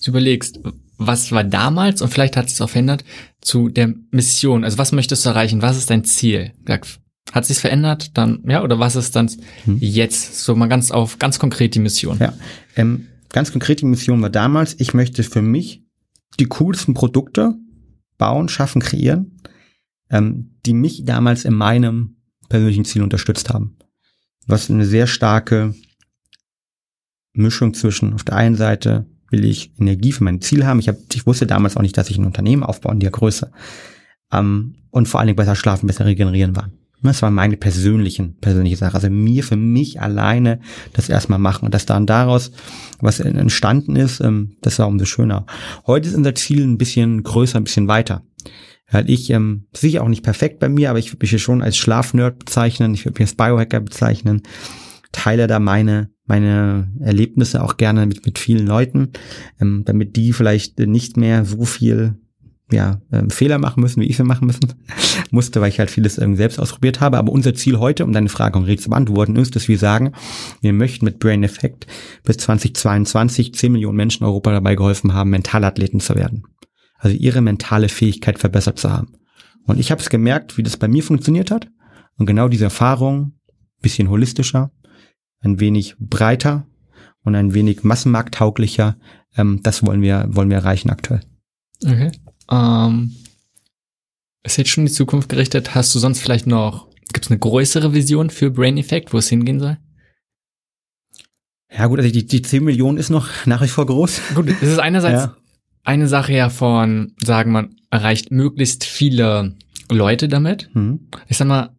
überlegst, 0.09 0.61
was 0.99 1.33
war 1.33 1.45
damals 1.45 2.03
und 2.03 2.11
vielleicht 2.11 2.37
hat 2.37 2.47
es 2.47 2.61
auch 2.61 2.71
verändert 2.71 3.05
zu 3.41 3.69
der 3.69 3.95
Mission. 4.11 4.65
Also 4.65 4.79
was 4.79 4.93
möchtest 4.93 5.25
du 5.25 5.31
erreichen? 5.31 5.63
Was 5.63 5.77
ist 5.77 5.91
dein 5.91 6.05
Ziel? 6.05 6.53
Hat 7.33 7.47
sich 7.47 7.59
verändert? 7.59 8.17
Dann 8.19 8.43
ja 8.47 8.63
oder 8.63 8.79
was 8.79 8.97
ist 8.97 9.17
dann 9.17 9.31
hm. 9.65 9.79
jetzt 9.81 10.43
so 10.45 10.55
mal 10.55 10.69
ganz 10.69 10.91
auf 10.91 11.19
ganz 11.19 11.39
konkret 11.39 11.75
die 11.75 11.79
Mission? 11.79 12.19
Ja, 12.19 12.35
ähm, 12.77 13.07
ganz 13.31 13.53
konkret 13.53 13.81
die 13.81 13.87
Mission 13.87 14.21
war 14.21 14.31
damals. 14.31 14.77
Ich 14.79 14.95
möchte 14.95 15.23
für 15.23 15.43
mich 15.43 15.85
die 16.39 16.47
coolsten 16.47 16.95
Produkte 16.95 17.55
bauen, 18.19 18.49
schaffen, 18.49 18.83
kreieren, 18.83 19.41
ähm, 20.11 20.59
die 20.67 20.75
mich 20.75 21.05
damals 21.05 21.45
in 21.45 21.55
meinem 21.55 22.17
persönlichen 22.49 22.85
Ziel 22.85 23.03
unterstützt 23.03 23.51
haben. 23.51 23.79
Was 24.47 24.71
eine 24.71 24.85
sehr 24.85 25.07
starke 25.07 25.75
Mischung 27.33 27.75
zwischen 27.75 28.13
auf 28.13 28.25
der 28.25 28.37
einen 28.37 28.57
Seite 28.57 29.07
will 29.31 29.45
ich 29.45 29.73
Energie 29.79 30.13
für 30.13 30.25
mein 30.25 30.41
Ziel 30.41 30.67
haben. 30.67 30.81
Ich, 30.81 30.89
hab, 30.89 30.97
ich 31.13 31.27
wusste 31.27 31.47
damals 31.47 31.77
auch 31.77 31.83
nicht, 31.83 31.97
dass 31.97 32.11
ich 32.11 32.19
ein 32.19 32.27
Unternehmen 32.27 32.63
aufbaue 32.63 32.93
in 32.93 33.01
der 33.01 33.11
Größe. 33.11 33.51
Ähm, 34.33 34.75
und 34.91 35.09
vor 35.09 35.21
allen 35.21 35.29
Dingen 35.29 35.37
besser 35.37 35.55
schlafen, 35.57 35.87
besser 35.87 36.05
regenerieren 36.05 36.57
war. 36.57 36.71
Das 37.03 37.23
war 37.23 37.31
meine 37.31 37.57
persönlichen, 37.57 38.37
persönliche 38.41 38.77
Sache. 38.77 38.95
Also 38.95 39.09
mir, 39.09 39.43
für 39.43 39.57
mich 39.57 40.01
alleine 40.01 40.61
das 40.93 41.09
erstmal 41.09 41.39
machen. 41.39 41.65
Und 41.65 41.75
dass 41.75 41.87
dann 41.87 42.07
daraus 42.07 42.53
was 43.01 43.21
entstanden 43.21 43.97
ist, 43.97 44.21
ähm, 44.21 44.57
das 44.61 44.79
war 44.79 44.89
umso 44.89 45.07
schöner. 45.07 45.47
Heute 45.87 46.09
ist 46.09 46.15
unser 46.15 46.35
Ziel 46.35 46.63
ein 46.63 46.79
bisschen 46.79 47.23
größer, 47.23 47.59
ein 47.59 47.65
bisschen 47.65 47.89
weiter. 47.89 48.23
Weil 48.91 49.09
ich, 49.09 49.31
ähm, 49.31 49.67
sicher 49.73 50.03
auch 50.03 50.09
nicht 50.09 50.25
perfekt 50.25 50.59
bei 50.59 50.69
mir, 50.69 50.91
aber 50.91 50.99
ich 50.99 51.11
würde 51.11 51.23
mich 51.23 51.31
hier 51.31 51.39
schon 51.39 51.63
als 51.63 51.77
Schlafnerd 51.77 52.41
bezeichnen, 52.41 52.93
ich 52.93 53.05
würde 53.05 53.21
mich 53.21 53.31
als 53.31 53.37
Biohacker 53.37 53.81
bezeichnen, 53.81 54.43
teile 55.13 55.47
da 55.47 55.61
meine 55.61 56.11
meine 56.31 56.89
Erlebnisse 57.01 57.61
auch 57.61 57.77
gerne 57.77 58.07
mit, 58.07 58.25
mit 58.25 58.39
vielen 58.39 58.65
Leuten, 58.65 59.11
ähm, 59.61 59.83
damit 59.85 60.15
die 60.15 60.33
vielleicht 60.33 60.79
nicht 60.79 61.17
mehr 61.17 61.45
so 61.45 61.65
viel 61.65 62.15
ja, 62.71 63.03
ähm, 63.11 63.31
Fehler 63.31 63.59
machen 63.59 63.81
müssen, 63.81 64.01
wie 64.01 64.07
ich 64.07 64.17
sie 64.17 64.23
machen 64.23 64.47
müssen 64.47 64.75
musste, 65.33 65.61
weil 65.61 65.71
ich 65.71 65.81
halt 65.81 65.91
vieles 65.91 66.19
ähm, 66.19 66.37
selbst 66.37 66.61
ausprobiert 66.61 67.01
habe. 67.01 67.19
Aber 67.19 67.33
unser 67.33 67.53
Ziel 67.53 67.81
heute, 67.81 68.05
um 68.05 68.13
deine 68.13 68.29
Frage 68.29 68.53
konkret 68.53 68.81
zu 68.81 68.91
beantworten, 68.91 69.35
ist, 69.35 69.57
dass 69.57 69.67
wir 69.67 69.77
sagen, 69.77 70.13
wir 70.61 70.73
möchten 70.73 71.05
mit 71.05 71.19
Brain 71.19 71.43
Effect 71.43 71.89
bis 72.23 72.37
2022 72.37 73.53
10 73.53 73.73
Millionen 73.73 73.97
Menschen 73.97 74.23
in 74.23 74.29
Europa 74.29 74.53
dabei 74.53 74.77
geholfen 74.77 75.13
haben, 75.13 75.31
Mentalathleten 75.31 75.99
zu 75.99 76.15
werden. 76.15 76.45
Also 76.97 77.17
ihre 77.17 77.41
mentale 77.41 77.89
Fähigkeit 77.89 78.39
verbessert 78.39 78.79
zu 78.79 78.89
haben. 78.93 79.15
Und 79.67 79.81
ich 79.81 79.91
habe 79.91 80.01
es 80.01 80.11
gemerkt, 80.11 80.59
wie 80.59 80.63
das 80.63 80.77
bei 80.77 80.87
mir 80.87 81.03
funktioniert 81.03 81.51
hat. 81.51 81.67
Und 82.19 82.27
genau 82.27 82.47
diese 82.47 82.65
Erfahrung, 82.65 83.33
bisschen 83.83 84.11
holistischer, 84.11 84.71
ein 85.41 85.61
wenig 85.61 85.97
breiter 85.99 86.67
und 87.23 87.35
ein 87.35 87.55
wenig 87.55 87.83
massenmarkttauglicher. 87.85 88.97
Ähm, 89.37 89.61
das 89.63 89.85
wollen 89.85 90.03
wir, 90.03 90.27
wollen 90.31 90.51
wir 90.51 90.59
erreichen 90.59 90.91
aktuell. 90.91 91.21
Okay. 91.85 92.11
Ähm, 92.51 93.15
ist 94.43 94.57
jetzt 94.59 94.71
schon 94.71 94.83
in 94.83 94.89
die 94.89 94.93
Zukunft 94.93 95.29
gerichtet. 95.29 95.75
Hast 95.75 95.95
du 95.95 95.99
sonst 95.99 96.21
vielleicht 96.21 96.47
noch, 96.47 96.89
gibt 97.13 97.27
es 97.27 97.31
eine 97.31 97.39
größere 97.39 97.95
Vision 97.95 98.31
für 98.31 98.51
Brain 98.51 98.79
Effect, 98.79 99.13
wo 99.13 99.19
es 99.19 99.29
hingehen 99.29 99.61
soll? 99.61 99.79
Ja 101.73 101.87
gut, 101.87 102.01
also 102.01 102.11
die, 102.11 102.27
die 102.27 102.43
10 102.43 102.65
Millionen 102.65 102.99
ist 102.99 103.11
noch 103.11 103.29
nach 103.47 103.63
wie 103.63 103.69
vor 103.69 103.87
groß. 103.87 104.21
Gut, 104.35 104.49
es 104.49 104.63
ist 104.63 104.81
einerseits 104.81 105.25
ja. 105.25 105.37
eine 105.85 106.09
Sache 106.09 106.33
ja 106.33 106.49
von, 106.49 107.15
sagen 107.23 107.53
man, 107.53 107.77
erreicht 107.91 108.31
möglichst 108.33 108.85
viele 108.85 109.55
Leute 109.89 110.29
damit. 110.29 110.69
Mhm. 110.75 111.09
Ich 111.29 111.37
sag 111.37 111.47
mal, 111.47 111.77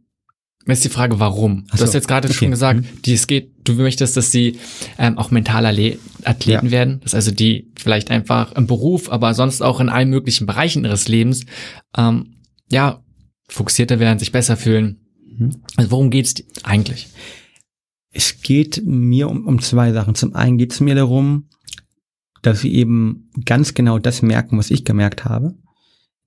ist 0.65 0.86
die 0.86 0.89
Frage, 0.89 1.19
warum? 1.19 1.65
Ach 1.71 1.78
du 1.78 1.84
hast 1.84 1.91
so, 1.91 1.97
jetzt 1.97 2.08
gerade 2.08 2.28
okay. 2.28 2.38
schon 2.38 2.52
gesagt, 2.52 2.82
Mhm. 2.82 3.02
die, 3.04 3.13
es 3.13 3.28
geht, 3.28 3.51
du 3.63 3.74
möchtest, 3.74 4.17
dass 4.17 4.32
sie 4.32 4.58
ähm, 4.97 5.17
auch 5.17 5.32
mentale 5.32 5.69
Ale- 5.69 5.97
Athleten 6.24 6.67
Ja. 6.67 6.71
werden. 6.71 7.00
Das 7.04 7.15
also 7.15 7.32
die 7.32 7.71
vielleicht 7.78 8.12
einfach 8.12 8.52
im 8.54 8.67
Beruf, 8.67 9.12
aber 9.12 9.34
sonst 9.34 9.62
auch 9.62 9.80
in 9.80 9.89
allen 9.89 10.10
möglichen 10.10 10.45
Bereichen 10.45 10.86
ihres 10.86 11.08
Lebens, 11.08 11.45
ähm, 11.97 12.36
ja, 12.69 13.04
fokussierter 13.47 14.00
werden, 14.00 14.19
sich 14.19 14.32
besser 14.32 14.56
fühlen. 14.58 15.00
Mhm. 15.38 15.62
Also 15.76 15.91
worum 15.91 16.10
geht's 16.10 16.36
eigentlich? 16.63 17.10
Es 18.12 18.41
geht 18.41 18.82
mir 18.86 19.30
um, 19.30 19.47
um 19.47 19.60
zwei 19.62 19.91
Sachen. 19.93 20.15
Zum 20.15 20.36
einen 20.36 20.58
geht 20.58 20.74
es 20.74 20.80
mir 20.80 20.95
darum, 20.95 21.47
dass 22.41 22.63
wir 22.63 22.71
eben 22.71 23.30
ganz 23.45 23.74
genau 23.74 24.00
das 24.00 24.21
merken, 24.21 24.58
was 24.58 24.71
ich 24.71 24.84
gemerkt 24.86 25.26
habe. 25.26 25.56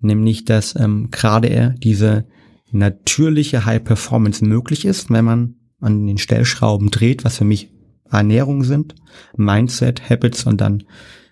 Nämlich, 0.01 0.44
dass 0.44 0.75
ähm, 0.79 1.09
gerade 1.11 1.49
er 1.49 1.70
diese 1.70 2.27
natürliche 2.70 3.64
High 3.64 3.83
Performance 3.85 4.44
möglich 4.44 4.85
ist, 4.85 5.11
wenn 5.11 5.25
man 5.25 5.55
an 5.85 6.07
den 6.07 6.18
Stellschrauben 6.18 6.90
dreht, 6.90 7.25
was 7.25 7.38
für 7.38 7.44
mich 7.44 7.70
Ernährung 8.11 8.64
sind, 8.64 8.94
Mindset, 9.37 10.09
Habits 10.09 10.44
und 10.44 10.61
dann 10.61 10.85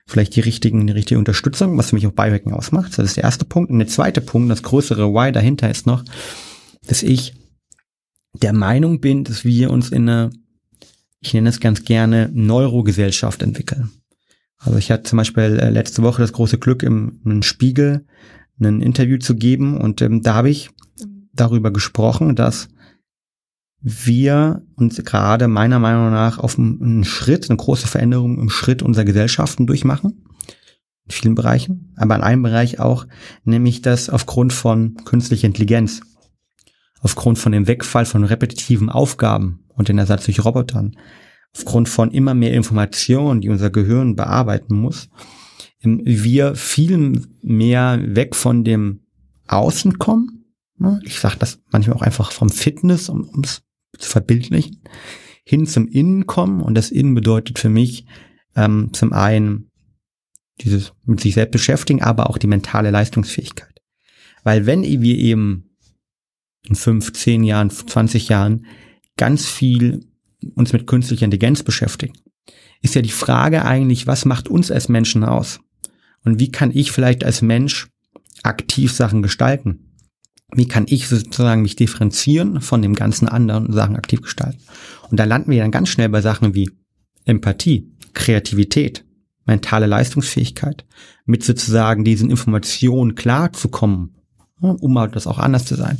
vielleicht 0.06 0.36
die 0.36 0.40
richtigen, 0.40 0.86
die 0.86 0.92
richtige 0.92 1.18
Unterstützung, 1.18 1.78
was 1.78 1.90
für 1.90 1.96
mich 1.96 2.06
auch 2.06 2.12
Biohacking 2.12 2.52
ausmacht. 2.52 2.98
Das 2.98 3.06
ist 3.06 3.16
der 3.16 3.24
erste 3.24 3.44
Punkt. 3.44 3.70
Und 3.70 3.78
der 3.78 3.88
zweite 3.88 4.20
Punkt, 4.20 4.50
das 4.50 4.62
größere 4.62 5.12
Why 5.12 5.32
dahinter 5.32 5.70
ist 5.70 5.86
noch, 5.86 6.04
dass 6.86 7.02
ich 7.02 7.34
der 8.34 8.52
Meinung 8.52 9.00
bin, 9.00 9.24
dass 9.24 9.44
wir 9.44 9.70
uns 9.70 9.90
in 9.90 10.08
eine, 10.08 10.30
ich 11.20 11.34
nenne 11.34 11.48
es 11.48 11.60
ganz 11.60 11.84
gerne, 11.84 12.30
Neurogesellschaft 12.32 13.42
entwickeln. 13.42 13.90
Also 14.58 14.78
ich 14.78 14.90
hatte 14.90 15.04
zum 15.04 15.18
Beispiel 15.18 15.58
äh, 15.60 15.70
letzte 15.70 16.02
Woche 16.02 16.22
das 16.22 16.32
große 16.32 16.58
Glück, 16.58 16.82
im, 16.82 17.20
im 17.24 17.42
Spiegel 17.42 18.06
ein 18.60 18.80
Interview 18.80 19.18
zu 19.18 19.34
geben 19.34 19.76
und 19.76 20.02
ähm, 20.02 20.22
da 20.22 20.34
habe 20.34 20.50
ich 20.50 20.70
darüber 21.32 21.72
gesprochen, 21.72 22.36
dass 22.36 22.68
wir 23.82 24.62
uns 24.76 25.02
gerade 25.04 25.48
meiner 25.48 25.80
Meinung 25.80 26.10
nach 26.10 26.38
auf 26.38 26.58
einen 26.58 27.04
Schritt, 27.04 27.50
eine 27.50 27.56
große 27.56 27.88
Veränderung 27.88 28.38
im 28.38 28.48
Schritt 28.48 28.82
unserer 28.82 29.04
Gesellschaften 29.04 29.66
durchmachen. 29.66 30.24
In 31.04 31.10
vielen 31.10 31.34
Bereichen, 31.34 31.92
aber 31.96 32.14
in 32.14 32.22
einem 32.22 32.44
Bereich 32.44 32.78
auch, 32.78 33.06
nämlich 33.44 33.82
dass 33.82 34.08
aufgrund 34.08 34.52
von 34.52 34.94
künstlicher 35.04 35.48
Intelligenz, 35.48 36.00
aufgrund 37.00 37.40
von 37.40 37.50
dem 37.50 37.66
Wegfall 37.66 38.06
von 38.06 38.22
repetitiven 38.22 38.88
Aufgaben 38.88 39.64
und 39.74 39.88
den 39.88 39.98
Ersatz 39.98 40.26
durch 40.26 40.44
Robotern, 40.44 40.96
aufgrund 41.54 41.88
von 41.88 42.12
immer 42.12 42.34
mehr 42.34 42.54
Informationen, 42.54 43.40
die 43.40 43.48
unser 43.48 43.70
Gehirn 43.70 44.14
bearbeiten 44.14 44.76
muss, 44.76 45.08
ähm, 45.82 46.00
wir 46.04 46.54
viel 46.54 47.20
mehr 47.42 48.00
weg 48.00 48.36
von 48.36 48.62
dem 48.62 49.00
Außen 49.48 49.98
kommen. 49.98 50.44
ne? 50.78 51.00
Ich 51.04 51.18
sage 51.18 51.36
das 51.40 51.60
manchmal 51.72 51.96
auch 51.96 52.02
einfach 52.02 52.30
vom 52.30 52.48
Fitness, 52.48 53.08
um 53.08 53.42
es 53.42 53.62
zu 53.98 54.08
verbildlichen, 54.08 54.82
hin 55.44 55.66
zum 55.66 55.88
Innen 55.88 56.26
kommen. 56.26 56.60
Und 56.60 56.74
das 56.74 56.90
Innen 56.90 57.14
bedeutet 57.14 57.58
für 57.58 57.68
mich 57.68 58.06
ähm, 58.56 58.90
zum 58.92 59.12
einen 59.12 59.70
dieses 60.60 60.92
mit 61.04 61.20
sich 61.20 61.34
selbst 61.34 61.52
beschäftigen, 61.52 62.02
aber 62.02 62.30
auch 62.30 62.38
die 62.38 62.46
mentale 62.46 62.90
Leistungsfähigkeit. 62.90 63.80
Weil 64.44 64.66
wenn 64.66 64.82
wir 64.82 65.18
eben 65.18 65.76
in 66.64 66.74
fünf, 66.74 67.12
zehn 67.12 67.44
Jahren, 67.44 67.70
20 67.70 68.28
Jahren 68.28 68.66
ganz 69.16 69.46
viel 69.46 70.06
uns 70.54 70.72
mit 70.72 70.86
künstlicher 70.86 71.24
Intelligenz 71.24 71.62
beschäftigen, 71.62 72.14
ist 72.82 72.94
ja 72.94 73.02
die 73.02 73.10
Frage 73.10 73.64
eigentlich, 73.64 74.06
was 74.06 74.24
macht 74.24 74.48
uns 74.48 74.70
als 74.70 74.88
Menschen 74.88 75.24
aus? 75.24 75.60
Und 76.24 76.40
wie 76.40 76.50
kann 76.50 76.70
ich 76.72 76.92
vielleicht 76.92 77.24
als 77.24 77.42
Mensch 77.42 77.88
aktiv 78.42 78.92
Sachen 78.92 79.22
gestalten? 79.22 79.91
Wie 80.54 80.68
kann 80.68 80.84
ich 80.88 81.08
sozusagen 81.08 81.62
mich 81.62 81.76
differenzieren 81.76 82.60
von 82.60 82.82
dem 82.82 82.94
ganzen 82.94 83.26
anderen 83.26 83.66
und 83.66 83.72
Sachen 83.72 83.96
aktiv 83.96 84.20
gestalten? 84.20 84.60
Und 85.10 85.18
da 85.18 85.24
landen 85.24 85.50
wir 85.50 85.62
dann 85.62 85.70
ganz 85.70 85.88
schnell 85.88 86.10
bei 86.10 86.20
Sachen 86.20 86.54
wie 86.54 86.70
Empathie, 87.24 87.90
Kreativität, 88.12 89.04
mentale 89.46 89.86
Leistungsfähigkeit, 89.86 90.84
mit 91.24 91.42
sozusagen 91.42 92.04
diesen 92.04 92.30
Informationen 92.30 93.14
klarzukommen, 93.14 94.16
um 94.60 94.98
halt 94.98 95.16
das 95.16 95.26
auch 95.26 95.38
anders 95.38 95.64
zu 95.64 95.74
sein. 95.74 95.98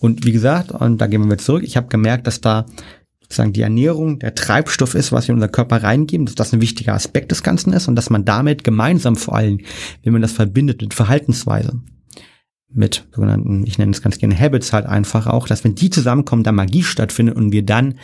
Und 0.00 0.24
wie 0.24 0.32
gesagt, 0.32 0.72
und 0.72 0.98
da 0.98 1.06
gehen 1.06 1.20
wir 1.20 1.26
wieder 1.26 1.38
zurück, 1.38 1.62
ich 1.64 1.76
habe 1.76 1.88
gemerkt, 1.88 2.26
dass 2.26 2.40
da 2.40 2.66
sozusagen 3.22 3.52
die 3.52 3.62
Ernährung 3.62 4.18
der 4.18 4.34
Treibstoff 4.34 4.94
ist, 4.94 5.12
was 5.12 5.28
wir 5.28 5.32
in 5.32 5.36
unser 5.36 5.48
Körper 5.48 5.82
reingeben, 5.82 6.26
dass 6.26 6.34
das 6.34 6.52
ein 6.52 6.60
wichtiger 6.60 6.94
Aspekt 6.94 7.30
des 7.30 7.42
Ganzen 7.42 7.72
ist 7.72 7.88
und 7.88 7.96
dass 7.96 8.10
man 8.10 8.24
damit 8.24 8.64
gemeinsam 8.64 9.16
vor 9.16 9.36
allem, 9.36 9.60
wenn 10.02 10.12
man 10.12 10.22
das 10.22 10.32
verbindet 10.32 10.82
mit 10.82 10.94
Verhaltensweise, 10.94 11.80
mit 12.74 13.06
sogenannten, 13.12 13.64
ich 13.66 13.78
nenne 13.78 13.92
es 13.92 14.02
ganz 14.02 14.18
gerne 14.18 14.38
Habits 14.38 14.72
halt 14.72 14.86
einfach 14.86 15.26
auch, 15.26 15.46
dass 15.46 15.64
wenn 15.64 15.74
die 15.74 15.90
zusammenkommen, 15.90 16.42
da 16.42 16.52
Magie 16.52 16.82
stattfindet 16.82 17.36
und 17.36 17.52
wir 17.52 17.64
dann 17.64 17.94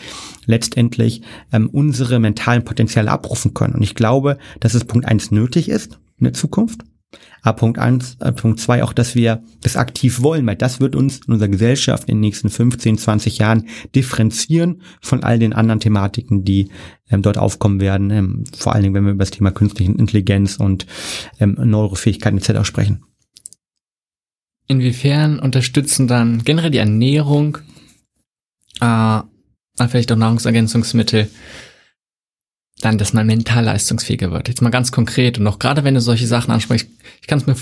letztendlich 0.46 1.22
ähm, 1.52 1.68
unsere 1.70 2.20
mentalen 2.20 2.64
Potenziale 2.64 3.10
abrufen 3.10 3.52
können. 3.52 3.74
Und 3.74 3.82
ich 3.82 3.94
glaube, 3.94 4.38
dass 4.60 4.74
es 4.74 4.84
Punkt 4.84 5.06
eins 5.06 5.30
nötig 5.30 5.68
ist 5.68 5.98
in 6.18 6.24
der 6.24 6.32
Zukunft. 6.32 6.82
Aber 7.42 7.56
Punkt 7.56 7.78
eins, 7.78 8.16
äh, 8.20 8.32
Punkt 8.32 8.60
zwei 8.60 8.84
auch, 8.84 8.92
dass 8.92 9.14
wir 9.14 9.42
das 9.62 9.76
aktiv 9.76 10.22
wollen, 10.22 10.46
weil 10.46 10.56
das 10.56 10.78
wird 10.78 10.94
uns 10.94 11.20
in 11.26 11.32
unserer 11.32 11.48
Gesellschaft 11.48 12.08
in 12.08 12.16
den 12.16 12.20
nächsten 12.20 12.50
15, 12.50 12.98
20 12.98 13.38
Jahren 13.38 13.66
differenzieren 13.94 14.82
von 15.00 15.24
all 15.24 15.38
den 15.38 15.52
anderen 15.52 15.80
Thematiken, 15.80 16.44
die 16.44 16.68
ähm, 17.10 17.22
dort 17.22 17.38
aufkommen 17.38 17.80
werden. 17.80 18.10
Ähm, 18.10 18.44
vor 18.56 18.74
allen 18.74 18.82
Dingen, 18.82 18.94
wenn 18.94 19.04
wir 19.04 19.12
über 19.12 19.24
das 19.24 19.32
Thema 19.32 19.50
künstliche 19.50 19.90
Intelligenz 19.90 20.56
und 20.56 20.86
ähm, 21.40 21.56
Neurofähigkeiten 21.58 22.38
etc. 22.38 22.64
sprechen. 22.64 23.02
Inwiefern 24.70 25.40
unterstützen 25.40 26.06
dann 26.06 26.44
generell 26.44 26.70
die 26.70 26.78
Ernährung, 26.78 27.58
äh, 28.80 29.20
vielleicht 29.88 30.12
auch 30.12 30.16
Nahrungsergänzungsmittel, 30.16 31.28
dann, 32.80 32.96
dass 32.96 33.12
man 33.12 33.26
mental 33.26 33.64
leistungsfähiger 33.64 34.30
wird. 34.30 34.46
Jetzt 34.46 34.62
mal 34.62 34.70
ganz 34.70 34.92
konkret 34.92 35.40
und 35.40 35.46
auch 35.48 35.58
gerade 35.58 35.82
wenn 35.82 35.94
du 35.94 36.00
solche 36.00 36.28
Sachen 36.28 36.52
ansprichst, 36.52 36.88
ich 37.20 37.26
kann 37.26 37.40
es 37.40 37.46
mir 37.46 37.56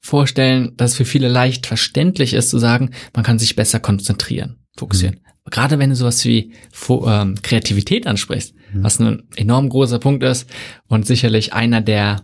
vorstellen, 0.00 0.76
dass 0.76 0.92
es 0.92 0.96
für 0.96 1.04
viele 1.04 1.26
leicht 1.26 1.66
verständlich 1.66 2.34
ist 2.34 2.50
zu 2.50 2.58
sagen, 2.58 2.92
man 3.12 3.24
kann 3.24 3.40
sich 3.40 3.56
besser 3.56 3.80
konzentrieren, 3.80 4.60
fokussieren. 4.78 5.18
Gerade 5.50 5.80
wenn 5.80 5.90
du 5.90 5.96
sowas 5.96 6.24
wie 6.24 6.52
ähm, 6.88 7.34
Kreativität 7.42 8.06
ansprichst, 8.06 8.54
was 8.74 9.00
ein 9.00 9.24
enorm 9.34 9.68
großer 9.70 9.98
Punkt 9.98 10.22
ist 10.22 10.48
und 10.86 11.04
sicherlich 11.04 11.52
einer 11.52 11.80
der 11.80 12.22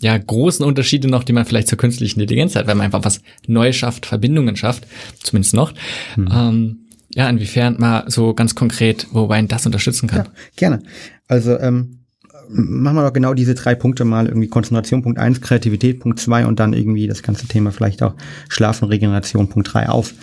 ja, 0.00 0.16
großen 0.16 0.64
Unterschiede 0.64 1.08
noch, 1.08 1.24
die 1.24 1.32
man 1.32 1.44
vielleicht 1.44 1.68
zur 1.68 1.78
künstlichen 1.78 2.20
Intelligenz 2.20 2.56
hat, 2.56 2.66
wenn 2.66 2.78
man 2.78 2.86
einfach 2.86 3.04
was 3.04 3.20
Neues 3.46 3.76
schafft, 3.76 4.06
Verbindungen 4.06 4.56
schafft, 4.56 4.86
zumindest 5.22 5.54
noch. 5.54 5.74
Ähm, 6.16 6.86
ja, 7.14 7.28
inwiefern 7.28 7.76
mal 7.78 8.04
so 8.08 8.34
ganz 8.34 8.54
konkret, 8.54 9.06
wobei 9.12 9.38
ihn 9.38 9.48
das 9.48 9.66
unterstützen 9.66 10.08
kann. 10.08 10.24
Ja, 10.24 10.32
gerne. 10.56 10.82
Also 11.28 11.58
ähm, 11.58 12.00
machen 12.48 12.96
wir 12.96 13.04
doch 13.04 13.12
genau 13.12 13.34
diese 13.34 13.54
drei 13.54 13.74
Punkte 13.74 14.04
mal, 14.04 14.26
irgendwie 14.26 14.48
Konzentration 14.48 15.02
Punkt 15.02 15.18
eins, 15.18 15.40
Kreativität 15.40 16.00
Punkt 16.00 16.18
zwei 16.18 16.46
und 16.46 16.60
dann 16.60 16.72
irgendwie 16.72 17.06
das 17.06 17.22
ganze 17.22 17.46
Thema 17.46 17.70
vielleicht 17.72 18.02
auch 18.02 18.14
Schlafen, 18.48 18.88
Regeneration 18.88 19.48
Punkt 19.48 19.72
drei 19.72 19.88
auf. 19.88 20.14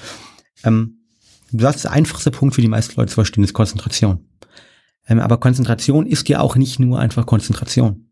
Ähm, 0.64 1.00
du 1.52 1.62
sagst, 1.62 1.84
der 1.84 1.92
einfachste 1.92 2.32
Punkt 2.32 2.56
für 2.56 2.62
die 2.62 2.68
meisten 2.68 2.96
Leute 2.96 3.10
zu 3.10 3.16
verstehen 3.16 3.44
ist 3.44 3.54
Konzentration. 3.54 4.26
Ähm, 5.08 5.20
aber 5.20 5.38
Konzentration 5.38 6.06
ist 6.06 6.28
ja 6.30 6.40
auch 6.40 6.56
nicht 6.56 6.80
nur 6.80 7.00
einfach 7.00 7.26
Konzentration, 7.26 8.07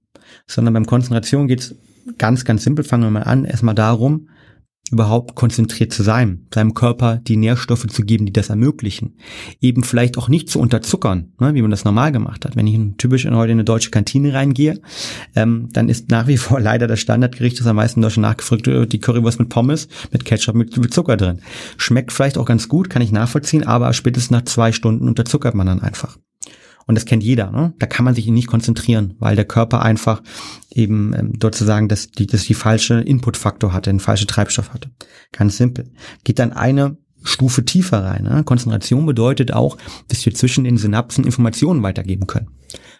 sondern 0.47 0.73
beim 0.73 0.85
Konzentration 0.85 1.47
geht's 1.47 1.75
ganz, 2.17 2.45
ganz 2.45 2.63
simpel, 2.63 2.85
fangen 2.85 3.03
wir 3.03 3.11
mal 3.11 3.23
an, 3.23 3.45
erstmal 3.45 3.75
darum, 3.75 4.27
überhaupt 4.91 5.35
konzentriert 5.35 5.91
zu 5.91 6.03
sein, 6.03 6.45
seinem 6.53 6.73
Körper 6.75 7.17
die 7.17 7.37
Nährstoffe 7.37 7.87
zu 7.87 8.03
geben, 8.03 8.25
die 8.25 8.33
das 8.33 8.49
ermöglichen. 8.49 9.17
Eben 9.59 9.83
vielleicht 9.83 10.17
auch 10.17 10.29
nicht 10.29 10.49
zu 10.49 10.59
unterzuckern, 10.59 11.33
ne, 11.39 11.55
wie 11.55 11.61
man 11.61 11.71
das 11.71 11.85
normal 11.85 12.11
gemacht 12.11 12.45
hat. 12.45 12.55
Wenn 12.55 12.67
ich 12.67 12.79
typisch 12.97 13.25
heute 13.25 13.51
in 13.51 13.57
eine 13.57 13.63
deutsche 13.63 13.89
Kantine 13.89 14.33
reingehe, 14.33 14.79
ähm, 15.35 15.69
dann 15.73 15.89
ist 15.89 16.11
nach 16.11 16.27
wie 16.27 16.37
vor 16.37 16.59
leider 16.61 16.87
das 16.87 16.99
Standardgericht, 16.99 17.59
das 17.59 17.67
am 17.67 17.77
meisten 17.77 17.99
in 17.99 18.03
Deutschland 18.03 18.27
nachgefragt 18.27 18.67
wird, 18.67 18.93
die 18.93 18.99
Currywurst 18.99 19.39
mit 19.39 19.49
Pommes, 19.49 19.87
mit 20.11 20.23
Ketchup, 20.23 20.55
mit, 20.55 20.77
mit 20.77 20.93
Zucker 20.93 21.17
drin. 21.17 21.41
Schmeckt 21.77 22.11
vielleicht 22.11 22.37
auch 22.37 22.45
ganz 22.45 22.69
gut, 22.69 22.89
kann 22.89 23.01
ich 23.01 23.11
nachvollziehen, 23.11 23.63
aber 23.63 23.91
spätestens 23.93 24.31
nach 24.31 24.43
zwei 24.43 24.71
Stunden 24.71 25.07
unterzuckert 25.07 25.55
man 25.55 25.65
dann 25.65 25.81
einfach. 25.81 26.17
Und 26.87 26.95
das 26.95 27.05
kennt 27.05 27.23
jeder, 27.23 27.51
ne? 27.51 27.73
Da 27.79 27.87
kann 27.87 28.05
man 28.05 28.13
sich 28.13 28.27
nicht 28.27 28.47
konzentrieren, 28.47 29.15
weil 29.19 29.35
der 29.35 29.45
Körper 29.45 29.81
einfach 29.81 30.21
eben 30.69 31.13
ähm, 31.13 31.33
dort 31.37 31.55
zu 31.55 31.65
sagen, 31.65 31.87
dass 31.87 32.09
die, 32.09 32.27
dass 32.27 32.43
die 32.43 32.53
falsche 32.53 32.95
Inputfaktor 32.95 33.73
hatte, 33.73 33.89
den 33.89 33.99
falsche 33.99 34.27
Treibstoff 34.27 34.73
hatte. 34.73 34.91
Ganz 35.31 35.57
simpel. 35.57 35.91
Geht 36.23 36.39
dann 36.39 36.53
eine 36.53 36.97
Stufe 37.23 37.65
tiefer 37.65 38.03
rein. 38.03 38.23
Ne? 38.23 38.43
Konzentration 38.43 39.05
bedeutet 39.05 39.51
auch, 39.51 39.77
dass 40.09 40.25
wir 40.25 40.33
zwischen 40.33 40.63
den 40.63 40.77
Synapsen 40.77 41.23
Informationen 41.23 41.81
weitergeben 41.81 42.27
können. 42.27 42.49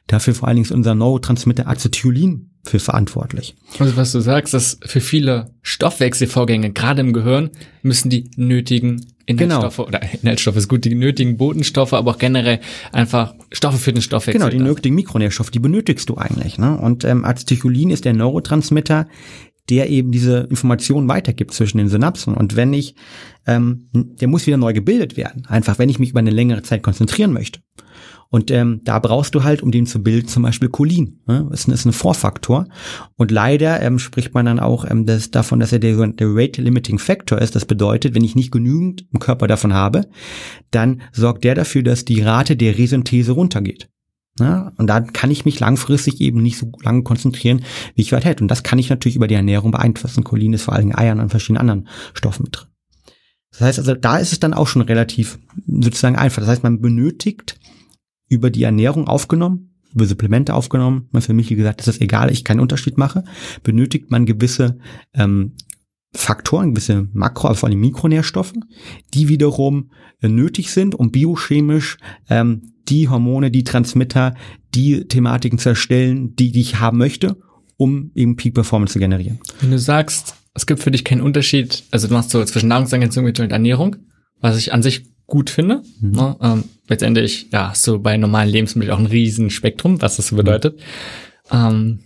Dafür 0.08 0.36
vor 0.36 0.48
allen 0.48 0.56
Dingen 0.56 0.66
ist 0.66 0.72
unser 0.72 0.96
Neurotransmitter 0.96 1.68
Acetylcholin 1.68 2.52
für 2.64 2.80
verantwortlich. 2.80 3.56
Also 3.80 3.96
was 3.98 4.12
du 4.12 4.20
sagst, 4.20 4.54
dass 4.54 4.80
für 4.84 5.02
viele 5.02 5.52
Stoffwechselvorgänge, 5.62 6.72
gerade 6.72 7.02
im 7.02 7.14
Gehirn, 7.14 7.52
müssen 7.84 8.10
die 8.10 8.32
nötigen 8.36 9.06
Inhaltsstoffe 9.26 9.80
oder 9.80 10.02
Inhaltsstoffe 10.22 10.58
ist 10.58 10.68
gut, 10.68 10.86
die 10.86 10.96
nötigen 10.96 11.38
Botenstoffe, 11.38 11.94
aber 11.94 12.12
auch 12.12 12.18
generell 12.18 12.60
einfach 12.92 13.34
Stoffe 13.52 13.78
für 13.78 13.94
den 13.94 14.02
Stoffwechsel. 14.02 14.40
Genau, 14.40 14.52
die 14.52 14.64
nötigen 14.64 14.96
Mikronährstoffe, 14.96 15.52
die 15.52 15.60
benötigst 15.60 16.10
du 16.10 16.18
eigentlich. 16.18 16.58
Ne? 16.58 16.78
Und 16.78 17.04
ähm, 17.04 17.26
Acetylcholin 17.26 17.90
ist 17.90 18.06
der 18.06 18.14
Neurotransmitter, 18.14 19.08
der 19.70 19.90
eben 19.90 20.12
diese 20.12 20.48
Informationen 20.50 21.08
weitergibt 21.08 21.54
zwischen 21.54 21.80
den 21.80 21.90
Synapsen. 21.90 22.36
Und 22.36 22.56
wenn 22.56 22.74
ich, 22.74 22.96
ähm, 23.48 23.90
der 23.94 24.28
muss 24.28 24.46
wieder 24.46 24.58
neu 24.58 24.74
gebildet 24.74 25.18
werden. 25.18 25.46
Einfach, 25.48 25.80
wenn 25.80 25.90
ich 25.90 26.00
mich 26.00 26.12
über 26.12 26.20
eine 26.20 26.30
längere 26.30 26.62
Zeit 26.62 26.84
konzentrieren 26.84 27.34
möchte. 27.34 27.62
Und 28.36 28.52
ähm, 28.52 28.82
da 28.84 29.00
brauchst 29.00 29.34
du 29.34 29.46
halt, 29.46 29.64
um 29.64 29.72
den 29.72 29.86
zu 29.86 30.04
bilden, 30.04 30.28
zum 30.28 30.44
Beispiel 30.44 30.68
Cholin. 30.68 31.22
Ne? 31.26 31.48
Ist, 31.54 31.70
ist 31.70 31.86
ein 31.86 31.94
Vorfaktor. 31.94 32.68
Und 33.16 33.32
leider 33.32 33.82
ähm, 33.82 33.98
spricht 33.98 34.34
man 34.34 34.46
dann 34.46 34.60
auch 34.60 34.84
ähm, 34.84 35.06
das, 35.06 35.32
davon, 35.32 35.62
dass 35.62 35.72
er 35.72 35.80
der, 35.80 35.96
der 36.08 36.28
Rate 36.32 36.62
Limiting 36.62 37.00
Factor 37.00 37.40
ist. 37.40 37.56
Das 37.56 37.64
bedeutet, 37.64 38.14
wenn 38.14 38.26
ich 38.26 38.36
nicht 38.36 38.52
genügend 38.52 39.06
im 39.14 39.22
Körper 39.22 39.48
davon 39.48 39.74
habe, 39.74 40.10
dann 40.70 41.02
sorgt 41.14 41.46
der 41.46 41.56
dafür, 41.56 41.82
dass 41.82 42.04
die 42.04 42.24
Rate 42.24 42.58
der 42.58 42.78
Resynthese 42.78 43.32
runtergeht. 43.32 43.88
Ja, 44.38 44.74
und 44.76 44.88
da 44.88 45.00
kann 45.00 45.32
ich 45.32 45.46
mich 45.46 45.62
langfristig 45.62 46.20
eben 46.20 46.42
nicht 46.42 46.58
so 46.58 46.74
lange 46.84 47.04
konzentrieren, 47.04 47.64
wie 47.96 48.02
ich 48.02 48.12
weit 48.12 48.26
hätte. 48.26 48.44
Und 48.44 48.50
das 48.50 48.64
kann 48.64 48.80
ich 48.80 48.90
natürlich 48.90 49.16
über 49.16 49.28
die 49.28 49.36
Ernährung 49.36 49.72
beeinflussen. 49.72 50.26
Cholin 50.26 50.52
ist 50.52 50.64
vor 50.64 50.74
allen 50.74 50.88
Dingen 50.88 50.98
Eiern 50.98 51.22
und 51.22 51.30
verschiedenen 51.30 51.62
anderen 51.62 51.88
Stoffen 52.14 52.44
mit 52.44 52.58
drin. 52.58 52.68
Das 53.52 53.62
heißt 53.62 53.80
also, 53.80 53.94
da 53.94 54.18
ist 54.18 54.34
es 54.34 54.42
dann 54.42 54.54
auch 54.54 54.68
schon 54.68 54.82
relativ 54.82 55.40
sozusagen 55.66 56.18
einfach. 56.18 56.42
Das 56.42 56.50
heißt, 56.50 56.64
man 56.64 56.82
benötigt 56.82 57.58
über 58.28 58.50
die 58.50 58.64
Ernährung 58.64 59.08
aufgenommen, 59.08 59.76
über 59.94 60.06
Supplemente 60.06 60.54
aufgenommen. 60.54 61.10
Für 61.20 61.34
mich, 61.34 61.50
gesagt, 61.50 61.82
ist 61.82 61.88
es 61.88 62.02
egal, 62.02 62.32
ich 62.32 62.44
keinen 62.44 62.60
Unterschied 62.60 62.98
mache. 62.98 63.24
Benötigt 63.64 64.12
man 64.12 64.26
gewisse 64.26 64.78
ähm, 65.14 65.54
Faktoren, 66.14 66.74
gewisse 66.74 67.08
Makro, 67.14 67.48
also 67.48 67.60
vor 67.62 67.70
allem 67.70 67.80
Mikronährstoffe, 67.80 68.54
die 69.14 69.28
wiederum 69.28 69.92
äh, 70.22 70.30
nötig 70.30 70.72
sind, 70.72 70.96
um 70.96 71.12
biochemisch 71.12 71.98
ähm, 72.30 72.62
die 72.88 73.10
Hormone, 73.10 73.52
die 73.52 73.64
Transmitter, 73.64 74.36
die 74.74 75.08
Thematiken 75.08 75.60
zu 75.60 75.70
erstellen, 75.70 76.36
die, 76.36 76.52
die 76.52 76.62
ich 76.62 76.80
haben 76.80 76.98
möchte, 76.98 77.38
um 77.78 78.12
eben 78.16 78.36
Peak 78.36 78.54
Performance 78.54 78.94
zu 78.94 79.00
generieren. 79.00 79.40
Wenn 79.62 79.72
du 79.72 79.80
sagst, 79.80 80.36
es 80.54 80.66
gibt 80.66 80.82
für 80.82 80.92
dich 80.92 81.04
keinen 81.04 81.22
Unterschied, 81.22 81.84
also 81.92 82.08
du 82.08 82.14
machst 82.14 82.30
so 82.30 82.44
zwischen 82.46 82.70
Nahrungsergänzung 82.70 83.26
und 83.26 83.40
Ernährung, 83.40 83.98
was 84.40 84.58
ich 84.58 84.74
an 84.74 84.84
sich 84.84 85.06
gut 85.28 85.50
finde. 85.50 85.82
Mhm. 86.00 86.12
Ne? 86.12 86.36
Ähm, 86.42 86.64
letztendlich, 86.88 87.48
ja, 87.52 87.70
hast 87.70 87.86
du 87.88 88.00
bei 88.00 88.18
normalen 88.18 88.50
Lebensmitteln 88.50 88.94
auch 88.94 89.00
ein 89.00 89.06
riesen 89.06 89.50
Spektrum, 89.50 90.02
was 90.02 90.18
das 90.18 90.28
so 90.28 90.36
bedeutet. 90.36 90.80
Mhm. 91.52 91.58
Ähm, 91.58 92.00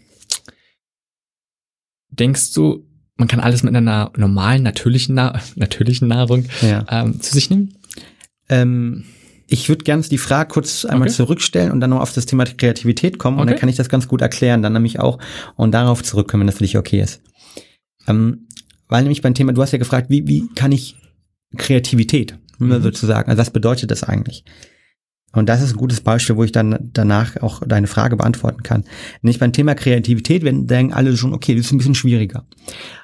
denkst 2.10 2.53
du, 2.53 2.86
man 3.15 3.27
kann 3.27 3.39
alles 3.39 3.63
mit 3.63 3.75
einer 3.75 4.12
normalen, 4.15 4.63
natürlichen, 4.63 5.15
Na 5.15 5.39
natürlichen 5.55 6.08
Nahrung 6.08 6.45
ja. 6.62 6.86
ähm, 6.89 7.21
zu 7.21 7.34
sich 7.34 7.49
nehmen? 7.49 7.75
Ähm, 8.47 9.05
ich 9.47 9.67
würde 9.67 9.84
gerne 9.84 10.03
die 10.03 10.17
Frage 10.17 10.53
kurz 10.53 10.86
einmal 10.86 11.08
okay. 11.08 11.15
zurückstellen 11.15 11.71
und 11.71 11.79
dann 11.79 11.89
noch 11.89 12.01
auf 12.01 12.13
das 12.13 12.27
Thema 12.27 12.45
Kreativität 12.45 13.17
kommen 13.17 13.38
okay. 13.38 13.41
und 13.41 13.49
dann 13.49 13.60
kann 13.60 13.69
ich 13.69 13.75
das 13.75 13.89
ganz 13.89 14.08
gut 14.08 14.21
erklären, 14.21 14.62
dann 14.62 14.73
nämlich 14.73 14.99
auch 14.99 15.17
und 15.55 15.71
darauf 15.71 16.03
zurückkommen, 16.03 16.41
wenn 16.41 16.47
das 16.47 16.58
für 16.58 16.63
dich 16.63 16.77
okay 16.77 17.01
ist. 17.01 17.21
Ähm, 18.08 18.47
weil 18.88 19.01
nämlich 19.01 19.21
beim 19.21 19.34
Thema, 19.34 19.51
du 19.51 19.62
hast 19.62 19.71
ja 19.71 19.79
gefragt, 19.79 20.10
wie, 20.10 20.27
wie 20.27 20.47
kann 20.55 20.71
ich 20.71 20.95
Kreativität 21.58 22.38
mhm. 22.60 22.82
sozusagen, 22.82 23.30
also 23.30 23.39
was 23.39 23.52
bedeutet 23.52 23.91
das 23.91 24.04
eigentlich? 24.04 24.43
Und 25.32 25.48
das 25.48 25.62
ist 25.62 25.74
ein 25.74 25.78
gutes 25.78 26.02
Beispiel, 26.02 26.38
wo 26.38 26.43
ich 26.43 26.52
dann 26.52 26.89
danach 26.91 27.38
auch 27.38 27.62
deine 27.65 27.86
Frage 27.86 28.17
beantworten 28.17 28.63
kann. 28.63 28.86
Nicht 29.22 29.39
beim 29.39 29.54
Thema 29.54 29.76
Kreativität, 29.76 30.43
wenn 30.43 30.65
denken 30.65 30.93
alle 30.93 31.15
schon, 31.15 31.34
okay, 31.34 31.56
das 31.56 31.67
ist 31.67 31.72
ein 31.72 31.78
bisschen 31.78 31.93
schwieriger. 31.93 32.48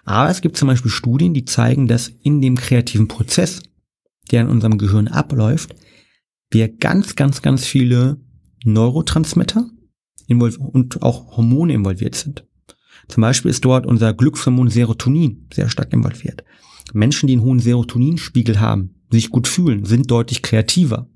Aber 0.05 0.29
es 0.31 0.41
gibt 0.41 0.57
zum 0.57 0.67
Beispiel 0.67 0.89
Studien, 0.89 1.35
die 1.35 1.45
zeigen, 1.45 1.87
dass 1.87 2.07
in 2.07 2.41
dem 2.41 2.55
kreativen 2.55 3.07
Prozess, 3.07 3.61
der 4.31 4.41
in 4.41 4.49
unserem 4.49 4.79
Gehirn 4.79 5.07
abläuft, 5.07 5.75
wir 6.49 6.67
ganz, 6.69 7.15
ganz, 7.15 7.43
ganz 7.43 7.65
viele 7.65 8.17
Neurotransmitter 8.63 9.69
und 10.27 11.03
auch 11.03 11.37
Hormone 11.37 11.73
involviert 11.73 12.15
sind. 12.15 12.43
Zum 13.07 13.21
Beispiel 13.21 13.51
ist 13.51 13.63
dort 13.63 13.85
unser 13.85 14.13
Glückshormon 14.13 14.69
Serotonin 14.69 15.47
sehr 15.53 15.69
stark 15.69 15.93
involviert. 15.93 16.43
Menschen, 16.93 17.27
die 17.27 17.33
einen 17.33 17.43
hohen 17.43 17.59
Serotoninspiegel 17.59 18.59
haben, 18.59 18.95
sich 19.15 19.29
gut 19.29 19.47
fühlen, 19.47 19.85
sind 19.85 20.11
deutlich 20.11 20.41
kreativer. 20.41 21.07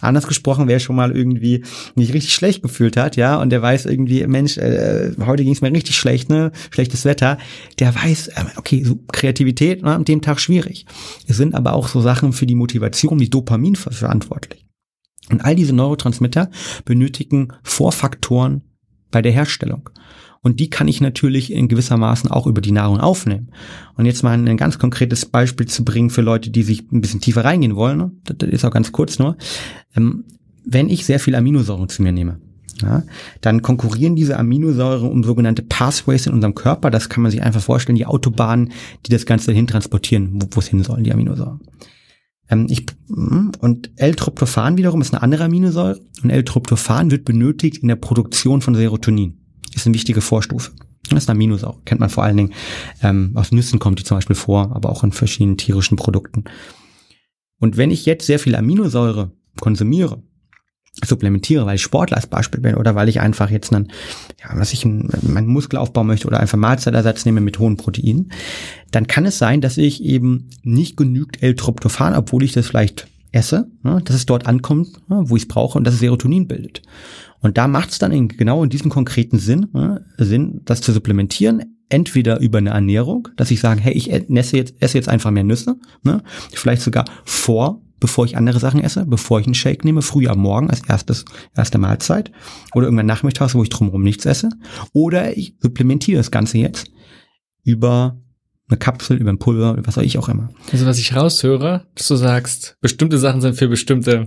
Anders 0.00 0.28
gesprochen, 0.28 0.68
wer 0.68 0.78
schon 0.78 0.94
mal 0.94 1.16
irgendwie 1.16 1.64
nicht 1.96 2.14
richtig 2.14 2.32
schlecht 2.32 2.62
gefühlt 2.62 2.96
hat, 2.96 3.16
ja, 3.16 3.40
und 3.40 3.50
der 3.50 3.62
weiß 3.62 3.86
irgendwie, 3.86 4.24
Mensch, 4.26 4.56
äh, 4.56 5.12
heute 5.24 5.42
ging 5.42 5.52
es 5.52 5.60
mir 5.60 5.72
richtig 5.72 5.96
schlecht, 5.96 6.28
ne, 6.28 6.52
schlechtes 6.70 7.04
Wetter, 7.04 7.38
der 7.80 7.94
weiß, 7.94 8.28
äh, 8.28 8.44
okay, 8.56 8.84
so 8.84 9.00
Kreativität 9.10 9.82
ne, 9.82 9.94
an 9.94 10.04
dem 10.04 10.22
Tag 10.22 10.38
schwierig. 10.40 10.86
Es 11.26 11.36
sind 11.36 11.54
aber 11.54 11.72
auch 11.72 11.88
so 11.88 12.00
Sachen 12.00 12.32
für 12.32 12.46
die 12.46 12.54
Motivation, 12.54 13.18
wie 13.18 13.28
Dopamin 13.28 13.74
verantwortlich. 13.74 14.64
Und 15.30 15.44
all 15.44 15.56
diese 15.56 15.74
Neurotransmitter 15.74 16.50
benötigen 16.84 17.48
Vorfaktoren 17.62 18.62
bei 19.10 19.20
der 19.20 19.32
Herstellung. 19.32 19.90
Und 20.42 20.60
die 20.60 20.70
kann 20.70 20.88
ich 20.88 21.00
natürlich 21.00 21.52
in 21.52 21.68
gewissermaßen 21.68 22.30
auch 22.30 22.46
über 22.46 22.60
die 22.60 22.72
Nahrung 22.72 23.00
aufnehmen. 23.00 23.50
Und 23.96 24.06
jetzt 24.06 24.22
mal 24.22 24.32
ein 24.32 24.56
ganz 24.56 24.78
konkretes 24.78 25.26
Beispiel 25.26 25.66
zu 25.66 25.84
bringen 25.84 26.10
für 26.10 26.22
Leute, 26.22 26.50
die 26.50 26.62
sich 26.62 26.90
ein 26.92 27.00
bisschen 27.00 27.20
tiefer 27.20 27.44
reingehen 27.44 27.76
wollen. 27.76 27.98
Ne? 27.98 28.12
Das 28.24 28.48
ist 28.48 28.64
auch 28.64 28.70
ganz 28.70 28.92
kurz 28.92 29.18
nur. 29.18 29.36
Ähm, 29.96 30.24
wenn 30.64 30.88
ich 30.88 31.04
sehr 31.04 31.18
viel 31.20 31.34
Aminosäuren 31.34 31.88
zu 31.88 32.02
mir 32.02 32.12
nehme, 32.12 32.40
ja, 32.82 33.02
dann 33.40 33.62
konkurrieren 33.62 34.14
diese 34.14 34.38
Aminosäuren 34.38 35.10
um 35.10 35.24
sogenannte 35.24 35.62
Pathways 35.62 36.26
in 36.26 36.32
unserem 36.32 36.54
Körper. 36.54 36.90
Das 36.90 37.08
kann 37.08 37.22
man 37.22 37.32
sich 37.32 37.42
einfach 37.42 37.60
vorstellen, 37.60 37.96
die 37.96 38.06
Autobahnen, 38.06 38.72
die 39.04 39.10
das 39.10 39.26
Ganze 39.26 39.52
hin 39.52 39.66
transportieren, 39.66 40.38
wo 40.52 40.60
es 40.60 40.68
hin 40.68 40.84
sollen, 40.84 41.02
die 41.02 41.12
Aminosäuren. 41.12 41.60
Ähm, 42.48 42.66
ich, 42.68 42.86
hm, 43.08 43.52
und 43.58 43.90
L-Tryptophan 43.96 44.76
wiederum 44.76 45.00
ist 45.00 45.12
eine 45.12 45.22
andere 45.22 45.44
Aminosäure 45.44 46.00
und 46.22 46.30
L-Tryptophan 46.30 47.10
wird 47.10 47.24
benötigt 47.24 47.78
in 47.78 47.88
der 47.88 47.96
Produktion 47.96 48.60
von 48.60 48.74
Serotonin 48.74 49.38
ist 49.82 49.86
eine 49.86 49.94
wichtige 49.94 50.20
Vorstufe. 50.20 50.72
Das 51.10 51.24
ist 51.24 51.30
eine 51.30 51.36
Aminosäure, 51.36 51.78
kennt 51.84 52.00
man 52.00 52.10
vor 52.10 52.24
allen 52.24 52.36
Dingen 52.36 52.54
ähm, 53.02 53.32
aus 53.34 53.52
Nüssen 53.52 53.78
kommt 53.78 53.98
die 53.98 54.04
zum 54.04 54.16
Beispiel 54.16 54.36
vor, 54.36 54.72
aber 54.74 54.90
auch 54.90 55.04
in 55.04 55.12
verschiedenen 55.12 55.56
tierischen 55.56 55.96
Produkten. 55.96 56.44
Und 57.58 57.76
wenn 57.76 57.90
ich 57.90 58.06
jetzt 58.06 58.26
sehr 58.26 58.38
viel 58.38 58.54
Aminosäure 58.54 59.32
konsumiere, 59.60 60.22
supplementiere, 61.04 61.66
weil 61.66 61.76
ich 61.76 61.82
Sportler 61.82 62.16
als 62.16 62.26
Beispiel 62.26 62.60
bin 62.60 62.74
oder 62.74 62.94
weil 62.94 63.08
ich 63.08 63.20
einfach 63.20 63.50
jetzt 63.50 63.72
einen, 63.72 63.92
ja, 64.40 64.50
was 64.58 64.72
ich 64.72 64.84
meinen 64.84 65.46
Muskelaufbau 65.46 66.04
möchte 66.04 66.26
oder 66.26 66.40
einfach 66.40 66.58
Mahlzeitersatz 66.58 67.24
nehme 67.24 67.40
mit 67.40 67.58
hohen 67.58 67.76
Proteinen, 67.76 68.32
dann 68.90 69.06
kann 69.06 69.26
es 69.26 69.38
sein, 69.38 69.60
dass 69.60 69.76
ich 69.76 70.02
eben 70.02 70.50
nicht 70.62 70.96
genügt 70.96 71.42
L-Tryptophan, 71.42 72.14
obwohl 72.14 72.42
ich 72.42 72.52
das 72.52 72.66
vielleicht 72.66 73.06
esse, 73.32 73.70
ne, 73.82 74.00
dass 74.04 74.16
es 74.16 74.26
dort 74.26 74.46
ankommt, 74.46 75.08
ne, 75.08 75.22
wo 75.26 75.36
ich 75.36 75.42
es 75.42 75.48
brauche 75.48 75.78
und 75.78 75.84
dass 75.84 75.94
es 75.94 76.00
Serotonin 76.00 76.48
bildet. 76.48 76.82
Und 77.40 77.58
da 77.58 77.68
macht 77.68 77.90
es 77.90 77.98
dann 77.98 78.12
in, 78.12 78.28
genau 78.28 78.64
in 78.64 78.70
diesem 78.70 78.90
konkreten 78.90 79.38
Sinn, 79.38 79.68
ne, 79.72 80.04
Sinn, 80.18 80.60
das 80.64 80.80
zu 80.80 80.92
supplementieren, 80.92 81.76
entweder 81.88 82.40
über 82.40 82.58
eine 82.58 82.70
Ernährung, 82.70 83.28
dass 83.36 83.50
ich 83.50 83.60
sage, 83.60 83.80
hey, 83.80 83.92
ich 83.92 84.12
esse 84.12 84.56
jetzt, 84.56 84.74
esse 84.80 84.98
jetzt 84.98 85.08
einfach 85.08 85.30
mehr 85.30 85.44
Nüsse, 85.44 85.76
ne, 86.02 86.22
vielleicht 86.52 86.82
sogar 86.82 87.04
vor, 87.24 87.82
bevor 88.00 88.24
ich 88.24 88.36
andere 88.36 88.60
Sachen 88.60 88.82
esse, 88.82 89.06
bevor 89.06 89.40
ich 89.40 89.46
einen 89.46 89.54
Shake 89.54 89.84
nehme, 89.84 90.02
früh 90.02 90.28
am 90.28 90.38
Morgen 90.38 90.70
als 90.70 90.82
erstes, 90.88 91.24
erste 91.56 91.78
Mahlzeit 91.78 92.30
oder 92.74 92.86
irgendwann 92.86 93.06
nachmittags, 93.06 93.54
wo 93.54 93.62
ich 93.62 93.70
drumherum 93.70 94.02
nichts 94.02 94.26
esse, 94.26 94.50
oder 94.92 95.36
ich 95.36 95.56
supplementiere 95.60 96.18
das 96.18 96.30
Ganze 96.30 96.58
jetzt 96.58 96.90
über 97.64 98.20
eine 98.68 98.78
Kapsel, 98.78 99.16
über 99.16 99.30
ein 99.30 99.38
Pulver, 99.38 99.76
was 99.84 99.96
auch 99.96 100.02
ich 100.02 100.18
auch 100.18 100.28
immer. 100.28 100.50
Also 100.72 100.84
was 100.84 100.98
ich 100.98 101.16
raushöre, 101.16 101.86
dass 101.94 102.08
du 102.08 102.16
sagst, 102.16 102.76
bestimmte 102.80 103.18
Sachen 103.18 103.40
sind 103.40 103.54
für 103.56 103.68
bestimmte 103.68 104.26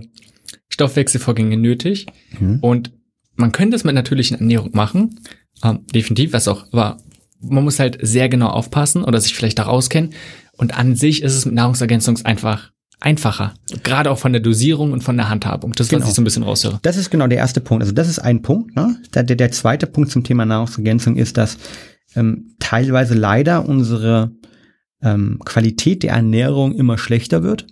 Stoffwechselvorgänge 0.68 1.56
nötig 1.56 2.06
mhm. 2.40 2.58
und 2.60 2.92
man 3.36 3.52
könnte 3.52 3.76
es 3.76 3.84
mit 3.84 3.94
natürlichen 3.94 4.38
Ernährung 4.38 4.70
machen, 4.72 5.20
ähm, 5.64 5.86
definitiv, 5.94 6.32
was 6.32 6.48
auch, 6.48 6.66
aber 6.72 6.98
man 7.40 7.64
muss 7.64 7.78
halt 7.78 7.98
sehr 8.00 8.28
genau 8.28 8.48
aufpassen 8.48 9.04
oder 9.04 9.20
sich 9.20 9.34
vielleicht 9.34 9.58
da 9.58 9.66
auskennen. 9.66 10.10
Und 10.56 10.78
an 10.78 10.94
sich 10.94 11.22
ist 11.22 11.34
es 11.34 11.44
mit 11.44 11.54
Nahrungsergänzung 11.54 12.18
einfach 12.24 12.70
einfacher. 13.00 13.54
Gerade 13.82 14.10
auch 14.10 14.18
von 14.18 14.32
der 14.32 14.40
Dosierung 14.40 14.92
und 14.92 15.02
von 15.02 15.16
der 15.16 15.28
Handhabung. 15.28 15.72
Das, 15.74 15.88
genau. 15.88 16.02
was 16.02 16.10
ich 16.10 16.14
so 16.14 16.22
ein 16.22 16.24
bisschen 16.24 16.44
raushöre. 16.44 16.78
Das 16.82 16.96
ist 16.96 17.10
genau 17.10 17.26
der 17.26 17.38
erste 17.38 17.60
Punkt. 17.60 17.82
Also 17.82 17.92
das 17.92 18.08
ist 18.08 18.20
ein 18.20 18.42
Punkt. 18.42 18.76
Ne? 18.76 18.96
Der, 19.14 19.24
der, 19.24 19.36
der 19.36 19.50
zweite 19.50 19.86
Punkt 19.86 20.10
zum 20.10 20.24
Thema 20.24 20.44
Nahrungsergänzung 20.44 21.16
ist, 21.16 21.36
dass 21.36 21.58
ähm, 22.14 22.54
teilweise 22.60 23.14
leider 23.14 23.68
unsere 23.68 24.32
ähm, 25.02 25.40
Qualität 25.44 26.02
der 26.02 26.12
Ernährung 26.12 26.74
immer 26.74 26.96
schlechter 26.98 27.42
wird. 27.42 27.66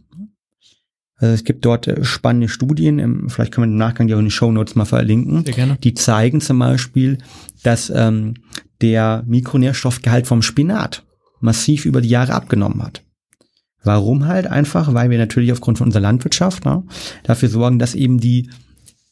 Also 1.21 1.35
es 1.35 1.45
gibt 1.45 1.65
dort 1.65 1.87
äh, 1.87 2.03
spannende 2.03 2.49
Studien, 2.49 2.99
ähm, 2.99 3.29
vielleicht 3.29 3.53
können 3.53 3.69
wir 3.69 3.73
im 3.73 3.79
Nachgang 3.79 4.07
die 4.07 4.15
auch 4.15 4.19
in 4.19 4.25
den 4.25 4.31
Show 4.31 4.51
Notes 4.51 4.75
mal 4.75 4.87
verlinken, 4.87 5.45
die 5.85 5.95
zeigen 5.95 6.41
zum 6.41 6.59
Beispiel, 6.59 7.19
dass 7.63 7.93
ähm, 7.95 8.35
der 8.81 9.23
Mikronährstoffgehalt 9.27 10.27
vom 10.27 10.41
Spinat 10.41 11.05
massiv 11.41 11.85
über 11.85 12.01
die 12.01 12.09
Jahre 12.09 12.33
abgenommen 12.33 12.83
hat. 12.83 13.03
Warum 13.83 14.27
halt 14.27 14.47
einfach? 14.47 14.93
Weil 14.93 15.11
wir 15.11 15.19
natürlich 15.19 15.53
aufgrund 15.53 15.79
von 15.79 15.89
unserer 15.89 16.03
Landwirtschaft 16.03 16.65
ne, 16.65 16.83
dafür 17.23 17.49
sorgen, 17.49 17.79
dass 17.79 17.95
eben 17.95 18.19
die 18.21 18.51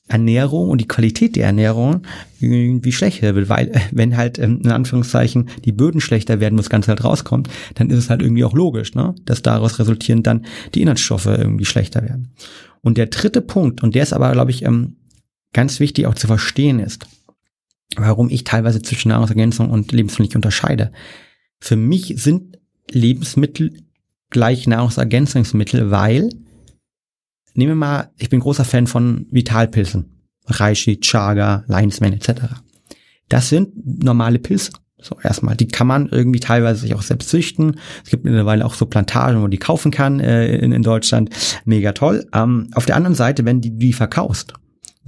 Ernährung 0.08 0.70
und 0.70 0.80
die 0.80 0.88
Qualität 0.88 1.36
der 1.36 1.46
Ernährung 1.46 2.02
irgendwie 2.40 2.92
schlechter 2.92 3.34
wird, 3.34 3.48
weil 3.48 3.68
äh, 3.68 3.80
wenn 3.90 4.16
halt 4.16 4.38
ähm, 4.38 4.60
in 4.64 4.70
Anführungszeichen 4.70 5.48
die 5.64 5.72
Böden 5.72 6.00
schlechter 6.00 6.40
werden, 6.40 6.54
wo 6.54 6.62
das 6.62 6.70
Ganze 6.70 6.88
halt 6.88 7.04
rauskommt, 7.04 7.48
dann 7.74 7.90
ist 7.90 7.98
es 7.98 8.10
halt 8.10 8.22
irgendwie 8.22 8.44
auch 8.44 8.54
logisch, 8.54 8.94
ne? 8.94 9.14
dass 9.24 9.42
daraus 9.42 9.78
resultierend 9.78 10.26
dann 10.26 10.46
die 10.74 10.82
Inhaltsstoffe 10.82 11.26
irgendwie 11.26 11.66
schlechter 11.66 12.02
werden. 12.02 12.32
Und 12.80 12.96
der 12.96 13.06
dritte 13.06 13.42
Punkt, 13.42 13.82
und 13.82 13.94
der 13.94 14.02
ist 14.02 14.12
aber, 14.12 14.32
glaube 14.32 14.50
ich, 14.50 14.64
ähm, 14.64 14.96
ganz 15.52 15.80
wichtig 15.80 16.06
auch 16.06 16.14
zu 16.14 16.26
verstehen 16.26 16.78
ist, 16.78 17.06
warum 17.96 18.30
ich 18.30 18.44
teilweise 18.44 18.82
zwischen 18.82 19.08
Nahrungsergänzung 19.08 19.70
und 19.70 19.92
Lebensmittel 19.92 20.24
nicht 20.24 20.36
unterscheide. 20.36 20.92
Für 21.60 21.76
mich 21.76 22.14
sind 22.16 22.58
Lebensmittel 22.90 23.82
gleich 24.30 24.66
Nahrungsergänzungsmittel, 24.66 25.90
weil, 25.90 26.30
nehmen 27.58 27.72
wir 27.72 27.86
mal, 27.86 28.10
ich 28.16 28.30
bin 28.30 28.40
großer 28.40 28.64
Fan 28.64 28.86
von 28.86 29.26
Vitalpilzen. 29.30 30.14
Reishi, 30.46 31.00
Chaga, 31.00 31.64
Lionsman 31.66 32.14
etc. 32.14 32.30
Das 33.28 33.50
sind 33.50 34.02
normale 34.02 34.38
Pilze. 34.38 34.72
So, 35.00 35.16
erstmal, 35.22 35.54
die 35.56 35.68
kann 35.68 35.86
man 35.86 36.08
irgendwie 36.08 36.40
teilweise 36.40 36.80
sich 36.80 36.94
auch 36.94 37.02
selbst 37.02 37.28
züchten. 37.28 37.78
Es 38.04 38.10
gibt 38.10 38.24
mittlerweile 38.24 38.64
auch 38.64 38.74
so 38.74 38.86
Plantagen, 38.86 39.36
wo 39.36 39.42
man 39.42 39.50
die 39.50 39.58
kaufen 39.58 39.92
kann 39.92 40.18
äh, 40.18 40.56
in, 40.56 40.72
in 40.72 40.82
Deutschland. 40.82 41.30
Mega 41.64 41.92
toll. 41.92 42.26
Ähm, 42.32 42.70
auf 42.74 42.86
der 42.86 42.96
anderen 42.96 43.14
Seite, 43.14 43.44
wenn 43.44 43.60
du 43.60 43.70
die 43.70 43.92
verkaufst, 43.92 44.54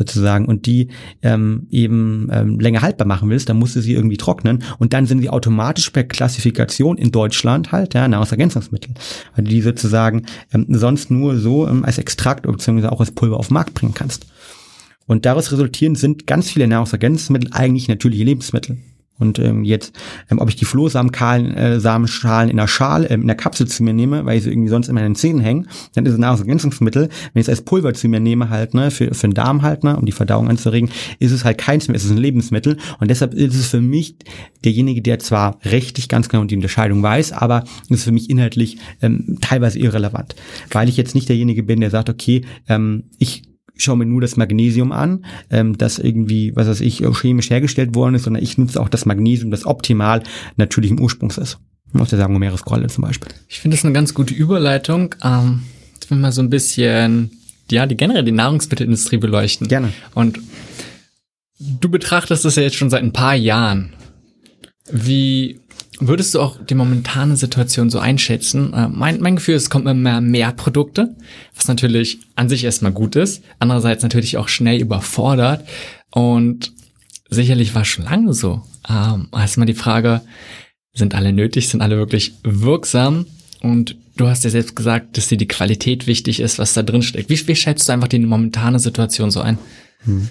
sozusagen, 0.01 0.47
und 0.47 0.65
die 0.65 0.89
ähm, 1.21 1.67
eben 1.71 2.29
ähm, 2.33 2.59
länger 2.59 2.81
haltbar 2.81 3.07
machen 3.07 3.29
willst, 3.29 3.51
dann 3.51 3.59
musst 3.59 3.77
du 3.77 3.83
sie 3.83 3.93
irgendwie 3.93 4.17
trocknen 4.17 4.65
und 4.79 4.95
dann 4.95 5.05
sind 5.05 5.21
sie 5.21 5.29
automatisch 5.29 5.91
per 5.91 6.05
Klassifikation 6.05 6.97
in 6.97 7.13
Deutschland 7.13 7.71
halt, 7.71 7.93
ja, 7.93 8.09
Nahrungsergänzungsmittel. 8.09 8.95
Weil 9.37 9.45
du 9.45 9.51
die 9.51 9.61
sozusagen 9.61 10.25
ähm, 10.53 10.67
sonst 10.71 11.11
nur 11.11 11.39
so 11.39 11.69
ähm, 11.69 11.85
als 11.85 11.99
Extrakt 11.99 12.47
bzw. 12.47 12.87
auch 12.87 13.01
als 13.01 13.11
Pulver 13.11 13.37
auf 13.37 13.49
den 13.49 13.55
Markt 13.55 13.75
bringen 13.75 13.95
kannst. 13.95 14.27
Und 15.07 15.27
daraus 15.27 15.53
resultierend 15.53 15.99
sind 15.99 16.27
ganz 16.27 16.51
viele 16.51 16.67
Nahrungsergänzungsmittel 16.67 17.51
eigentlich 17.53 17.89
natürliche 17.89 18.25
Lebensmittel. 18.25 18.79
Und 19.20 19.38
ähm, 19.38 19.62
jetzt, 19.62 19.94
ähm, 20.30 20.38
ob 20.38 20.48
ich 20.48 20.56
die 20.56 20.64
Flohsamenschalen 20.64 21.54
äh, 21.54 21.78
Samenschalen 21.78 22.50
in 22.50 22.56
der 22.56 22.66
Schale, 22.66 23.09
ähm, 23.11 23.22
in 23.22 23.26
der 23.26 23.37
Kapsel 23.37 23.68
zu 23.68 23.83
mir 23.85 23.92
nehme, 23.92 24.24
weil 24.24 24.40
sie 24.40 24.50
irgendwie 24.50 24.70
sonst 24.70 24.88
in 24.88 24.96
den 24.96 25.14
Zähnen 25.14 25.40
hängen, 25.40 25.68
dann 25.94 26.06
ist 26.06 26.14
es 26.14 26.18
Nahrungsergänzungsmittel. 26.18 27.09
Wenn 27.33 27.40
ich 27.40 27.46
es 27.46 27.48
als 27.48 27.62
Pulver 27.62 27.94
zu 27.94 28.09
mir 28.09 28.20
nehme, 28.20 28.50
halt, 28.50 28.74
ne, 28.74 28.90
für, 28.90 29.14
für 29.14 29.28
den 29.28 29.35
Darm 29.35 29.62
halt, 29.62 29.85
ne, 29.85 29.96
um 29.96 30.06
die 30.06 30.12
Verdauung 30.12 30.48
anzuregen, 30.48 30.90
ist 31.18 31.33
es 31.33 31.44
halt 31.44 31.59
keins 31.59 31.87
mehr, 31.87 31.96
es 31.96 32.04
ist 32.04 32.11
ein 32.11 32.16
Lebensmittel. 32.16 32.78
Und 32.98 33.11
deshalb 33.11 33.35
ist 33.35 33.54
es 33.54 33.68
für 33.68 33.80
mich 33.80 34.16
derjenige, 34.64 35.02
der 35.02 35.18
zwar 35.18 35.59
rechtlich 35.64 36.09
ganz 36.09 36.28
genau 36.28 36.44
die 36.44 36.56
Unterscheidung 36.56 37.02
weiß, 37.02 37.33
aber 37.33 37.64
ist 37.88 38.04
für 38.04 38.12
mich 38.12 38.30
inhaltlich 38.30 38.78
ähm, 39.02 39.38
teilweise 39.40 39.78
irrelevant. 39.78 40.35
Weil 40.70 40.88
ich 40.88 40.96
jetzt 40.96 41.14
nicht 41.14 41.28
derjenige 41.28 41.62
bin, 41.62 41.80
der 41.80 41.90
sagt, 41.90 42.09
okay, 42.09 42.42
ähm, 42.68 43.04
ich 43.18 43.50
schaue 43.83 43.97
mir 43.97 44.07
nur 44.07 44.21
das 44.21 44.37
Magnesium 44.37 44.93
an, 44.93 45.25
ähm, 45.51 45.77
das 45.79 45.99
irgendwie, 45.99 46.55
was 46.55 46.69
weiß 46.69 46.81
ich, 46.81 47.03
chemisch 47.21 47.51
hergestellt 47.51 47.95
worden 47.95 48.14
ist, 48.14 48.25
sondern 48.25 48.43
ich 48.43 48.59
nutze 48.59 48.81
auch 48.81 48.88
das 48.88 49.07
Magnesium, 49.07 49.51
das 49.51 49.66
optimal 49.66 50.23
natürlichen 50.57 51.01
Ursprungs 51.01 51.38
ist. 51.38 51.59
Aus 51.93 52.11
der 52.11 52.21
Sangomeres-Grolle 52.21 52.87
zum 52.87 53.03
Beispiel. 53.03 53.33
Ich 53.49 53.59
finde 53.59 53.77
das 53.77 53.85
eine 53.85 53.93
ganz 53.93 54.14
gute 54.14 54.33
Überleitung. 54.33 55.14
Ähm, 55.25 55.62
jetzt 55.95 56.09
will 56.11 56.19
mal 56.19 56.31
so 56.31 56.40
ein 56.40 56.51
bisschen, 56.51 57.33
ja, 57.69 57.87
die 57.87 57.97
generell 57.97 58.23
die 58.23 58.31
Nahrungsmittelindustrie 58.31 59.16
beleuchten. 59.16 59.66
Gerne. 59.66 59.93
Und 60.14 60.38
du 61.59 61.88
betrachtest 61.88 62.45
das 62.45 62.55
ja 62.57 62.62
jetzt 62.62 62.77
schon 62.77 62.90
seit 62.90 63.03
ein 63.03 63.12
paar 63.12 63.35
Jahren. 63.35 63.93
Wie 64.93 65.61
Würdest 66.01 66.35
du 66.35 66.41
auch 66.41 66.57
die 66.59 66.75
momentane 66.75 67.37
Situation 67.37 67.91
so 67.91 67.99
einschätzen? 67.99 68.73
Äh, 68.73 68.89
mein, 68.89 69.21
mein 69.21 69.37
Gefühl 69.37 69.55
ist, 69.55 69.65
es 69.65 69.71
kommt 69.71 69.87
immer 69.87 70.21
mehr 70.21 70.53
Produkte, 70.53 71.15
was 71.55 71.69
natürlich 71.69 72.21
an 72.37 72.49
sich 72.49 72.65
erstmal 72.65 72.93
gut 72.93 73.17
ist, 73.17 73.43
andererseits 73.59 74.03
natürlich 74.03 74.39
auch 74.39 74.49
schnell 74.49 74.81
überfordert 74.81 75.69
und 76.11 76.73
sicherlich 77.29 77.75
war 77.75 77.85
schon 77.85 78.05
lange 78.07 78.33
so. 78.33 78.63
Ähm, 78.89 79.29
erstmal 79.33 79.67
die 79.67 79.75
Frage, 79.75 80.23
sind 80.93 81.15
alle 81.15 81.33
nötig, 81.33 81.69
sind 81.69 81.83
alle 81.83 81.99
wirklich 81.99 82.35
wirksam? 82.43 83.27
Und 83.63 83.97
du 84.17 84.27
hast 84.27 84.45
ja 84.45 84.51
selbst 84.51 84.75
gesagt, 84.75 85.17
dass 85.17 85.29
dir 85.29 85.39
die 85.39 85.49
Qualität 85.49 86.07
wichtig 86.07 86.41
ist, 86.41 86.59
was 86.59 86.73
da 86.73 86.83
drin 86.83 87.03
steckt. 87.03 87.31
Wie, 87.31 87.47
wie 87.47 87.57
schätzt 87.57 87.89
du 87.89 87.93
einfach 87.93 88.09
die 88.09 88.19
momentane 88.19 88.79
Situation 88.79 89.31
so 89.31 89.41
ein? 89.41 89.59
Hm. 90.05 90.31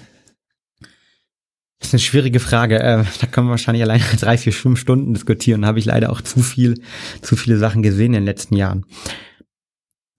Das 1.80 1.88
ist 1.88 1.94
eine 1.94 2.00
schwierige 2.00 2.40
Frage. 2.40 2.78
Äh, 2.78 3.04
da 3.20 3.26
können 3.26 3.48
wir 3.48 3.52
wahrscheinlich 3.52 3.82
alleine 3.82 4.04
drei, 4.20 4.36
vier, 4.38 4.52
fünf 4.52 4.78
Stunden 4.78 5.14
diskutieren. 5.14 5.62
Da 5.62 5.68
habe 5.68 5.78
ich 5.78 5.86
leider 5.86 6.10
auch 6.10 6.20
zu 6.20 6.40
viel, 6.40 6.80
zu 7.22 7.36
viele 7.36 7.58
Sachen 7.58 7.82
gesehen 7.82 8.14
in 8.14 8.20
den 8.20 8.24
letzten 8.24 8.54
Jahren. 8.54 8.84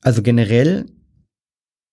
Also 0.02 0.24
generell, 0.24 0.88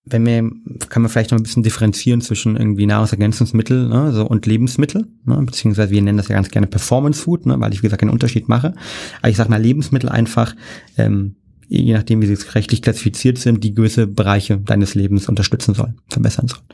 wenn 0.07 0.25
wir, 0.25 0.51
kann 0.89 1.03
man 1.03 1.11
vielleicht 1.11 1.33
noch 1.33 1.39
ein 1.39 1.43
bisschen 1.43 1.63
differenzieren 1.63 2.23
zwischen 2.23 2.57
irgendwie 2.57 2.87
Nahrungsergänzungsmittel 2.87 3.89
ne, 3.89 4.13
so, 4.13 4.27
und 4.27 4.47
Lebensmittel, 4.47 5.07
ne, 5.27 5.37
beziehungsweise 5.43 5.91
wir 5.91 6.01
nennen 6.01 6.17
das 6.17 6.29
ja 6.29 6.37
ganz 6.37 6.49
gerne 6.49 6.67
Performance 6.67 7.23
Food, 7.23 7.45
ne, 7.45 7.61
weil 7.61 7.75
ich 7.75 7.81
wie 7.81 7.89
gesagt 7.89 8.01
keinen 8.01 8.11
Unterschied 8.11 8.49
mache. 8.49 8.73
Aber 9.21 9.29
ich 9.29 9.37
sage 9.37 9.51
mal 9.51 9.61
Lebensmittel 9.61 10.09
einfach, 10.09 10.57
ähm, 10.97 11.37
je 11.69 11.93
nachdem 11.93 12.23
wie 12.23 12.35
sie 12.35 12.49
rechtlich 12.55 12.81
klassifiziert 12.81 13.37
sind, 13.37 13.63
die 13.63 13.75
gewisse 13.75 14.07
Bereiche 14.07 14.57
deines 14.57 14.95
Lebens 14.95 15.29
unterstützen 15.29 15.75
sollen, 15.75 16.01
verbessern 16.09 16.49
sollen. 16.49 16.65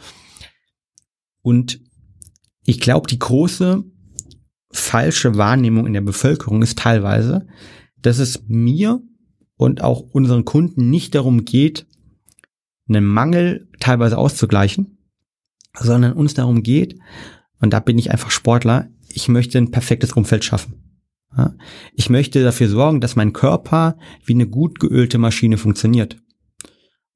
Und 1.43 1.81
ich 2.65 2.81
glaube, 2.81 3.07
die 3.07 3.19
große 3.19 3.85
falsche 4.73 5.37
Wahrnehmung 5.37 5.87
in 5.87 5.93
der 5.93 6.01
Bevölkerung 6.01 6.63
ist 6.63 6.79
teilweise, 6.79 7.47
dass 7.97 8.19
es 8.19 8.45
mir 8.49 9.01
und 9.57 9.83
auch 9.83 10.01
unseren 10.01 10.45
Kunden 10.45 10.91
nicht 10.91 11.15
darum 11.15 11.45
geht, 11.45 11.87
einen 12.89 13.05
Mangel 13.05 13.69
teilweise 13.81 14.19
auszugleichen, 14.19 14.99
sondern 15.79 16.13
uns 16.13 16.35
darum 16.35 16.63
geht, 16.63 16.99
und 17.61 17.71
da 17.71 17.81
bin 17.81 17.99
ich 17.99 18.11
einfach 18.11 18.31
Sportler, 18.31 18.89
ich 19.09 19.29
möchte 19.29 19.59
ein 19.59 19.71
perfektes 19.71 20.13
Umfeld 20.13 20.45
schaffen. 20.45 20.75
Ich 21.95 22.11
möchte 22.11 22.45
dafür 22.45 22.69
sorgen, 22.69 23.01
dass 23.01 23.17
mein 23.17 23.33
Körper 23.33 23.97
wie 24.25 24.35
eine 24.35 24.47
gut 24.47 24.79
geölte 24.79 25.19
Maschine 25.19 25.57
funktioniert. 25.57 26.23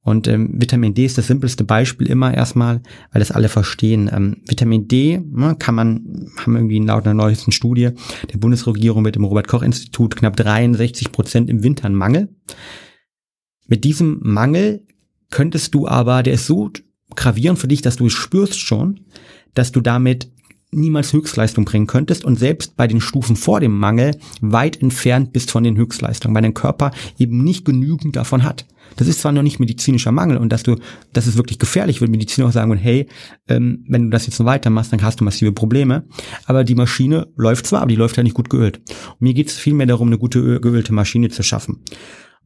Und 0.02 0.26
ähm, 0.28 0.50
Vitamin 0.54 0.94
D 0.94 1.04
ist 1.04 1.18
das 1.18 1.26
simpelste 1.26 1.64
Beispiel 1.64 2.08
immer 2.08 2.32
erstmal, 2.32 2.82
weil 3.12 3.20
das 3.20 3.30
alle 3.30 3.48
verstehen. 3.48 4.10
Ähm, 4.12 4.38
Vitamin 4.46 4.88
D 4.88 5.18
ne, 5.18 5.56
kann 5.58 5.74
man, 5.74 6.30
haben 6.38 6.56
irgendwie 6.56 6.78
laut 6.78 7.04
einer 7.04 7.14
neuesten 7.14 7.52
Studie 7.52 7.90
der 8.32 8.38
Bundesregierung 8.38 9.02
mit 9.02 9.16
dem 9.16 9.24
Robert-Koch-Institut 9.24 10.16
knapp 10.16 10.36
63 10.36 11.12
Prozent 11.12 11.50
im 11.50 11.62
Winter 11.62 11.84
einen 11.84 11.94
Mangel. 11.94 12.28
Mit 13.66 13.84
diesem 13.84 14.20
Mangel 14.22 14.86
könntest 15.30 15.74
du 15.74 15.86
aber, 15.86 16.22
der 16.22 16.34
ist 16.34 16.46
so 16.46 16.70
gravierend 17.14 17.58
für 17.58 17.68
dich, 17.68 17.82
dass 17.82 17.96
du 17.96 18.06
es 18.06 18.12
spürst 18.12 18.58
schon, 18.58 19.00
dass 19.54 19.72
du 19.72 19.80
damit 19.80 20.30
niemals 20.70 21.12
Höchstleistung 21.12 21.64
bringen 21.64 21.86
könntest 21.86 22.24
und 22.24 22.38
selbst 22.38 22.76
bei 22.76 22.86
den 22.86 23.00
Stufen 23.00 23.36
vor 23.36 23.60
dem 23.60 23.76
Mangel 23.76 24.18
weit 24.40 24.80
entfernt 24.80 25.32
bist 25.32 25.50
von 25.50 25.64
den 25.64 25.76
Höchstleistungen, 25.76 26.34
weil 26.34 26.42
dein 26.42 26.54
Körper 26.54 26.90
eben 27.18 27.42
nicht 27.42 27.64
genügend 27.64 28.16
davon 28.16 28.42
hat. 28.42 28.66
Das 28.96 29.08
ist 29.08 29.20
zwar 29.20 29.32
noch 29.32 29.42
nicht 29.42 29.60
medizinischer 29.60 30.12
Mangel 30.12 30.36
und 30.36 30.52
dass 30.52 30.62
du, 30.62 30.76
dass 31.12 31.26
es 31.26 31.36
wirklich 31.36 31.58
gefährlich 31.58 32.00
wird, 32.00 32.10
Mediziner 32.10 32.48
auch 32.48 32.52
sagen, 32.52 32.76
hey, 32.76 33.08
ähm, 33.48 33.84
wenn 33.88 34.04
du 34.04 34.10
das 34.10 34.26
jetzt 34.26 34.38
noch 34.38 34.46
weitermachst, 34.46 34.92
dann 34.92 35.02
hast 35.02 35.20
du 35.20 35.24
massive 35.24 35.52
Probleme. 35.52 36.04
Aber 36.46 36.64
die 36.64 36.74
Maschine 36.74 37.28
läuft 37.36 37.66
zwar, 37.66 37.82
aber 37.82 37.90
die 37.90 37.96
läuft 37.96 38.16
ja 38.16 38.22
nicht 38.22 38.34
gut 38.34 38.50
geölt. 38.50 38.78
Und 38.78 39.20
mir 39.20 39.34
geht 39.34 39.48
es 39.48 39.54
vielmehr 39.54 39.86
darum, 39.86 40.08
eine 40.08 40.18
gute 40.18 40.60
geölte 40.60 40.92
Maschine 40.92 41.28
zu 41.28 41.42
schaffen. 41.42 41.82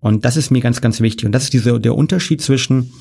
Und 0.00 0.24
das 0.24 0.37
ist 0.37 0.50
mir 0.50 0.61
ganz, 0.61 0.81
ganz 0.81 1.00
wichtig. 1.00 1.26
Und 1.26 1.33
das 1.33 1.44
ist 1.44 1.52
diese, 1.52 1.78
der 1.78 1.94
Unterschied 1.94 2.42
zwischen 2.42 2.92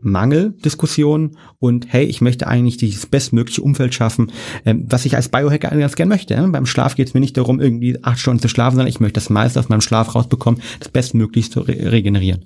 Mangeldiskussion 0.00 1.36
und 1.58 1.92
hey, 1.92 2.04
ich 2.04 2.20
möchte 2.20 2.46
eigentlich 2.46 2.76
dieses 2.76 3.06
bestmögliche 3.06 3.62
Umfeld 3.62 3.94
schaffen, 3.94 4.32
ähm, 4.64 4.84
was 4.88 5.04
ich 5.04 5.16
als 5.16 5.28
Biohacker 5.28 5.70
ganz 5.76 5.96
gern 5.96 6.08
möchte. 6.08 6.36
Beim 6.36 6.66
Schlaf 6.66 6.94
geht 6.94 7.08
es 7.08 7.14
mir 7.14 7.20
nicht 7.20 7.36
darum, 7.36 7.60
irgendwie 7.60 8.02
acht 8.02 8.18
Stunden 8.20 8.40
zu 8.40 8.48
schlafen, 8.48 8.76
sondern 8.76 8.88
ich 8.88 9.00
möchte 9.00 9.14
das 9.14 9.30
meiste 9.30 9.58
aus 9.58 9.68
meinem 9.68 9.80
Schlaf 9.80 10.14
rausbekommen, 10.14 10.60
das 10.78 10.88
bestmöglichst 10.88 11.52
zu 11.52 11.60
re 11.60 11.92
regenerieren. 11.92 12.44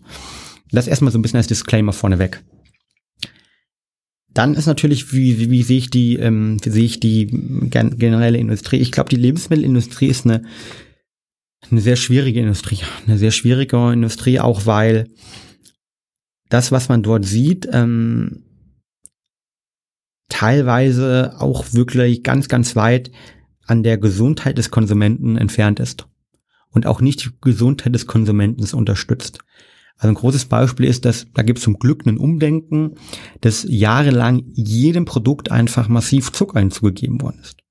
Das 0.70 0.86
erstmal 0.86 1.12
so 1.12 1.18
ein 1.18 1.22
bisschen 1.22 1.36
als 1.36 1.46
Disclaimer 1.46 1.92
vorneweg. 1.92 2.42
Dann 4.32 4.54
ist 4.54 4.66
natürlich, 4.66 5.12
wie, 5.12 5.38
wie, 5.38 5.50
wie 5.50 5.62
sehe 5.62 5.78
ich 5.78 5.90
die, 5.90 6.16
ähm, 6.16 6.56
wie 6.62 6.70
sehe 6.70 6.84
ich 6.84 7.00
die 7.00 7.26
generelle 7.26 8.38
Industrie? 8.38 8.78
Ich 8.78 8.92
glaube, 8.92 9.10
die 9.10 9.16
Lebensmittelindustrie 9.16 10.06
ist 10.06 10.24
eine, 10.24 10.42
eine 11.70 11.80
sehr 11.80 11.96
schwierige 11.96 12.40
Industrie. 12.40 12.78
Eine 13.06 13.18
sehr 13.18 13.30
schwierige 13.30 13.92
Industrie, 13.92 14.40
auch 14.40 14.64
weil 14.64 15.08
das, 16.52 16.72
was 16.72 16.88
man 16.88 17.02
dort 17.02 17.24
sieht, 17.24 17.68
ähm, 17.72 18.44
teilweise 20.28 21.34
auch 21.38 21.72
wirklich 21.72 22.22
ganz, 22.22 22.48
ganz 22.48 22.76
weit 22.76 23.10
an 23.66 23.82
der 23.82 23.98
Gesundheit 23.98 24.58
des 24.58 24.70
Konsumenten 24.70 25.36
entfernt 25.36 25.80
ist 25.80 26.06
und 26.70 26.86
auch 26.86 27.00
nicht 27.00 27.24
die 27.24 27.30
Gesundheit 27.40 27.94
des 27.94 28.06
Konsumenten 28.06 28.64
unterstützt. 28.74 29.38
Also 29.96 30.08
ein 30.08 30.14
großes 30.14 30.46
Beispiel 30.46 30.86
ist, 30.86 31.04
dass 31.04 31.26
da 31.32 31.42
gibt 31.42 31.58
es 31.58 31.64
zum 31.64 31.78
Glück 31.78 32.04
ein 32.06 32.18
Umdenken, 32.18 32.96
dass 33.40 33.64
jahrelang 33.68 34.42
jedem 34.52 35.04
Produkt 35.04 35.50
einfach 35.50 35.88
massiv 35.88 36.32
Zucker 36.32 36.58
hinzugegeben 36.58 37.20
worden 37.20 37.40
ist. 37.40 37.61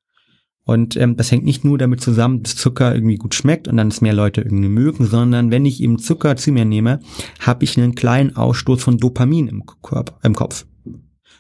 Und 0.63 0.95
ähm, 0.95 1.17
das 1.17 1.31
hängt 1.31 1.43
nicht 1.43 1.65
nur 1.65 1.77
damit 1.77 2.01
zusammen, 2.01 2.43
dass 2.43 2.55
Zucker 2.55 2.93
irgendwie 2.93 3.15
gut 3.15 3.33
schmeckt 3.33 3.67
und 3.67 3.77
dann 3.77 3.87
es 3.87 4.01
mehr 4.01 4.13
Leute 4.13 4.41
irgendwie 4.41 4.69
mögen, 4.69 5.05
sondern 5.05 5.51
wenn 5.51 5.65
ich 5.65 5.81
eben 5.81 5.97
Zucker 5.97 6.35
zu 6.35 6.51
mir 6.51 6.65
nehme, 6.65 6.99
habe 7.39 7.63
ich 7.63 7.77
einen 7.77 7.95
kleinen 7.95 8.35
Ausstoß 8.35 8.83
von 8.83 8.97
Dopamin 8.97 9.47
im 9.47 9.65
Körper, 9.81 10.19
im 10.23 10.35
Kopf. 10.35 10.65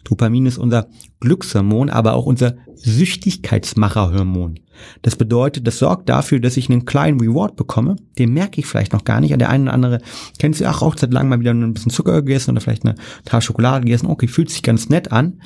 Dopamin 0.03 0.47
ist 0.47 0.57
unser 0.57 0.87
Glückshormon, 1.19 1.89
aber 1.89 2.13
auch 2.13 2.25
unser 2.25 2.55
Süchtigkeitsmacherhormon. 2.75 4.59
Das 5.03 5.15
bedeutet, 5.15 5.67
das 5.67 5.77
sorgt 5.77 6.09
dafür, 6.09 6.39
dass 6.39 6.57
ich 6.57 6.69
einen 6.69 6.85
kleinen 6.85 7.19
Reward 7.19 7.55
bekomme. 7.55 7.97
Den 8.17 8.33
merke 8.33 8.59
ich 8.59 8.65
vielleicht 8.65 8.93
noch 8.93 9.03
gar 9.03 9.21
nicht. 9.21 9.39
Der 9.39 9.49
eine 9.49 9.65
oder 9.65 9.73
andere 9.73 10.01
kennt 10.39 10.55
sie, 10.55 10.65
ach, 10.65 10.81
auch 10.81 10.97
seit 10.97 11.13
langem 11.13 11.29
mal 11.29 11.39
wieder 11.39 11.53
ein 11.53 11.73
bisschen 11.73 11.91
Zucker 11.91 12.23
gegessen 12.23 12.51
oder 12.51 12.61
vielleicht 12.61 12.85
eine 12.85 12.95
Tafel 13.25 13.43
Schokolade 13.43 13.85
gegessen. 13.85 14.07
Okay, 14.07 14.27
fühlt 14.27 14.49
sich 14.49 14.63
ganz 14.63 14.89
nett 14.89 15.11
an. 15.11 15.39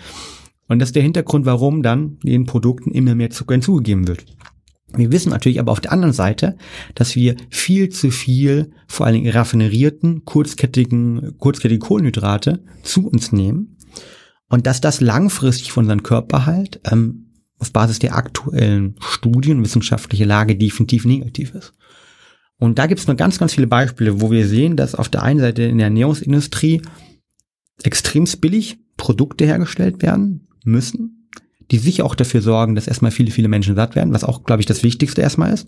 Und 0.67 0.79
das 0.79 0.89
ist 0.89 0.95
der 0.95 1.03
Hintergrund, 1.03 1.45
warum 1.45 1.83
dann 1.83 2.17
den 2.23 2.45
Produkten 2.45 2.91
immer 2.91 3.15
mehr 3.15 3.29
Zucker 3.29 3.53
hinzugegeben 3.53 4.07
wird. 4.07 4.25
Wir 4.97 5.11
wissen 5.11 5.29
natürlich 5.29 5.59
aber 5.59 5.71
auf 5.71 5.81
der 5.81 5.91
anderen 5.91 6.13
Seite, 6.13 6.57
dass 6.93 7.15
wir 7.15 7.35
viel 7.49 7.89
zu 7.89 8.11
viel, 8.11 8.71
vor 8.87 9.05
allen 9.05 9.15
Dingen 9.15 9.31
raffinerierten, 9.31 10.25
kurzkettigen, 10.25 11.37
kurzkettige 11.37 11.79
Kohlenhydrate 11.79 12.63
zu 12.83 13.07
uns 13.07 13.31
nehmen 13.31 13.77
und 14.49 14.67
dass 14.67 14.81
das 14.81 15.01
langfristig 15.01 15.71
von 15.71 15.85
unserem 15.85 16.03
Körper 16.03 16.45
halt 16.45 16.79
ähm, 16.89 17.33
auf 17.57 17.73
Basis 17.73 17.99
der 17.99 18.15
aktuellen 18.15 18.95
Studien, 18.99 19.63
wissenschaftliche 19.63 20.25
Lage 20.25 20.55
definitiv 20.55 21.05
negativ 21.05 21.53
ist. 21.53 21.73
Und 22.57 22.79
da 22.79 22.87
gibt 22.87 23.01
es 23.01 23.07
nur 23.07 23.17
ganz, 23.17 23.37
ganz 23.37 23.53
viele 23.53 23.67
Beispiele, 23.67 24.21
wo 24.21 24.31
wir 24.31 24.47
sehen, 24.47 24.77
dass 24.77 24.95
auf 24.95 25.09
der 25.09 25.23
einen 25.23 25.39
Seite 25.39 25.63
in 25.63 25.77
der 25.77 25.87
Ernährungsindustrie 25.87 26.81
extrem 27.83 28.25
billig 28.39 28.77
Produkte 28.95 29.45
hergestellt 29.45 30.01
werden 30.01 30.44
müssen, 30.65 31.29
die 31.71 31.77
sicher 31.77 32.05
auch 32.05 32.15
dafür 32.15 32.41
sorgen, 32.41 32.75
dass 32.75 32.87
erstmal 32.87 33.11
viele, 33.11 33.31
viele 33.31 33.47
Menschen 33.47 33.75
satt 33.75 33.95
werden, 33.95 34.13
was 34.13 34.23
auch, 34.23 34.43
glaube 34.43 34.61
ich, 34.61 34.65
das 34.65 34.83
Wichtigste 34.83 35.21
erstmal 35.21 35.53
ist. 35.53 35.67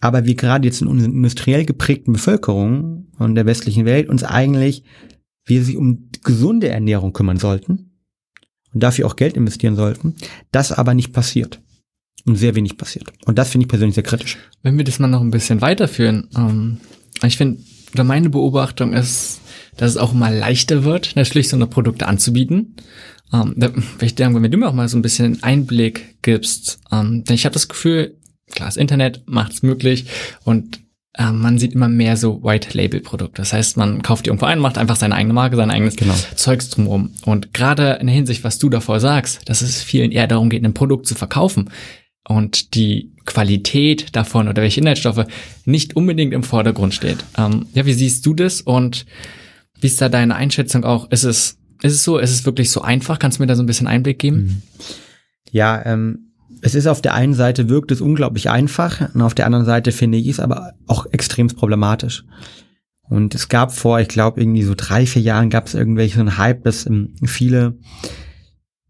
Aber 0.00 0.24
wir 0.24 0.34
gerade 0.34 0.66
jetzt 0.66 0.80
in 0.80 0.88
unseren 0.88 1.12
industriell 1.12 1.64
geprägten 1.64 2.12
Bevölkerung 2.12 3.08
und 3.18 3.34
der 3.34 3.46
westlichen 3.46 3.84
Welt 3.84 4.08
uns 4.08 4.24
eigentlich, 4.24 4.84
wir 5.44 5.62
sich 5.62 5.76
um 5.76 6.08
gesunde 6.22 6.68
Ernährung 6.68 7.12
kümmern 7.12 7.38
sollten 7.38 7.90
und 8.72 8.82
dafür 8.82 9.06
auch 9.06 9.16
Geld 9.16 9.36
investieren 9.36 9.76
sollten, 9.76 10.14
das 10.52 10.72
aber 10.72 10.94
nicht 10.94 11.12
passiert. 11.12 11.60
Und 12.26 12.36
sehr 12.36 12.54
wenig 12.54 12.76
passiert. 12.76 13.10
Und 13.24 13.38
das 13.38 13.50
finde 13.50 13.64
ich 13.64 13.68
persönlich 13.68 13.94
sehr 13.94 14.04
kritisch. 14.04 14.36
Wenn 14.62 14.76
wir 14.76 14.84
das 14.84 14.98
mal 14.98 15.08
noch 15.08 15.22
ein 15.22 15.30
bisschen 15.30 15.62
weiterführen, 15.62 16.28
ähm, 16.36 16.78
ich 17.22 17.38
finde, 17.38 17.62
oder 17.94 18.04
meine 18.04 18.28
Beobachtung 18.28 18.92
ist, 18.92 19.40
dass 19.76 19.92
es 19.92 19.96
auch 19.96 20.12
mal 20.12 20.36
leichter 20.36 20.84
wird, 20.84 21.16
natürlich 21.16 21.48
so 21.48 21.56
eine 21.56 21.66
Produkte 21.66 22.06
anzubieten. 22.06 22.76
Ähm, 23.32 23.54
da, 23.56 23.70
ich 24.00 24.14
denke, 24.14 24.42
wenn 24.42 24.50
du 24.50 24.58
mir 24.58 24.68
auch 24.68 24.74
mal 24.74 24.88
so 24.88 24.98
ein 24.98 25.02
bisschen 25.02 25.42
Einblick 25.42 26.22
gibst, 26.22 26.80
ähm, 26.90 27.24
denn 27.24 27.34
ich 27.34 27.44
habe 27.44 27.52
das 27.52 27.68
Gefühl, 27.68 28.16
klar, 28.50 28.68
das 28.68 28.76
Internet 28.76 29.22
macht 29.26 29.52
es 29.52 29.62
möglich 29.62 30.06
und 30.44 30.80
äh, 31.14 31.32
man 31.32 31.58
sieht 31.58 31.72
immer 31.72 31.88
mehr 31.88 32.16
so 32.16 32.42
White-Label-Produkte. 32.42 33.42
Das 33.42 33.52
heißt, 33.52 33.76
man 33.76 34.02
kauft 34.02 34.26
die 34.26 34.30
irgendwo 34.30 34.46
ein, 34.46 34.58
macht 34.58 34.78
einfach 34.78 34.96
seine 34.96 35.14
eigene 35.14 35.34
Marke, 35.34 35.56
sein 35.56 35.70
eigenes 35.70 35.96
genau. 35.96 36.14
Zeugs 36.34 36.70
drumherum. 36.70 37.12
Und 37.24 37.52
gerade 37.52 37.98
in 38.00 38.06
der 38.06 38.14
Hinsicht, 38.14 38.44
was 38.44 38.58
du 38.58 38.68
davor 38.68 39.00
sagst, 39.00 39.48
dass 39.48 39.62
es 39.62 39.82
vielen 39.82 40.12
eher 40.12 40.26
darum 40.26 40.50
geht, 40.50 40.64
ein 40.64 40.74
Produkt 40.74 41.06
zu 41.06 41.14
verkaufen 41.14 41.70
und 42.28 42.74
die 42.74 43.12
Qualität 43.24 44.14
davon 44.14 44.48
oder 44.48 44.62
welche 44.62 44.80
Inhaltsstoffe 44.80 45.26
nicht 45.64 45.96
unbedingt 45.96 46.32
im 46.32 46.42
Vordergrund 46.42 46.94
steht. 46.94 47.18
Ähm, 47.36 47.66
ja, 47.74 47.86
wie 47.86 47.92
siehst 47.92 48.24
du 48.26 48.34
das 48.34 48.60
und 48.60 49.06
wie 49.80 49.86
ist 49.86 50.00
da 50.00 50.08
deine 50.08 50.36
Einschätzung 50.36 50.84
auch? 50.84 51.10
Ist 51.10 51.24
es, 51.24 51.58
ist 51.82 51.94
es 51.94 52.04
so, 52.04 52.18
ist 52.18 52.30
es 52.30 52.44
wirklich 52.44 52.70
so 52.70 52.82
einfach? 52.82 53.18
Kannst 53.18 53.38
du 53.38 53.42
mir 53.42 53.46
da 53.46 53.56
so 53.56 53.62
ein 53.62 53.66
bisschen 53.66 53.86
Einblick 53.86 54.18
geben? 54.18 54.36
Mhm. 54.36 54.62
Ja, 55.50 55.84
ähm, 55.84 56.30
es 56.62 56.74
ist 56.74 56.86
auf 56.86 57.00
der 57.00 57.14
einen 57.14 57.34
Seite 57.34 57.68
wirkt 57.68 57.90
es 57.90 58.00
unglaublich 58.00 58.50
einfach 58.50 59.14
und 59.14 59.22
auf 59.22 59.34
der 59.34 59.46
anderen 59.46 59.64
Seite 59.64 59.92
finde 59.92 60.18
ich 60.18 60.28
es 60.28 60.40
aber 60.40 60.74
auch 60.86 61.06
extrem 61.10 61.48
problematisch. 61.48 62.24
Und 63.08 63.34
es 63.34 63.48
gab 63.48 63.72
vor, 63.72 63.98
ich 63.98 64.08
glaube, 64.08 64.40
irgendwie 64.40 64.62
so 64.62 64.74
drei, 64.76 65.04
vier 65.04 65.22
Jahren 65.22 65.50
gab 65.50 65.66
es 65.66 65.74
irgendwelche 65.74 66.18
so 66.18 66.38
Hype, 66.38 66.62
dass 66.62 66.86
ähm, 66.86 67.14
viele, 67.24 67.78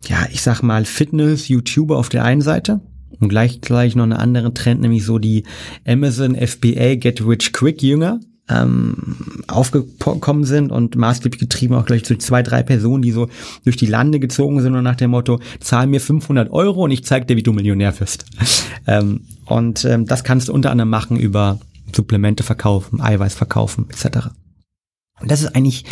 ja, 0.07 0.26
ich 0.30 0.43
sag 0.43 0.62
mal, 0.62 0.84
Fitness-YouTuber 0.84 1.97
auf 1.97 2.11
der 2.11 2.24
einen 2.24 2.43
Seite 2.43 2.80
und 3.18 3.28
gleich 3.28 3.61
gleich 3.61 3.95
noch 3.97 4.05
einen 4.05 4.12
anderen 4.12 4.55
Trend, 4.55 4.80
nämlich 4.80 5.05
so 5.05 5.18
die 5.18 5.45
Amazon 5.86 6.34
FBA 6.34 6.97
Get 6.97 7.24
Rich 7.26 7.53
Quick 7.53 7.82
Jünger 7.82 8.20
ähm, 8.51 9.42
aufgekommen 9.46 10.44
sind 10.44 10.72
und 10.72 10.96
maßgeblich 10.96 11.40
getrieben 11.40 11.74
auch 11.74 11.86
gleich 11.86 12.05
zu 12.05 12.16
zwei, 12.18 12.42
drei 12.42 12.62
Personen, 12.62 13.03
die 13.03 13.12
so 13.12 13.28
durch 13.64 13.76
die 13.76 13.86
Lande 13.86 14.20
gezogen 14.20 14.61
sind 14.61 14.74
und 14.74 14.84
nach 14.84 14.96
dem 14.96 15.11
Motto, 15.11 15.40
zahl 15.61 15.86
mir 15.86 16.01
500 16.01 16.51
Euro 16.51 16.84
und 16.84 16.90
ich 16.90 17.05
zeig 17.05 17.26
dir, 17.28 17.36
wie 17.36 17.42
du 17.42 17.53
Millionär 17.53 17.98
wirst. 18.01 18.26
ähm, 18.86 19.22
und 19.46 19.84
ähm, 19.84 20.07
das 20.07 20.24
kannst 20.24 20.48
du 20.48 20.53
unter 20.53 20.70
anderem 20.70 20.90
machen 20.90 21.16
über 21.18 21.61
Supplemente 21.94 22.42
verkaufen, 22.42 23.01
Eiweiß 23.01 23.34
verkaufen 23.34 23.86
etc. 23.90 24.28
Und 25.20 25.30
das 25.30 25.42
ist 25.42 25.55
eigentlich 25.55 25.84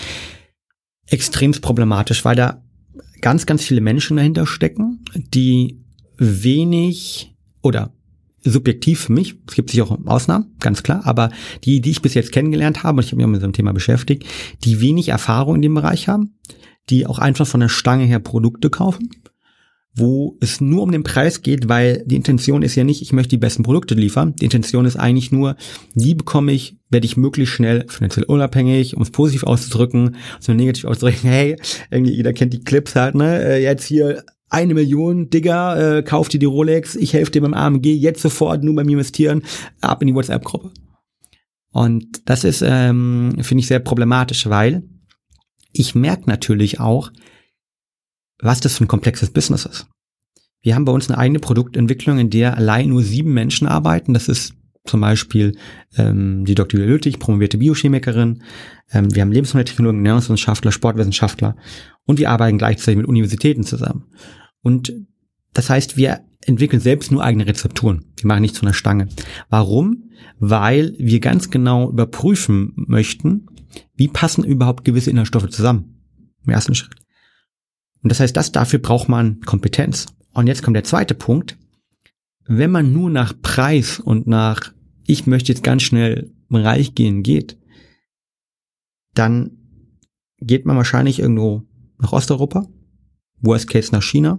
extrem 1.07 1.53
problematisch, 1.53 2.25
weil 2.25 2.37
da 2.37 2.63
ganz, 3.21 3.47
ganz 3.47 3.65
viele 3.65 3.81
Menschen 3.81 4.17
dahinter 4.17 4.47
stecken, 4.47 5.05
die 5.15 5.81
wenig 6.17 7.35
oder 7.63 7.93
subjektiv 8.51 9.01
für 9.01 9.13
mich, 9.13 9.37
es 9.47 9.55
gibt 9.55 9.71
sicher 9.71 9.85
auch 9.85 9.99
Ausnahmen, 10.07 10.57
ganz 10.61 10.83
klar, 10.83 11.03
aber 11.05 11.31
die, 11.65 11.81
die 11.81 11.91
ich 11.91 12.03
bis 12.03 12.15
jetzt 12.15 12.33
kennengelernt 12.33 12.83
habe, 12.83 12.99
und 12.99 13.05
ich 13.05 13.11
habe 13.11 13.17
mich 13.17 13.27
auch 13.27 13.31
mit 13.31 13.41
so 13.41 13.47
einem 13.47 13.53
Thema 13.53 13.73
beschäftigt, 13.73 14.25
die 14.65 14.81
wenig 14.81 15.09
Erfahrung 15.09 15.57
in 15.57 15.63
dem 15.63 15.75
Bereich 15.75 16.09
haben, 16.09 16.39
die 16.91 17.07
auch 17.07 17.19
einfach 17.19 17.47
von 17.47 17.61
der 17.61 17.69
Stange 17.69 18.05
her 18.05 18.19
Produkte 18.19 18.71
kaufen, 18.71 19.11
wo 19.95 20.37
es 20.41 20.61
nur 20.61 20.83
um 20.83 20.93
den 20.93 21.03
Preis 21.03 21.43
geht, 21.43 21.69
weil 21.69 22.05
die 22.07 22.17
Intention 22.17 22.63
ist 22.63 22.77
ja 22.77 22.85
nicht, 22.85 23.03
ich 23.03 23.13
möchte 23.13 23.31
die 23.31 23.39
besten 23.39 23.65
Produkte 23.65 23.95
liefern. 23.95 24.35
Die 24.37 24.45
Intention 24.45 24.85
ist 24.85 24.97
eigentlich 24.97 25.33
nur, 25.33 25.57
die 25.95 26.15
bekomme 26.15 26.53
ich, 26.53 26.77
werde 26.89 27.07
ich 27.07 27.17
möglichst 27.17 27.55
schnell 27.55 27.85
finanziell 27.89 28.25
unabhängig, 28.25 28.97
um 28.97 29.03
es 29.03 29.11
positiv 29.11 29.43
auszudrücken, 29.45 30.17
so 30.41 30.55
negativ 30.55 30.85
auszudrücken, 30.85 31.21
hey, 31.29 31.57
irgendwie 31.91 32.15
jeder 32.15 32.33
kennt 32.33 32.53
die 32.53 32.61
Clips 32.61 32.95
halt, 32.95 33.15
ne, 33.15 33.43
äh, 33.43 33.63
jetzt 33.63 33.85
hier 33.85 34.23
eine 34.51 34.75
Million, 34.75 35.31
Digga, 35.31 35.99
äh, 35.99 36.03
kauf 36.03 36.29
dir 36.29 36.41
die 36.41 36.47
Rolex, 36.47 36.97
ich 36.97 37.13
helfe 37.13 37.33
dir 37.33 37.43
beim 37.43 37.55
AMG, 37.55 37.87
jetzt 37.95 38.23
sofort 38.23 38.63
nur 38.65 38.75
beim 38.75 38.89
Investieren, 38.89 39.43
ab 39.81 40.03
in 40.03 40.09
die 40.09 40.15
WhatsApp-Gruppe. 40.15 40.73
Und 41.71 42.29
das 42.29 42.45
ist, 42.45 42.63
ähm, 42.65 43.37
finde 43.41 43.61
ich, 43.61 43.67
sehr 43.67 43.79
problematisch, 43.79 44.49
weil 44.49 44.83
ich 45.73 45.95
merke 45.95 46.29
natürlich 46.29 46.81
auch, 46.81 47.13
was 48.41 48.61
das 48.61 48.77
für 48.77 48.85
ein 48.85 48.89
komplexes 48.89 49.31
Business 49.31 49.67
ist. 49.67 49.87
Wir 50.63 50.75
haben 50.75 50.85
bei 50.85 50.93
uns 50.93 51.09
eine 51.09 51.19
eigene 51.19 51.39
Produktentwicklung, 51.39 52.19
in 52.19 52.31
der 52.31 52.57
allein 52.57 52.89
nur 52.89 53.03
sieben 53.03 53.33
Menschen 53.33 53.69
arbeiten. 53.69 54.15
Das 54.15 54.29
ist 54.29 54.55
zum 54.89 55.01
Beispiel 55.01 55.57
ähm, 55.97 56.45
die 56.45 56.55
Dr. 56.55 56.81
Julia 56.81 56.93
Lüttich, 56.93 57.19
promovierte 57.19 57.59
Biochemikerin. 57.59 58.43
Ähm, 58.93 59.15
wir 59.15 59.23
haben 59.23 59.33
Lebensmitteltechnologen, 59.33 60.01
Ernährungswissenschaftler, 60.01 60.73
Sportwissenschaftler 60.73 61.57
und 62.05 62.19
wir 62.19 62.31
arbeiten 62.31 62.59
gleichzeitig 62.59 62.97
mit 62.97 63.07
Universitäten 63.07 63.65
zusammen. 63.65 64.07
Und 64.63 64.93
das 65.53 65.71
heißt, 65.71 65.97
wir 65.97 66.21
entwickeln 66.45 66.81
selbst 66.81 67.11
nur 67.11 67.23
eigene 67.23 67.47
Rezepturen. 67.47 68.05
Wir 68.17 68.29
machen 68.29 68.43
nichts 68.43 68.59
von 68.59 68.67
der 68.67 68.73
Stange. 68.73 69.09
Warum? 69.49 70.11
Weil 70.39 70.95
wir 70.99 71.21
ganz 71.21 71.51
genau 71.51 71.91
überprüfen 71.91 72.73
möchten, 72.77 73.47
wie 73.95 74.09
passen 74.09 74.45
überhaupt 74.45 74.85
gewisse 74.85 75.11
Inhaltsstoffe 75.11 75.51
zusammen. 75.51 76.01
Im 76.45 76.53
ersten 76.53 76.75
Schritt. 76.75 76.95
Und 78.03 78.11
das 78.11 78.21
heißt, 78.21 78.37
das 78.37 78.53
dafür 78.53 78.79
braucht 78.79 79.09
man 79.09 79.41
Kompetenz. 79.41 80.07
Und 80.33 80.47
jetzt 80.47 80.63
kommt 80.63 80.77
der 80.77 80.85
zweite 80.85 81.15
Punkt. 81.15 81.59
Wenn 82.47 82.71
man 82.71 82.93
nur 82.93 83.11
nach 83.11 83.35
Preis 83.43 84.01
und 84.01 84.27
nach 84.27 84.73
ich 85.09 85.27
möchte 85.27 85.51
jetzt 85.51 85.65
ganz 85.65 85.83
schnell 85.83 86.31
reich 86.51 86.95
gehen 86.95 87.23
geht, 87.23 87.59
dann 89.15 89.51
geht 90.39 90.67
man 90.67 90.77
wahrscheinlich 90.77 91.19
irgendwo 91.19 91.63
nach 91.99 92.13
Osteuropa, 92.13 92.67
worst 93.41 93.69
case 93.69 93.91
nach 93.91 94.03
China 94.03 94.39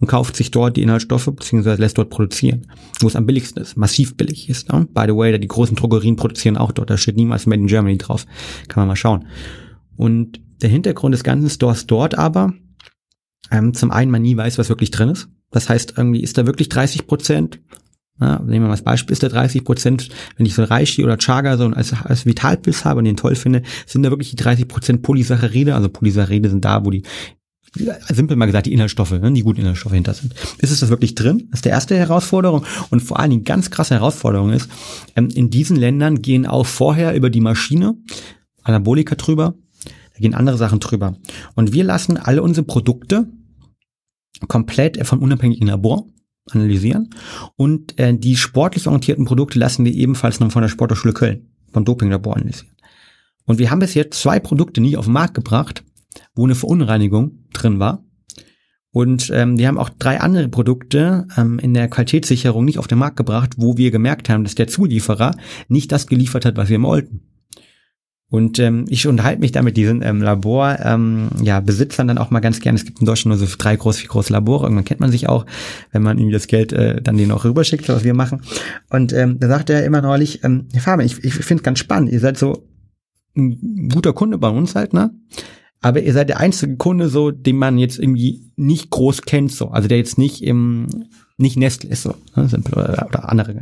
und 0.00 0.08
kauft 0.08 0.34
sich 0.34 0.50
dort 0.50 0.76
die 0.76 0.82
Inhaltsstoffe 0.82 1.26
beziehungsweise 1.26 1.80
lässt 1.80 1.96
dort 1.98 2.10
produzieren, 2.10 2.66
wo 3.00 3.06
es 3.06 3.14
am 3.14 3.26
billigsten 3.26 3.62
ist, 3.62 3.76
massiv 3.76 4.16
billig 4.16 4.48
ist. 4.50 4.70
Ne? 4.72 4.88
By 4.92 5.04
the 5.06 5.16
way, 5.16 5.38
die 5.38 5.48
großen 5.48 5.76
Drogerien 5.76 6.16
produzieren 6.16 6.56
auch 6.56 6.72
dort, 6.72 6.90
da 6.90 6.98
steht 6.98 7.16
niemals 7.16 7.46
Made 7.46 7.62
in 7.62 7.68
Germany 7.68 7.96
drauf, 7.96 8.26
kann 8.66 8.82
man 8.82 8.88
mal 8.88 8.96
schauen. 8.96 9.28
Und 9.96 10.40
der 10.62 10.68
Hintergrund 10.68 11.14
des 11.14 11.22
ganzen 11.22 11.48
Stores 11.48 11.86
dort 11.86 12.18
aber, 12.18 12.52
ähm, 13.52 13.72
zum 13.72 13.92
einen 13.92 14.10
man 14.10 14.22
nie 14.22 14.36
weiß, 14.36 14.58
was 14.58 14.68
wirklich 14.68 14.90
drin 14.90 15.10
ist. 15.10 15.28
Das 15.52 15.68
heißt, 15.68 15.94
irgendwie 15.96 16.22
ist 16.22 16.38
da 16.38 16.46
wirklich 16.46 16.68
30 16.70 17.06
Prozent 17.06 17.60
ja, 18.22 18.38
nehmen 18.38 18.64
wir 18.64 18.68
mal 18.68 18.70
das 18.70 18.82
Beispiel, 18.82 19.12
ist 19.12 19.22
der 19.22 19.30
30 19.30 19.64
Prozent, 19.64 20.08
wenn 20.36 20.46
ich 20.46 20.54
so 20.54 20.64
Reishi 20.64 21.04
oder 21.04 21.18
Chaga 21.18 21.56
so 21.56 21.66
als, 21.66 21.92
als 21.92 22.26
Vitalpilz 22.26 22.84
habe 22.84 22.98
und 22.98 23.04
den 23.04 23.16
toll 23.16 23.34
finde, 23.34 23.62
sind 23.86 24.02
da 24.02 24.10
wirklich 24.10 24.30
die 24.30 24.36
30 24.36 24.68
Prozent 24.68 25.02
Polysaccharide, 25.02 25.74
also 25.74 25.88
Polysaccharide 25.88 26.50
sind 26.50 26.64
da, 26.64 26.84
wo 26.84 26.90
die 26.90 27.02
simpel 27.74 28.36
mal 28.36 28.46
gesagt, 28.46 28.66
die 28.66 28.72
Inhaltsstoffe, 28.72 29.12
ne, 29.12 29.32
die 29.32 29.42
guten 29.42 29.60
Inhaltsstoffe 29.60 29.94
hinter 29.94 30.12
sind. 30.12 30.34
Ist 30.58 30.70
es 30.70 30.80
das 30.80 30.90
wirklich 30.90 31.14
drin? 31.14 31.48
Das 31.50 31.58
ist 31.58 31.64
die 31.64 31.70
erste 31.70 31.96
Herausforderung. 31.96 32.66
Und 32.90 33.00
vor 33.00 33.18
allen 33.18 33.30
Dingen 33.30 33.44
ganz 33.44 33.70
krasse 33.70 33.94
Herausforderung 33.94 34.52
ist, 34.52 34.68
ähm, 35.16 35.28
in 35.34 35.48
diesen 35.48 35.76
Ländern 35.76 36.20
gehen 36.20 36.46
auch 36.46 36.66
vorher 36.66 37.14
über 37.14 37.30
die 37.30 37.40
Maschine 37.40 37.96
Anabolika 38.62 39.14
drüber, 39.14 39.54
da 39.84 40.20
gehen 40.20 40.34
andere 40.34 40.56
Sachen 40.56 40.80
drüber. 40.80 41.16
Und 41.54 41.72
wir 41.72 41.84
lassen 41.84 42.16
alle 42.16 42.42
unsere 42.42 42.66
Produkte 42.66 43.26
komplett 44.48 45.04
von 45.06 45.18
unabhängigen 45.18 45.68
Labor 45.68 46.06
analysieren. 46.50 47.10
Und 47.56 47.98
äh, 47.98 48.16
die 48.16 48.36
sportlich 48.36 48.86
orientierten 48.86 49.24
Produkte 49.24 49.58
lassen 49.58 49.84
wir 49.84 49.92
ebenfalls 49.92 50.40
noch 50.40 50.50
von 50.50 50.62
der 50.62 50.68
Sporthochschule 50.68 51.14
Köln, 51.14 51.48
vom 51.72 51.84
Dopinglabor 51.84 52.36
analysieren. 52.36 52.76
Und 53.44 53.58
wir 53.58 53.70
haben 53.70 53.80
bis 53.80 53.94
jetzt 53.94 54.20
zwei 54.20 54.40
Produkte 54.40 54.80
nie 54.80 54.96
auf 54.96 55.06
den 55.06 55.14
Markt 55.14 55.34
gebracht, 55.34 55.84
wo 56.34 56.44
eine 56.44 56.54
Verunreinigung 56.54 57.44
drin 57.52 57.78
war. 57.78 58.04
Und 58.92 59.30
ähm, 59.32 59.58
wir 59.58 59.68
haben 59.68 59.78
auch 59.78 59.88
drei 59.88 60.20
andere 60.20 60.48
Produkte 60.48 61.26
ähm, 61.36 61.58
in 61.58 61.72
der 61.72 61.88
Qualitätssicherung 61.88 62.64
nicht 62.64 62.78
auf 62.78 62.86
den 62.86 62.98
Markt 62.98 63.16
gebracht, 63.16 63.54
wo 63.56 63.78
wir 63.78 63.90
gemerkt 63.90 64.28
haben, 64.28 64.44
dass 64.44 64.54
der 64.54 64.68
Zulieferer 64.68 65.34
nicht 65.68 65.90
das 65.92 66.06
geliefert 66.06 66.44
hat, 66.44 66.58
was 66.58 66.68
wir 66.68 66.80
wollten. 66.82 67.31
Und 68.32 68.58
ähm, 68.58 68.86
ich 68.88 69.06
unterhalte 69.06 69.42
mich 69.42 69.52
da 69.52 69.60
mit 69.60 69.76
diesen 69.76 70.00
ähm, 70.00 70.22
Labor, 70.22 70.78
ähm, 70.82 71.28
ja, 71.42 71.60
Besitzern 71.60 72.08
dann 72.08 72.16
auch 72.16 72.30
mal 72.30 72.40
ganz 72.40 72.60
gerne. 72.60 72.78
Es 72.78 72.86
gibt 72.86 72.98
in 73.00 73.04
Deutschland 73.04 73.38
nur 73.38 73.46
so 73.46 73.54
drei 73.58 73.76
groß, 73.76 73.98
vier 73.98 74.08
große 74.08 74.32
Labore. 74.32 74.64
Irgendwann 74.64 74.86
kennt 74.86 75.00
man 75.00 75.10
sich 75.10 75.28
auch, 75.28 75.44
wenn 75.90 76.02
man 76.02 76.16
irgendwie 76.16 76.32
das 76.32 76.46
Geld 76.46 76.72
äh, 76.72 77.02
dann 77.02 77.18
denen 77.18 77.30
auch 77.30 77.44
rüberschickt, 77.44 77.86
was 77.90 78.04
wir 78.04 78.14
machen. 78.14 78.40
Und 78.88 79.12
ähm, 79.12 79.38
da 79.38 79.48
sagt 79.48 79.68
er 79.68 79.84
immer 79.84 80.00
neulich, 80.00 80.42
ähm, 80.44 80.66
Herr 80.72 80.80
Fabian, 80.80 81.06
ich, 81.06 81.22
ich 81.22 81.34
finde 81.34 81.60
es 81.60 81.62
ganz 81.62 81.78
spannend. 81.78 82.10
Ihr 82.10 82.20
seid 82.20 82.38
so 82.38 82.66
ein 83.36 83.90
guter 83.92 84.14
Kunde 84.14 84.38
bei 84.38 84.48
uns 84.48 84.74
halt, 84.74 84.94
ne? 84.94 85.10
Aber 85.82 86.00
ihr 86.00 86.14
seid 86.14 86.30
der 86.30 86.40
einzige 86.40 86.76
Kunde 86.76 87.10
so, 87.10 87.32
den 87.32 87.58
man 87.58 87.76
jetzt 87.76 87.98
irgendwie 87.98 88.50
nicht 88.56 88.88
groß 88.88 89.22
kennt, 89.22 89.52
so. 89.52 89.68
Also 89.68 89.88
der 89.88 89.98
jetzt 89.98 90.16
nicht 90.16 90.42
im, 90.42 90.86
nicht 91.36 91.58
Nestle 91.58 91.90
ist, 91.90 92.04
so. 92.04 92.14
Ne? 92.34 92.48
Oder, 92.72 93.06
oder 93.06 93.28
andere. 93.28 93.54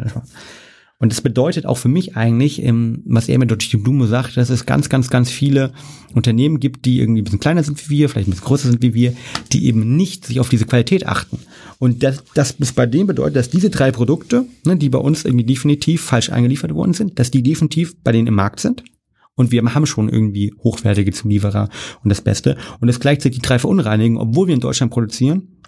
Und 1.01 1.11
das 1.11 1.23
bedeutet 1.23 1.65
auch 1.65 1.79
für 1.79 1.89
mich 1.89 2.15
eigentlich, 2.15 2.63
was 2.63 3.31
er 3.31 3.39
mir 3.39 3.47
durch 3.47 3.71
die 3.71 3.79
Blume 3.79 4.07
sagt, 4.07 4.37
dass 4.37 4.51
es 4.51 4.67
ganz, 4.67 4.91
ganz, 4.91 5.09
ganz 5.09 5.31
viele 5.31 5.73
Unternehmen 6.15 6.61
gibt, 6.61 6.85
die 6.85 7.01
irgendwie 7.01 7.23
ein 7.23 7.25
bisschen 7.25 7.41
kleiner 7.41 7.65
sind 7.65 7.89
wie 7.89 7.99
wir, 7.99 8.09
vielleicht 8.11 8.29
ein 8.29 8.33
bisschen 8.33 8.47
größer 8.47 8.69
sind 8.69 8.83
wie 8.83 8.93
wir, 8.93 9.15
die 9.51 9.67
eben 9.67 9.97
nicht 9.97 10.27
sich 10.27 10.41
auf 10.41 10.51
diese 10.51 10.67
Qualität 10.67 11.07
achten. 11.07 11.39
Und 11.79 12.03
das, 12.03 12.23
das 12.35 12.51
ist 12.53 12.77
bei 12.77 12.85
dem 12.85 13.07
bedeutet, 13.07 13.37
dass 13.37 13.49
diese 13.49 13.71
drei 13.71 13.91
Produkte, 13.93 14.45
ne, 14.67 14.77
die 14.77 14.91
bei 14.91 14.99
uns 14.99 15.25
irgendwie 15.25 15.47
definitiv 15.47 16.03
falsch 16.03 16.31
eingeliefert 16.31 16.75
worden 16.75 16.93
sind, 16.93 17.19
dass 17.19 17.31
die 17.31 17.43
definitiv 17.43 17.97
bei 18.05 18.13
denen 18.13 18.29
im 18.29 18.35
Markt 18.35 18.61
sind. 18.61 18.85
Und 19.37 19.53
wir 19.53 19.63
haben 19.75 19.87
schon 19.87 20.11
irgendwie 20.11 20.53
hochwertige 20.63 21.13
Zulieferer 21.13 21.71
und 22.05 22.11
das 22.11 22.21
Beste. 22.21 22.59
Und 22.79 22.89
das 22.89 23.01
gleichzeitig 23.01 23.39
die 23.39 23.47
drei 23.47 23.59
verunreinigen, 23.59 24.19
obwohl 24.19 24.49
wir 24.49 24.55
in 24.55 24.61
Deutschland 24.61 24.93
produzieren 24.93 25.60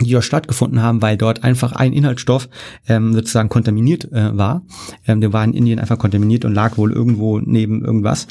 die 0.00 0.10
dort 0.10 0.24
stattgefunden 0.24 0.82
haben, 0.82 1.02
weil 1.02 1.16
dort 1.16 1.44
einfach 1.44 1.72
ein 1.72 1.92
Inhaltsstoff 1.92 2.48
ähm, 2.88 3.12
sozusagen 3.14 3.48
kontaminiert 3.48 4.10
äh, 4.12 4.36
war. 4.36 4.62
Ähm, 5.06 5.20
der 5.20 5.32
war 5.32 5.44
in 5.44 5.52
Indien 5.52 5.78
einfach 5.78 5.98
kontaminiert 5.98 6.44
und 6.44 6.54
lag 6.54 6.76
wohl 6.76 6.92
irgendwo 6.92 7.38
neben 7.38 7.84
irgendwas. 7.84 8.26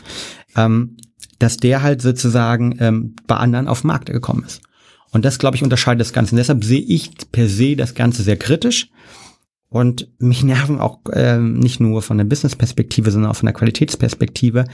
Ähm, 0.56 0.98
dass 1.40 1.58
der 1.58 1.82
halt 1.82 2.02
sozusagen 2.02 2.76
ähm, 2.80 3.16
bei 3.26 3.38
anderen 3.38 3.68
auf 3.68 3.82
den 3.82 3.88
Markt 3.88 4.12
gekommen 4.12 4.44
ist. 4.44 4.62
Und 5.12 5.26
das, 5.26 5.40
glaube 5.40 5.56
ich, 5.56 5.64
unterscheidet 5.64 6.02
das 6.02 6.14
Ganze. 6.14 6.34
Und 6.34 6.38
deshalb 6.38 6.64
sehe 6.64 6.82
ich 6.82 7.12
per 7.32 7.48
se 7.48 7.76
das 7.76 7.96
Ganze 7.96 8.22
sehr 8.22 8.38
kritisch. 8.38 8.90
Und 9.72 10.10
mich 10.18 10.44
nerven 10.44 10.80
auch 10.80 11.00
ähm, 11.14 11.60
nicht 11.60 11.80
nur 11.80 12.02
von 12.02 12.18
der 12.18 12.26
Business-Perspektive, 12.26 13.12
sondern 13.12 13.30
auch 13.30 13.36
von 13.36 13.46
der 13.46 13.54
Qualitätsperspektive 13.54 14.66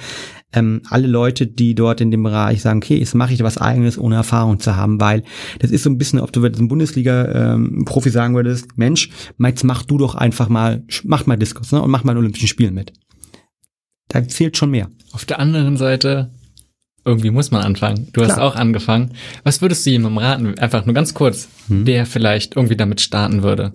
ähm, 0.53 0.81
alle 0.89 1.07
Leute, 1.07 1.47
die 1.47 1.75
dort 1.75 1.99
in 1.99 2.11
dem 2.11 2.23
Bereich 2.23 2.61
sagen, 2.61 2.79
okay, 2.81 2.97
jetzt 2.97 3.13
mache 3.13 3.33
ich 3.33 3.43
was 3.43 3.57
eigenes, 3.57 3.97
ohne 3.97 4.15
Erfahrung 4.15 4.59
zu 4.59 4.77
haben, 4.77 5.01
weil 5.01 5.23
das 5.59 5.71
ist 5.71 5.83
so 5.83 5.89
ein 5.89 5.97
bisschen, 5.97 6.21
ob 6.21 6.31
du 6.31 6.43
jetzt 6.45 6.59
ein 6.59 6.69
Bundesliga-Profi 6.69 8.09
ähm, 8.09 8.13
sagen 8.13 8.35
würdest, 8.35 8.77
Mensch, 8.77 9.09
jetzt 9.37 9.63
mach 9.65 9.83
du 9.83 9.97
doch 9.97 10.15
einfach 10.15 10.47
mal, 10.47 10.85
mach 11.03 11.25
mal 11.25 11.35
Diskus 11.35 11.73
ne, 11.73 11.81
und 11.81 11.91
mach 11.91 12.05
mal 12.05 12.13
ein 12.13 12.17
Olympischen 12.17 12.47
Spielen 12.47 12.73
mit. 12.73 12.93
Da 14.07 14.25
zählt 14.25 14.55
schon 14.55 14.71
mehr. 14.71 14.89
Auf 15.11 15.25
der 15.25 15.39
anderen 15.39 15.75
Seite, 15.75 16.31
irgendwie 17.03 17.31
muss 17.31 17.51
man 17.51 17.63
anfangen. 17.63 18.07
Du 18.13 18.21
hast 18.21 18.35
Klar. 18.35 18.47
auch 18.47 18.55
angefangen. 18.55 19.11
Was 19.43 19.61
würdest 19.61 19.85
du 19.85 19.89
jemandem 19.89 20.19
raten, 20.19 20.59
einfach 20.59 20.85
nur 20.85 20.95
ganz 20.95 21.13
kurz, 21.13 21.49
hm. 21.67 21.83
der 21.83 22.05
vielleicht 22.05 22.55
irgendwie 22.55 22.77
damit 22.77 23.01
starten 23.01 23.43
würde? 23.43 23.73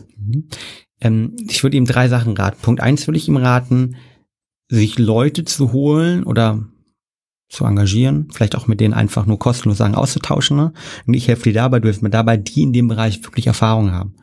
Ähm, 1.00 1.36
ich 1.48 1.62
würde 1.62 1.76
ihm 1.76 1.86
drei 1.86 2.08
Sachen 2.08 2.36
raten. 2.36 2.60
Punkt 2.62 2.80
eins 2.80 3.06
würde 3.06 3.18
ich 3.18 3.28
ihm 3.28 3.36
raten, 3.36 3.96
sich 4.68 4.98
Leute 4.98 5.44
zu 5.44 5.72
holen 5.72 6.24
oder 6.24 6.64
zu 7.48 7.64
engagieren, 7.64 8.28
vielleicht 8.32 8.54
auch 8.54 8.68
mit 8.68 8.80
denen 8.80 8.94
einfach 8.94 9.26
nur 9.26 9.38
kostenlos 9.38 9.78
Sachen 9.78 9.96
auszutauschen. 9.96 10.56
Ne? 10.56 10.72
Und 11.06 11.14
ich 11.14 11.26
helfe 11.26 11.44
dir 11.44 11.54
dabei, 11.54 11.80
du 11.80 11.88
hilfst 11.88 12.02
mir 12.02 12.10
dabei, 12.10 12.36
die 12.36 12.62
in 12.62 12.72
dem 12.72 12.86
Bereich 12.86 13.22
wirklich 13.24 13.48
Erfahrung 13.48 13.90
haben. 13.90 14.14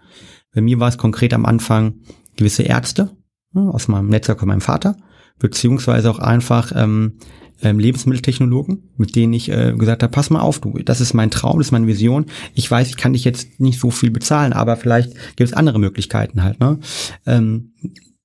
Bei 0.53 0.61
mir 0.61 0.79
war 0.79 0.87
es 0.87 0.97
konkret 0.97 1.33
am 1.33 1.45
Anfang 1.45 1.95
gewisse 2.37 2.63
Ärzte 2.63 3.11
ne, 3.51 3.69
aus 3.69 3.89
meinem 3.89 4.07
Netzwerk 4.07 4.39
von 4.39 4.47
meinem 4.47 4.61
Vater, 4.61 4.95
beziehungsweise 5.39 6.09
auch 6.09 6.19
einfach 6.19 6.71
ähm, 6.73 7.17
ähm, 7.61 7.79
Lebensmitteltechnologen, 7.79 8.89
mit 8.97 9.15
denen 9.15 9.33
ich 9.33 9.49
äh, 9.49 9.73
gesagt 9.77 10.03
habe, 10.03 10.11
pass 10.11 10.29
mal 10.29 10.41
auf, 10.41 10.59
du, 10.59 10.77
das 10.79 11.01
ist 11.01 11.13
mein 11.13 11.31
Traum, 11.31 11.57
das 11.57 11.67
ist 11.67 11.71
meine 11.71 11.87
Vision. 11.87 12.25
Ich 12.53 12.69
weiß, 12.69 12.89
ich 12.89 12.97
kann 12.97 13.13
dich 13.13 13.23
jetzt 13.23 13.59
nicht 13.59 13.79
so 13.79 13.91
viel 13.91 14.11
bezahlen, 14.11 14.53
aber 14.53 14.77
vielleicht 14.77 15.13
gibt 15.35 15.49
es 15.49 15.53
andere 15.53 15.79
Möglichkeiten 15.79 16.43
halt, 16.43 16.59
ne? 16.59 16.79
Ähm, 17.25 17.73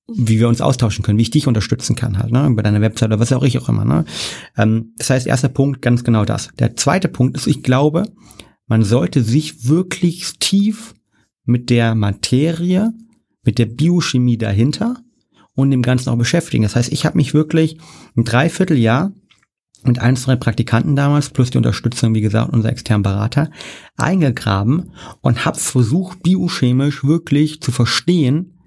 wie 0.07 0.39
wir 0.39 0.49
uns 0.49 0.61
austauschen 0.61 1.03
können, 1.03 1.17
wie 1.17 1.23
ich 1.23 1.31
dich 1.31 1.47
unterstützen 1.47 1.95
kann 1.95 2.19
halt, 2.19 2.31
ne, 2.31 2.49
bei 2.51 2.61
deiner 2.61 2.81
Website 2.81 3.09
oder 3.09 3.19
was 3.19 3.31
auch 3.31 3.43
ich 3.43 3.57
auch 3.57 3.69
immer, 3.69 3.85
ne. 3.85 4.05
Ähm, 4.57 4.93
das 4.97 5.09
heißt, 5.09 5.27
erster 5.27 5.49
Punkt, 5.49 5.81
ganz 5.81 6.03
genau 6.03 6.25
das. 6.25 6.49
Der 6.59 6.75
zweite 6.75 7.07
Punkt 7.07 7.37
ist, 7.37 7.47
ich 7.47 7.63
glaube, 7.63 8.03
man 8.67 8.83
sollte 8.83 9.23
sich 9.23 9.67
wirklich 9.67 10.33
tief 10.39 10.93
mit 11.45 11.69
der 11.69 11.95
Materie, 11.95 12.93
mit 13.43 13.59
der 13.59 13.65
Biochemie 13.65 14.37
dahinter 14.37 14.97
und 15.55 15.71
dem 15.71 15.81
Ganzen 15.81 16.09
auch 16.09 16.17
beschäftigen. 16.17 16.63
Das 16.63 16.75
heißt, 16.75 16.91
ich 16.91 17.05
habe 17.05 17.17
mich 17.17 17.33
wirklich 17.33 17.77
ein 18.15 18.23
Dreivierteljahr 18.23 19.11
mit 19.87 19.99
ein, 19.99 20.15
zwei 20.15 20.35
Praktikanten 20.35 20.95
damals, 20.95 21.29
plus 21.29 21.51
die 21.51 21.57
Unterstützung, 21.57 22.13
wie 22.13 22.21
gesagt, 22.21 22.53
unser 22.53 22.69
externen 22.69 23.03
Berater, 23.03 23.49
eingegraben 23.97 24.91
und 25.21 25.45
habe 25.45 25.59
versucht, 25.59 26.23
biochemisch 26.23 27.03
wirklich 27.03 27.61
zu 27.61 27.71
verstehen, 27.71 28.59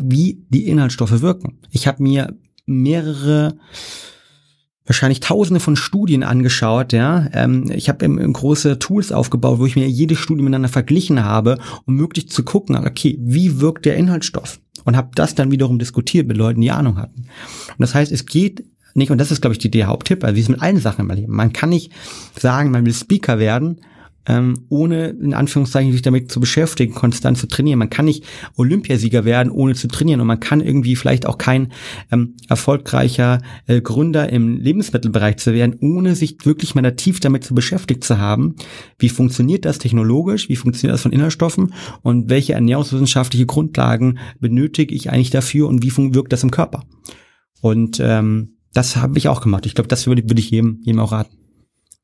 wie 0.00 0.44
die 0.50 0.68
Inhaltsstoffe 0.68 1.22
wirken. 1.22 1.58
Ich 1.70 1.86
habe 1.86 2.02
mir 2.02 2.36
mehrere 2.66 3.56
wahrscheinlich 4.88 5.20
tausende 5.20 5.60
von 5.60 5.76
Studien 5.76 6.22
angeschaut, 6.22 6.92
ja. 6.92 7.28
Ähm, 7.32 7.70
ich 7.70 7.88
habe 7.88 8.08
große 8.08 8.78
Tools 8.78 9.12
aufgebaut, 9.12 9.58
wo 9.58 9.66
ich 9.66 9.76
mir 9.76 9.88
jede 9.88 10.16
Studie 10.16 10.42
miteinander 10.42 10.68
verglichen 10.68 11.22
habe, 11.22 11.58
um 11.84 11.94
möglich 11.94 12.28
zu 12.28 12.42
gucken, 12.42 12.74
okay, 12.76 13.18
wie 13.20 13.60
wirkt 13.60 13.84
der 13.84 13.96
Inhaltsstoff? 13.96 14.60
Und 14.84 14.96
habe 14.96 15.10
das 15.14 15.34
dann 15.34 15.50
wiederum 15.50 15.78
diskutiert 15.78 16.26
mit 16.26 16.38
Leuten, 16.38 16.62
die 16.62 16.70
Ahnung 16.70 16.96
hatten. 16.96 17.22
Und 17.22 17.80
das 17.80 17.94
heißt, 17.94 18.10
es 18.10 18.24
geht 18.24 18.64
nicht, 18.94 19.10
und 19.10 19.18
das 19.18 19.30
ist, 19.30 19.40
glaube 19.40 19.54
ich, 19.54 19.58
die, 19.58 19.70
der 19.70 19.86
Haupttipp, 19.86 20.24
also 20.24 20.36
wie 20.36 20.40
es 20.40 20.48
mit 20.48 20.62
allen 20.62 20.78
Sachen 20.78 21.08
im 21.08 21.16
Leben. 21.16 21.34
Man 21.34 21.52
kann 21.52 21.70
nicht 21.70 21.92
sagen, 22.38 22.70
man 22.70 22.84
will 22.84 22.94
Speaker 22.94 23.38
werden, 23.38 23.80
ähm, 24.28 24.66
ohne 24.68 25.08
in 25.08 25.34
Anführungszeichen 25.34 25.90
sich 25.90 26.02
damit 26.02 26.30
zu 26.30 26.38
beschäftigen, 26.38 26.94
konstant 26.94 27.38
zu 27.38 27.48
trainieren. 27.48 27.78
Man 27.78 27.90
kann 27.90 28.04
nicht 28.04 28.24
Olympiasieger 28.56 29.24
werden, 29.24 29.50
ohne 29.50 29.74
zu 29.74 29.88
trainieren 29.88 30.20
und 30.20 30.26
man 30.26 30.40
kann 30.40 30.60
irgendwie 30.60 30.96
vielleicht 30.96 31.26
auch 31.26 31.38
kein 31.38 31.72
ähm, 32.12 32.36
erfolgreicher 32.48 33.40
äh, 33.66 33.80
Gründer 33.80 34.30
im 34.30 34.58
Lebensmittelbereich 34.58 35.38
zu 35.38 35.54
werden, 35.54 35.76
ohne 35.80 36.14
sich 36.14 36.36
wirklich 36.44 36.74
mal 36.74 36.88
tief 36.94 37.20
damit 37.20 37.44
zu 37.44 37.54
beschäftigt 37.54 38.04
zu 38.04 38.18
haben. 38.18 38.56
Wie 38.98 39.08
funktioniert 39.08 39.64
das 39.64 39.78
technologisch? 39.78 40.48
Wie 40.48 40.56
funktioniert 40.56 40.94
das 40.94 41.02
von 41.02 41.12
Inhaltsstoffen? 41.12 41.72
Und 42.02 42.28
welche 42.28 42.52
ernährungswissenschaftliche 42.52 43.46
Grundlagen 43.46 44.18
benötige 44.40 44.94
ich 44.94 45.10
eigentlich 45.10 45.30
dafür 45.30 45.68
und 45.68 45.82
wie 45.82 46.14
wirkt 46.14 46.32
das 46.32 46.42
im 46.42 46.50
Körper? 46.50 46.84
Und 47.60 47.98
ähm, 48.00 48.57
das 48.72 48.96
habe 48.96 49.18
ich 49.18 49.28
auch 49.28 49.40
gemacht. 49.40 49.66
Ich 49.66 49.74
glaube, 49.74 49.88
das 49.88 50.06
würde, 50.06 50.22
würde 50.24 50.40
ich 50.40 50.50
jedem, 50.50 50.80
jedem 50.84 51.00
auch 51.00 51.12
raten. 51.12 51.36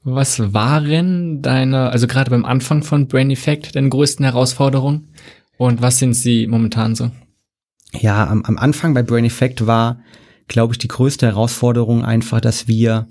Was 0.02 0.52
waren 0.52 1.40
deine, 1.40 1.90
also 1.90 2.06
gerade 2.06 2.30
beim 2.30 2.44
Anfang 2.44 2.82
von 2.82 3.08
Brain 3.08 3.30
Effect, 3.30 3.74
deine 3.74 3.88
größten 3.88 4.24
Herausforderungen? 4.24 5.08
Und 5.56 5.80
was 5.80 5.98
sind 5.98 6.14
sie 6.14 6.46
momentan 6.46 6.94
so? 6.94 7.10
Ja, 7.92 8.26
am, 8.26 8.44
am 8.44 8.58
Anfang 8.58 8.92
bei 8.92 9.02
Brain 9.02 9.24
Effect 9.24 9.66
war, 9.66 10.00
glaube 10.48 10.74
ich, 10.74 10.78
die 10.78 10.88
größte 10.88 11.26
Herausforderung 11.26 12.04
einfach, 12.04 12.40
dass 12.40 12.68
wir 12.68 13.06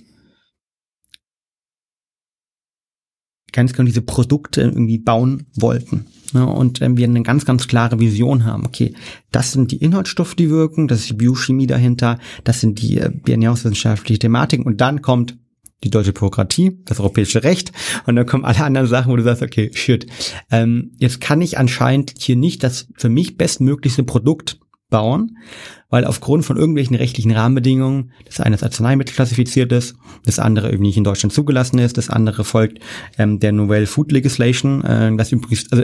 ganz 3.54 3.72
genau 3.72 3.86
diese 3.86 4.01
Produkte 4.01 4.62
irgendwie 4.62 4.97
bauen 4.97 5.45
wollten. 5.56 6.06
Ne? 6.34 6.45
Und 6.45 6.82
wenn 6.82 6.97
wir 6.97 7.08
eine 7.08 7.24
ganz, 7.24 7.45
ganz 7.45 7.68
klare 7.68 7.99
Vision 7.99 8.43
haben, 8.43 8.66
okay, 8.66 8.93
das 9.32 9.54
sind 9.54 9.72
die 9.72 9.78
Inhaltsstoffe, 9.78 10.36
die 10.36 10.49
wirken, 10.49 10.88
das 10.88 11.01
ist 11.01 11.10
die 11.12 11.14
Biochemie 11.14 11.68
dahinter, 11.68 12.20
das 12.43 12.60
sind 12.60 12.82
die, 12.82 12.97
äh, 12.97 13.12
ernährungswissenschaftliche 13.28 14.20
Thematiken 14.20 14.66
und 14.66 14.82
dann 14.82 15.01
kommt 15.01 15.38
die 15.84 15.89
deutsche 15.89 16.14
Bürokratie, 16.14 16.80
das 16.86 16.99
europäische 16.99 17.43
Recht 17.43 17.72
und 18.06 18.16
dann 18.16 18.26
kommen 18.26 18.45
alle 18.45 18.64
anderen 18.64 18.88
Sachen, 18.88 19.12
wo 19.12 19.16
du 19.16 19.24
sagst, 19.24 19.43
okay, 19.43 19.70
shit, 19.74 20.08
ähm, 20.49 20.91
jetzt 20.97 21.22
kann 21.22 21.41
ich 21.41 21.58
anscheinend 21.58 22.14
hier 22.18 22.36
nicht 22.36 22.64
das 22.64 22.88
für 22.95 23.10
mich 23.10 23.38
bestmöglichste 23.38 24.04
Produkt 24.04 24.60
bauen, 24.94 25.39
weil 25.89 26.06
aufgrund 26.06 26.46
von 26.46 26.56
irgendwelchen 26.56 26.96
rechtlichen 26.96 27.32
Rahmenbedingungen 27.32 28.12
das 28.26 28.39
eine 28.39 28.54
als 28.54 28.62
Arzneimittel 28.62 29.16
klassifiziert 29.16 29.72
ist, 29.72 29.96
das 30.24 30.38
andere 30.38 30.68
irgendwie 30.68 30.89
nicht 30.89 30.98
in 30.98 31.04
Deutschland 31.04 31.34
zugelassen 31.34 31.80
ist, 31.80 31.98
das 31.98 32.12
andere 32.12 32.44
folgt 32.44 32.78
ähm, 33.18 33.39
der 33.39 33.54
Novel 33.54 33.88
Food 33.88 34.12
Legislation, 34.12 34.84
äh, 34.84 35.18
das 35.18 35.32
übrigens, 35.32 35.72
also 35.72 35.84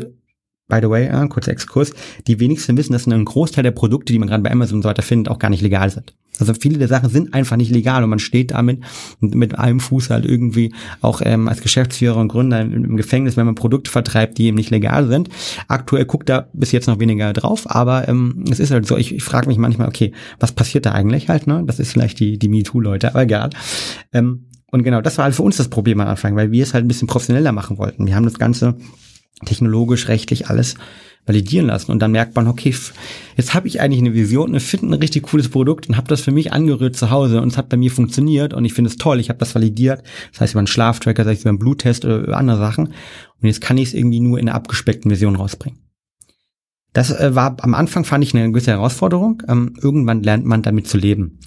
by 0.70 0.80
the 0.82 0.90
way, 0.90 1.08
äh, 1.08 1.28
kurzer 1.28 1.52
Exkurs, 1.52 1.92
die 2.28 2.40
wenigsten 2.40 2.78
wissen, 2.78 2.94
dass 2.94 3.08
ein 3.08 3.26
Großteil 3.26 3.64
der 3.64 3.72
Produkte, 3.72 4.14
die 4.14 4.20
man 4.20 4.30
gerade 4.30 4.44
bei 4.44 4.52
Amazon 4.52 4.78
und 4.78 4.84
so 4.84 4.90
weiter 4.90 5.02
findet, 5.02 5.30
auch 5.30 5.40
gar 5.40 5.50
nicht 5.50 5.62
legal 5.62 5.90
sind. 5.90 6.14
Also 6.40 6.54
viele 6.54 6.78
der 6.78 6.88
Sachen 6.88 7.10
sind 7.10 7.34
einfach 7.34 7.58
nicht 7.58 7.72
legal 7.72 8.04
und 8.04 8.10
man 8.10 8.20
steht 8.20 8.52
damit 8.52 8.80
mit 9.20 9.60
einem 9.60 9.80
Fuß 9.82 10.10
halt 10.10 10.26
irgendwie 10.26 10.74
auch 11.02 11.22
ähm, 11.24 11.48
als 11.48 11.62
Geschäftsführer 11.62 12.18
und 12.18 12.30
Gründer 12.30 12.62
im, 12.62 12.96
Gefängnis, 12.96 13.36
wenn 13.36 13.46
man 13.46 13.56
Produkte 13.56 13.92
vertreibt, 13.92 14.38
die 14.38 14.46
eben 14.46 14.56
nicht 14.56 14.70
legal 14.70 15.08
sind. 15.08 15.30
Aktuell 15.68 16.06
guckt 16.06 16.30
da 16.30 16.48
bis 16.54 16.72
jetzt 16.72 16.88
noch 16.88 17.00
weniger 17.00 17.34
drauf, 17.34 17.70
aber 17.70 18.08
ähm, 18.08 18.46
es 18.50 18.60
ist 18.60 18.72
halt 18.72 18.86
so, 18.86 18.96
ich, 18.96 19.14
ich 19.14 19.24
frage 19.24 19.48
mich 19.48 19.58
manchmal, 19.58 19.90
okay, 19.90 20.14
was 20.40 20.54
passiert 20.54 20.86
da 20.86 20.94
eigentlich 20.94 21.28
halt, 21.28 21.46
ne? 21.46 21.64
Das 21.66 21.80
ist 21.80 21.92
vielleicht 21.92 22.20
die, 22.20 22.40
die 22.40 22.48
MeToo-Leute, 22.48 23.10
aber 23.10 23.24
egal. 23.24 23.50
Ähm, 24.14 24.46
und 24.72 24.84
genau, 24.84 25.02
das 25.02 25.18
war 25.18 25.26
halt 25.26 25.36
für 25.36 25.44
uns 25.44 25.58
das 25.58 25.68
Problem 25.68 26.00
am 26.00 26.08
Anfang, 26.08 26.36
weil 26.36 26.52
wir 26.52 26.64
es 26.64 26.74
halt 26.74 26.86
ein 26.86 26.88
bisschen 26.88 27.08
professioneller 27.08 27.52
machen 27.52 27.78
wollten. 27.78 28.06
Wir 28.06 28.16
haben 28.16 28.26
das 28.26 28.38
Ganze 28.38 28.76
technologisch, 29.46 30.08
rechtlich 30.08 30.50
alles 30.50 30.76
validieren 31.26 31.68
lassen. 31.68 31.92
Und 31.92 32.00
dann 32.00 32.12
merkt 32.12 32.36
man, 32.36 32.48
okay, 32.48 32.74
jetzt 33.38 33.54
habe 33.54 33.68
ich 33.68 33.82
eigentlich 33.82 34.02
eine 34.02 34.14
Vision, 34.14 34.56
ich 34.56 34.64
finde 34.64 34.88
ein 34.88 35.00
richtig 35.00 35.24
cooles 35.24 35.50
Produkt 35.50 35.88
und 35.88 35.96
habe 35.96 36.08
das 36.08 36.22
für 36.22 36.32
mich 36.32 36.52
angerührt 36.52 36.96
zu 36.96 37.12
Hause 37.12 37.42
und 37.42 37.50
es 37.50 37.58
hat 37.58 37.70
bei 37.70 37.78
mir 37.78 37.92
funktioniert 37.92 38.54
und 38.54 38.66
ich 38.66 38.74
finde 38.74 38.90
es 38.90 38.98
toll, 38.98 39.20
ich 39.20 39.30
habe 39.30 39.40
das 39.40 39.54
validiert. 39.54 40.04
Das 40.32 40.42
heißt 40.42 40.54
über 40.54 40.60
einen 40.60 40.68
Schlaftracker, 40.68 41.24
das 41.24 41.32
heißt 41.32 41.42
über 41.42 41.50
einen 41.50 41.60
Bluttest 41.60 42.04
oder 42.04 42.18
über 42.18 42.38
andere 42.38 42.58
Sachen. 42.58 42.88
Und 42.88 43.48
jetzt 43.48 43.62
kann 43.62 43.78
ich 43.78 43.90
es 43.90 43.94
irgendwie 43.94 44.20
nur 44.20 44.40
in 44.40 44.50
einer 44.50 44.56
abgespeckten 44.56 45.12
Version 45.12 45.36
rausbringen. 45.36 45.80
Das 46.94 47.12
äh, 47.12 47.36
war 47.36 47.58
am 47.62 47.76
Anfang 47.76 48.04
fand 48.04 48.24
ich 48.24 48.34
eine 48.34 48.50
gewisse 48.50 48.72
Herausforderung. 48.72 49.44
Ähm, 49.48 49.74
irgendwann 49.80 50.24
lernt 50.24 50.46
man 50.46 50.64
damit 50.64 50.88
zu 50.88 50.98
leben. 50.98 51.40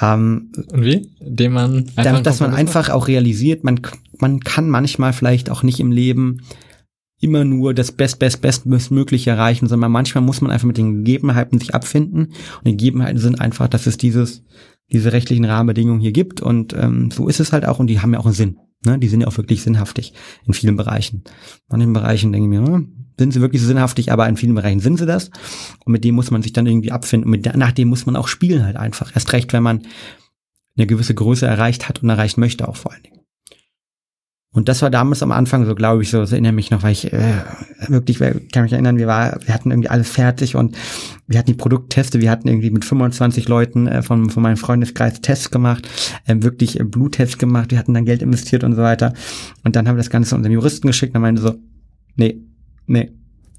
Ähm, 0.00 0.52
Und 0.70 0.84
wie? 0.84 1.10
Indem 1.20 1.52
man 1.52 1.76
einfach 1.78 2.02
damit, 2.04 2.26
dass 2.26 2.40
man 2.40 2.54
einfach 2.54 2.90
auch 2.90 3.08
realisiert, 3.08 3.64
man, 3.64 3.80
man 4.18 4.40
kann 4.40 4.68
manchmal 4.68 5.12
vielleicht 5.12 5.50
auch 5.50 5.62
nicht 5.62 5.80
im 5.80 5.90
Leben 5.90 6.42
immer 7.20 7.44
nur 7.44 7.74
das 7.74 7.92
best, 7.92 8.18
best, 8.18 8.42
best 8.42 8.90
mögliche 8.90 9.30
erreichen, 9.30 9.66
sondern 9.66 9.92
manchmal 9.92 10.22
muss 10.22 10.40
man 10.40 10.50
einfach 10.50 10.66
mit 10.66 10.76
den 10.76 11.04
Gegebenheiten 11.04 11.58
sich 11.58 11.74
abfinden. 11.74 12.26
Und 12.26 12.66
die 12.66 12.76
Gegebenheiten 12.76 13.18
sind 13.18 13.40
einfach, 13.40 13.68
dass 13.68 13.86
es 13.86 13.96
dieses, 13.96 14.44
diese 14.92 15.12
rechtlichen 15.12 15.44
Rahmenbedingungen 15.44 16.00
hier 16.00 16.12
gibt. 16.12 16.40
Und 16.40 16.74
ähm, 16.74 17.10
so 17.10 17.28
ist 17.28 17.40
es 17.40 17.52
halt 17.52 17.66
auch. 17.66 17.78
Und 17.78 17.86
die 17.86 18.00
haben 18.00 18.12
ja 18.12 18.20
auch 18.20 18.26
einen 18.26 18.34
Sinn. 18.34 18.58
Ne? 18.84 18.98
Die 18.98 19.08
sind 19.08 19.20
ja 19.20 19.28
auch 19.28 19.36
wirklich 19.36 19.62
sinnhaftig 19.62 20.12
in 20.46 20.54
vielen 20.54 20.76
Bereichen. 20.76 21.22
In 21.26 21.78
manchen 21.78 21.92
Bereichen 21.92 22.32
denke 22.32 22.46
ich 22.46 22.60
mir, 22.60 22.66
hm, 22.66 23.06
sind 23.18 23.32
sie 23.32 23.40
wirklich 23.40 23.62
sinnhaftig, 23.62 24.12
aber 24.12 24.28
in 24.28 24.36
vielen 24.36 24.54
Bereichen 24.54 24.80
sind 24.80 24.98
sie 24.98 25.06
das. 25.06 25.30
Und 25.84 25.92
mit 25.92 26.04
dem 26.04 26.14
muss 26.14 26.30
man 26.30 26.42
sich 26.42 26.52
dann 26.52 26.66
irgendwie 26.66 26.92
abfinden. 26.92 27.26
Und 27.26 27.30
mit, 27.30 27.56
nach 27.56 27.72
dem 27.72 27.88
muss 27.88 28.06
man 28.06 28.16
auch 28.16 28.28
spielen 28.28 28.64
halt 28.64 28.76
einfach. 28.76 29.12
Erst 29.14 29.32
recht, 29.32 29.52
wenn 29.52 29.62
man 29.62 29.82
eine 30.76 30.86
gewisse 30.86 31.14
Größe 31.14 31.46
erreicht 31.46 31.88
hat 31.88 32.02
und 32.02 32.10
erreichen 32.10 32.40
möchte 32.40 32.68
auch 32.68 32.76
vor 32.76 32.92
allen 32.92 33.02
Dingen. 33.02 33.13
Und 34.54 34.68
das 34.68 34.82
war 34.82 34.90
damals 34.90 35.20
am 35.20 35.32
Anfang 35.32 35.66
so, 35.66 35.74
glaube 35.74 36.04
ich, 36.04 36.10
so, 36.10 36.20
das 36.20 36.30
erinnere 36.30 36.52
mich 36.52 36.70
noch, 36.70 36.84
weil 36.84 36.92
ich 36.92 37.12
äh, 37.12 37.42
wirklich, 37.88 38.20
ich 38.20 38.52
kann 38.52 38.62
mich 38.62 38.72
erinnern, 38.72 38.98
wir, 38.98 39.08
war, 39.08 39.36
wir 39.44 39.52
hatten 39.52 39.72
irgendwie 39.72 39.88
alles 39.88 40.08
fertig 40.08 40.54
und 40.54 40.76
wir 41.26 41.40
hatten 41.40 41.50
die 41.50 41.56
Produktteste, 41.56 42.20
wir 42.20 42.30
hatten 42.30 42.46
irgendwie 42.46 42.70
mit 42.70 42.84
25 42.84 43.48
Leuten 43.48 43.88
äh, 43.88 44.02
von, 44.02 44.30
von 44.30 44.44
meinem 44.44 44.56
Freundeskreis 44.56 45.20
Tests 45.20 45.50
gemacht, 45.50 45.88
äh, 46.26 46.36
wirklich 46.38 46.78
äh, 46.78 46.84
Bluttests 46.84 47.36
gemacht, 47.36 47.72
wir 47.72 47.78
hatten 47.78 47.94
dann 47.94 48.04
Geld 48.04 48.22
investiert 48.22 48.62
und 48.62 48.76
so 48.76 48.82
weiter. 48.82 49.12
Und 49.64 49.74
dann 49.74 49.88
haben 49.88 49.96
wir 49.96 50.02
das 50.02 50.10
Ganze 50.10 50.36
unseren 50.36 50.52
Juristen 50.52 50.86
geschickt 50.86 51.16
und 51.16 51.22
meinte 51.22 51.42
so, 51.42 51.56
nee, 52.14 52.38
nee, 52.86 53.10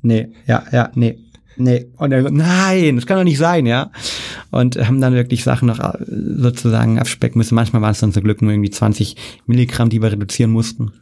nee, 0.02 0.30
ja, 0.48 0.64
ja, 0.72 0.92
nee, 0.96 1.20
nee. 1.58 1.88
Und 1.98 2.14
er 2.14 2.24
so, 2.24 2.30
nein, 2.30 2.96
das 2.96 3.06
kann 3.06 3.18
doch 3.18 3.26
nicht 3.26 3.38
sein, 3.38 3.66
ja. 3.66 3.92
Und 4.56 4.78
haben 4.78 5.02
dann 5.02 5.14
wirklich 5.14 5.44
Sachen 5.44 5.68
noch 5.68 5.80
äh, 5.80 5.98
sozusagen 6.08 6.98
abspecken 6.98 7.38
müssen. 7.38 7.56
Manchmal 7.56 7.82
waren 7.82 7.92
es 7.92 8.00
dann 8.00 8.14
zum 8.14 8.24
Glück 8.24 8.42
nur 8.42 8.52
irgendwie 8.52 8.70
20 8.70 9.16
Milligramm, 9.48 9.90
die 9.90 10.02
wir 10.02 10.12
reduzieren 10.12 10.52
mussten 10.52 10.94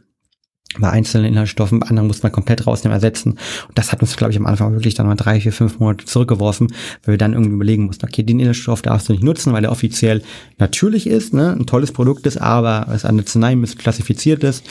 bei 0.80 0.90
einzelnen 0.90 1.32
Inhaltsstoffen, 1.32 1.78
bei 1.78 1.86
anderen 1.86 2.08
musste 2.08 2.24
man 2.24 2.32
komplett 2.32 2.66
rausnehmen, 2.66 2.94
ersetzen. 2.94 3.32
Und 3.68 3.78
das 3.78 3.92
hat 3.92 4.00
uns, 4.00 4.16
glaube 4.16 4.32
ich, 4.32 4.38
am 4.38 4.46
Anfang 4.46 4.72
wirklich 4.72 4.94
dann 4.94 5.06
mal 5.06 5.14
drei, 5.14 5.40
vier, 5.40 5.52
fünf 5.52 5.78
Monate 5.78 6.04
zurückgeworfen, 6.04 6.72
weil 7.04 7.12
wir 7.12 7.18
dann 7.18 7.32
irgendwie 7.32 7.54
überlegen 7.54 7.84
mussten, 7.84 8.06
okay, 8.06 8.24
den 8.24 8.40
Inhaltsstoff 8.40 8.82
darfst 8.82 9.08
du 9.08 9.12
nicht 9.12 9.22
nutzen, 9.22 9.52
weil 9.52 9.64
er 9.64 9.70
offiziell 9.70 10.22
natürlich 10.58 11.06
ist, 11.06 11.32
ne, 11.32 11.52
ein 11.52 11.66
tolles 11.66 11.92
Produkt 11.92 12.26
ist, 12.26 12.38
aber 12.38 12.88
es 12.92 13.04
an 13.04 13.16
der 13.16 13.24
Arznei 13.24 13.54
klassifiziert 13.78 14.42
ist. 14.42 14.64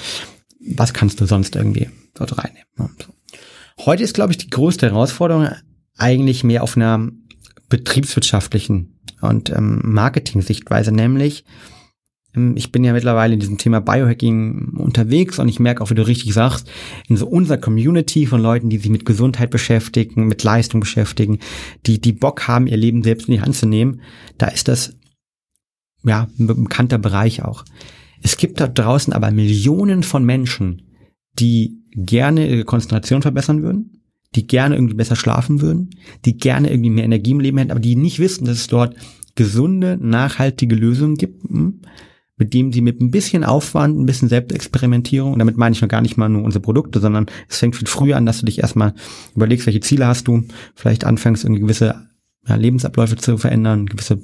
Was 0.76 0.94
kannst 0.94 1.22
du 1.22 1.26
sonst 1.26 1.56
irgendwie 1.56 1.90
dort 2.16 2.38
reinnehmen? 2.38 2.68
Ne? 2.78 2.90
Heute 3.86 4.04
ist, 4.04 4.14
glaube 4.14 4.32
ich, 4.32 4.38
die 4.38 4.50
größte 4.50 4.88
Herausforderung 4.88 5.48
eigentlich 5.98 6.44
mehr 6.44 6.64
auf 6.64 6.76
einer 6.76 7.10
betriebswirtschaftlichen 7.74 9.00
und 9.22 9.50
ähm, 9.50 9.82
Marketing-Sichtweise, 9.84 10.92
nämlich 10.92 11.44
ähm, 12.36 12.54
ich 12.56 12.72
bin 12.72 12.84
ja 12.84 12.94
mittlerweile 12.94 13.34
in 13.34 13.40
diesem 13.40 13.58
Thema 13.58 13.80
Biohacking 13.80 14.76
unterwegs 14.78 15.40
und 15.40 15.50
ich 15.50 15.60
merke 15.60 15.82
auch, 15.82 15.90
wie 15.90 15.96
du 15.96 16.06
richtig 16.06 16.36
sagst, 16.36 16.70
in 17.08 17.18
so 17.18 17.26
unserer 17.26 17.58
Community 17.58 18.28
von 18.28 18.44
Leuten, 18.44 18.70
die 18.70 18.78
sich 18.78 18.92
mit 18.92 19.06
Gesundheit 19.06 19.50
beschäftigen, 19.50 20.28
mit 20.28 20.44
Leistung 20.44 20.82
beschäftigen, 20.82 21.40
die, 21.88 22.00
die 22.00 22.14
Bock 22.14 22.48
haben, 22.48 22.68
ihr 22.68 22.78
Leben 22.78 23.02
selbst 23.02 23.28
in 23.28 23.34
die 23.34 23.42
Hand 23.42 23.56
zu 23.56 23.66
nehmen, 23.66 24.02
da 24.38 24.50
ist 24.50 24.68
das, 24.68 24.96
ja, 26.04 26.28
ein 26.38 26.46
bekannter 26.46 27.00
Bereich 27.00 27.42
auch. 27.44 27.66
Es 28.22 28.38
gibt 28.38 28.60
da 28.60 28.68
draußen 28.68 29.14
aber 29.14 29.32
Millionen 29.32 30.04
von 30.04 30.24
Menschen, 30.24 30.84
die 31.40 31.82
gerne 31.96 32.48
ihre 32.48 32.66
Konzentration 32.66 33.24
verbessern 33.24 33.64
würden, 33.64 34.03
die 34.36 34.48
gerne 34.48 34.76
irgendwie 34.76 34.96
besser 34.96 35.16
schlafen 35.16 35.62
würden, 35.62 35.92
die 36.26 36.38
gerne 36.38 36.72
irgendwie 36.72 36.90
mehr 36.90 37.06
Energie 37.06 37.32
im 37.32 37.40
Leben 37.40 37.58
hätten, 37.58 37.72
aber 37.72 37.80
die 37.80 37.96
nicht 37.96 38.20
wissen, 38.20 38.46
dass 38.46 38.58
es 38.58 38.68
dort 38.68 38.96
gesunde, 39.36 39.98
nachhaltige 40.02 40.76
Lösungen 40.76 41.16
gibt, 41.16 41.44
hm, 41.44 41.82
mit 42.38 42.54
dem 42.54 42.74
sie 42.74 42.82
mit 42.82 43.00
ein 43.00 43.12
bisschen 43.12 43.44
Aufwand, 43.44 44.00
ein 44.00 44.06
bisschen 44.06 44.30
Selbstexperimentierung, 44.30 45.34
und 45.34 45.40
damit 45.40 45.58
meine 45.58 45.76
ich 45.76 45.82
noch 45.82 45.90
gar 45.90 46.02
nicht 46.02 46.18
mal 46.18 46.30
nur 46.30 46.44
unsere 46.44 46.62
Produkte, 46.62 47.00
sondern 47.00 47.28
es 47.48 47.58
fängt 47.58 47.76
viel 47.76 47.88
früher 47.88 48.18
an, 48.18 48.26
dass 48.26 48.40
du 48.40 48.46
dich 48.46 48.60
erstmal 48.60 48.94
überlegst, 49.36 49.66
welche 49.66 49.82
Ziele 49.82 50.08
hast 50.08 50.28
du, 50.28 50.44
vielleicht 50.76 51.06
anfängst, 51.06 51.44
irgendwie 51.44 51.62
gewisse 51.62 51.96
ja, 52.48 52.56
Lebensabläufe 52.56 53.16
zu 53.16 53.38
verändern, 53.38 53.86
gewisse 53.86 54.20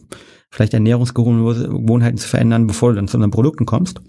vielleicht 0.49 0.74
Ernährungsgewohnheiten 0.74 2.18
zu 2.18 2.28
verändern, 2.28 2.66
bevor 2.66 2.89
du 2.89 2.95
dann 2.95 3.07
zu 3.07 3.18
unseren 3.18 3.32
Produkten 3.32 3.66
kommst. 3.66 4.01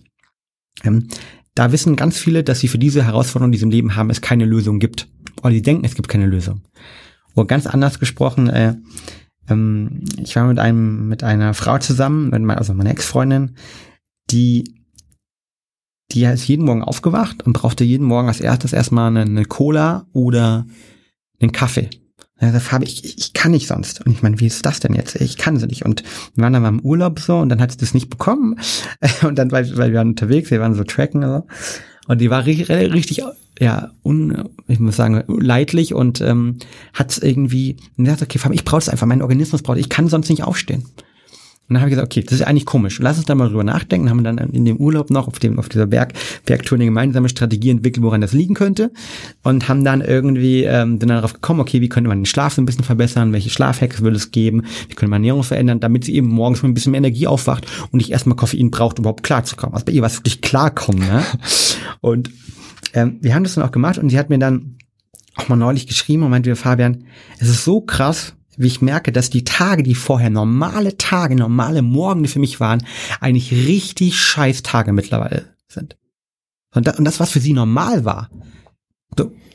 Ähm, 0.82 1.08
da 1.54 1.72
wissen 1.72 1.96
ganz 1.96 2.18
viele, 2.18 2.42
dass 2.42 2.60
sie 2.60 2.68
für 2.68 2.78
diese 2.78 3.04
Herausforderungen, 3.04 3.52
die 3.52 3.58
sie 3.58 3.64
im 3.64 3.70
Leben 3.70 3.96
haben, 3.96 4.10
es 4.10 4.20
keine 4.20 4.46
Lösung 4.46 4.78
gibt. 4.78 5.08
Oder 5.42 5.50
die 5.50 5.62
denken, 5.62 5.84
es 5.84 5.94
gibt 5.94 6.08
keine 6.08 6.26
Lösung. 6.26 6.62
Oder 7.34 7.46
ganz 7.46 7.66
anders 7.66 7.98
gesprochen, 7.98 8.48
äh, 8.48 8.74
ähm, 9.48 10.04
ich 10.22 10.36
war 10.36 10.46
mit 10.46 10.58
einem, 10.58 11.08
mit 11.08 11.22
einer 11.22 11.54
Frau 11.54 11.78
zusammen, 11.78 12.30
mit 12.30 12.56
also 12.56 12.74
meiner 12.74 12.90
Ex-Freundin, 12.90 13.56
die, 14.30 14.64
die 16.12 16.24
ist 16.24 16.48
jeden 16.48 16.64
Morgen 16.64 16.82
aufgewacht 16.82 17.42
und 17.44 17.52
brauchte 17.52 17.84
jeden 17.84 18.06
Morgen 18.06 18.28
als 18.28 18.40
erstes 18.40 18.72
erstmal 18.72 19.08
eine, 19.08 19.22
eine 19.22 19.44
Cola 19.44 20.06
oder 20.12 20.66
einen 21.40 21.52
Kaffee. 21.52 21.88
Er 22.36 22.52
sagt, 22.52 22.64
Fabi, 22.64 22.86
ich, 22.86 23.18
ich 23.18 23.34
kann 23.34 23.50
nicht 23.50 23.66
sonst. 23.66 24.04
Und 24.04 24.12
ich 24.12 24.22
meine, 24.22 24.40
wie 24.40 24.46
ist 24.46 24.64
das 24.64 24.80
denn 24.80 24.94
jetzt? 24.94 25.14
Ich 25.16 25.36
kann 25.36 25.58
sie 25.58 25.66
nicht. 25.66 25.84
Und 25.84 26.02
wir 26.34 26.42
waren 26.42 26.54
dann 26.54 26.62
mal 26.62 26.70
im 26.70 26.80
Urlaub 26.80 27.18
so 27.20 27.38
und 27.38 27.50
dann 27.50 27.60
hat 27.60 27.70
sie 27.70 27.76
das 27.76 27.92
nicht 27.92 28.08
bekommen. 28.08 28.58
Und 29.22 29.38
dann, 29.38 29.52
weil, 29.52 29.76
weil 29.76 29.90
wir 29.90 29.98
waren 29.98 30.08
unterwegs, 30.08 30.50
wir 30.50 30.60
waren 30.60 30.74
so 30.74 30.84
tracken 30.84 31.22
und 31.22 31.30
so. 31.30 31.46
Und 32.08 32.20
die 32.20 32.30
war 32.30 32.46
richtig, 32.46 32.70
richtig 32.70 33.22
ja, 33.60 33.90
un, 34.02 34.48
ich 34.68 34.80
muss 34.80 34.96
sagen, 34.96 35.22
leidlich 35.28 35.94
und 35.94 36.20
ähm, 36.22 36.56
hat 36.94 37.20
irgendwie, 37.22 37.76
und 37.96 38.06
sagt, 38.06 38.22
okay, 38.22 38.40
ich 38.52 38.64
brauche 38.64 38.78
es 38.78 38.88
einfach, 38.88 39.06
mein 39.06 39.22
Organismus 39.22 39.62
braucht, 39.62 39.78
ich 39.78 39.90
kann 39.90 40.08
sonst 40.08 40.30
nicht 40.30 40.42
aufstehen. 40.42 40.84
Und 41.68 41.74
dann 41.74 41.82
habe 41.82 41.90
ich 41.90 41.94
gesagt, 41.94 42.12
okay, 42.12 42.24
das 42.24 42.40
ist 42.40 42.42
eigentlich 42.44 42.66
komisch. 42.66 42.98
Lass 42.98 43.16
uns 43.16 43.26
da 43.26 43.36
mal 43.36 43.48
drüber 43.48 43.62
nachdenken. 43.62 44.10
Haben 44.10 44.24
wir 44.24 44.24
dann 44.24 44.38
in 44.38 44.64
dem 44.64 44.78
Urlaub 44.78 45.08
noch 45.08 45.28
auf 45.28 45.38
dem 45.38 45.56
auf 45.60 45.68
dieser 45.68 45.86
Berg 45.86 46.14
Bergtour 46.44 46.76
eine 46.76 46.86
gemeinsame 46.86 47.28
Strategie 47.28 47.70
entwickelt, 47.70 48.02
woran 48.02 48.20
das 48.20 48.32
liegen 48.32 48.54
könnte. 48.54 48.90
Und 49.44 49.68
haben 49.68 49.84
dann 49.84 50.00
irgendwie 50.00 50.64
ähm, 50.64 50.98
dann 50.98 51.10
darauf 51.10 51.32
gekommen, 51.32 51.60
okay, 51.60 51.80
wie 51.80 51.88
könnte 51.88 52.08
man 52.08 52.18
den 52.18 52.26
Schlaf 52.26 52.54
so 52.54 52.62
ein 52.62 52.66
bisschen 52.66 52.82
verbessern? 52.82 53.32
Welche 53.32 53.50
Schlafhacks 53.50 54.02
würde 54.02 54.16
es 54.16 54.32
geben? 54.32 54.64
Wie 54.88 54.96
könnte 54.96 55.10
man 55.10 55.22
Ernährung 55.22 55.44
verändern, 55.44 55.78
damit 55.78 56.02
sie 56.06 56.16
eben 56.16 56.26
morgens 56.26 56.60
mit 56.64 56.72
ein 56.72 56.74
bisschen 56.74 56.90
mehr 56.90 56.98
Energie 56.98 57.28
aufwacht 57.28 57.68
und 57.92 57.98
nicht 57.98 58.10
erstmal 58.10 58.34
Koffein 58.34 58.72
braucht, 58.72 58.98
um 58.98 59.04
überhaupt 59.04 59.22
klarzukommen. 59.22 59.74
Also 59.74 59.84
bei 59.84 59.92
ihr 59.92 60.02
war 60.02 60.08
es 60.08 60.16
wirklich 60.16 60.40
klarkommen. 60.40 61.06
Ne? 61.06 61.22
Und 62.00 62.30
ähm, 62.94 63.18
wir 63.20 63.34
haben 63.34 63.44
das 63.44 63.54
dann 63.54 63.64
auch 63.64 63.72
gemacht 63.72 63.98
und 63.98 64.10
sie 64.10 64.18
hat 64.18 64.30
mir 64.30 64.38
dann 64.38 64.76
auch 65.36 65.48
mal 65.48 65.56
neulich 65.56 65.86
geschrieben 65.86 66.22
und 66.22 66.30
meinte, 66.30 66.54
Fabian, 66.56 67.04
es 67.38 67.48
ist 67.48 67.64
so 67.64 67.80
krass, 67.80 68.34
wie 68.56 68.66
ich 68.66 68.82
merke, 68.82 69.12
dass 69.12 69.30
die 69.30 69.44
Tage, 69.44 69.82
die 69.82 69.94
vorher 69.94 70.30
normale 70.30 70.98
Tage, 70.98 71.34
normale 71.34 71.82
Morgen 71.82 72.26
für 72.26 72.40
mich 72.40 72.60
waren, 72.60 72.84
eigentlich 73.20 73.52
richtig 73.52 74.20
scheiß 74.20 74.62
Tage 74.62 74.92
mittlerweile 74.92 75.54
sind. 75.68 75.96
Und 76.74 76.86
das, 76.86 77.20
was 77.20 77.30
für 77.30 77.40
sie 77.40 77.52
normal 77.52 78.04
war, 78.04 78.30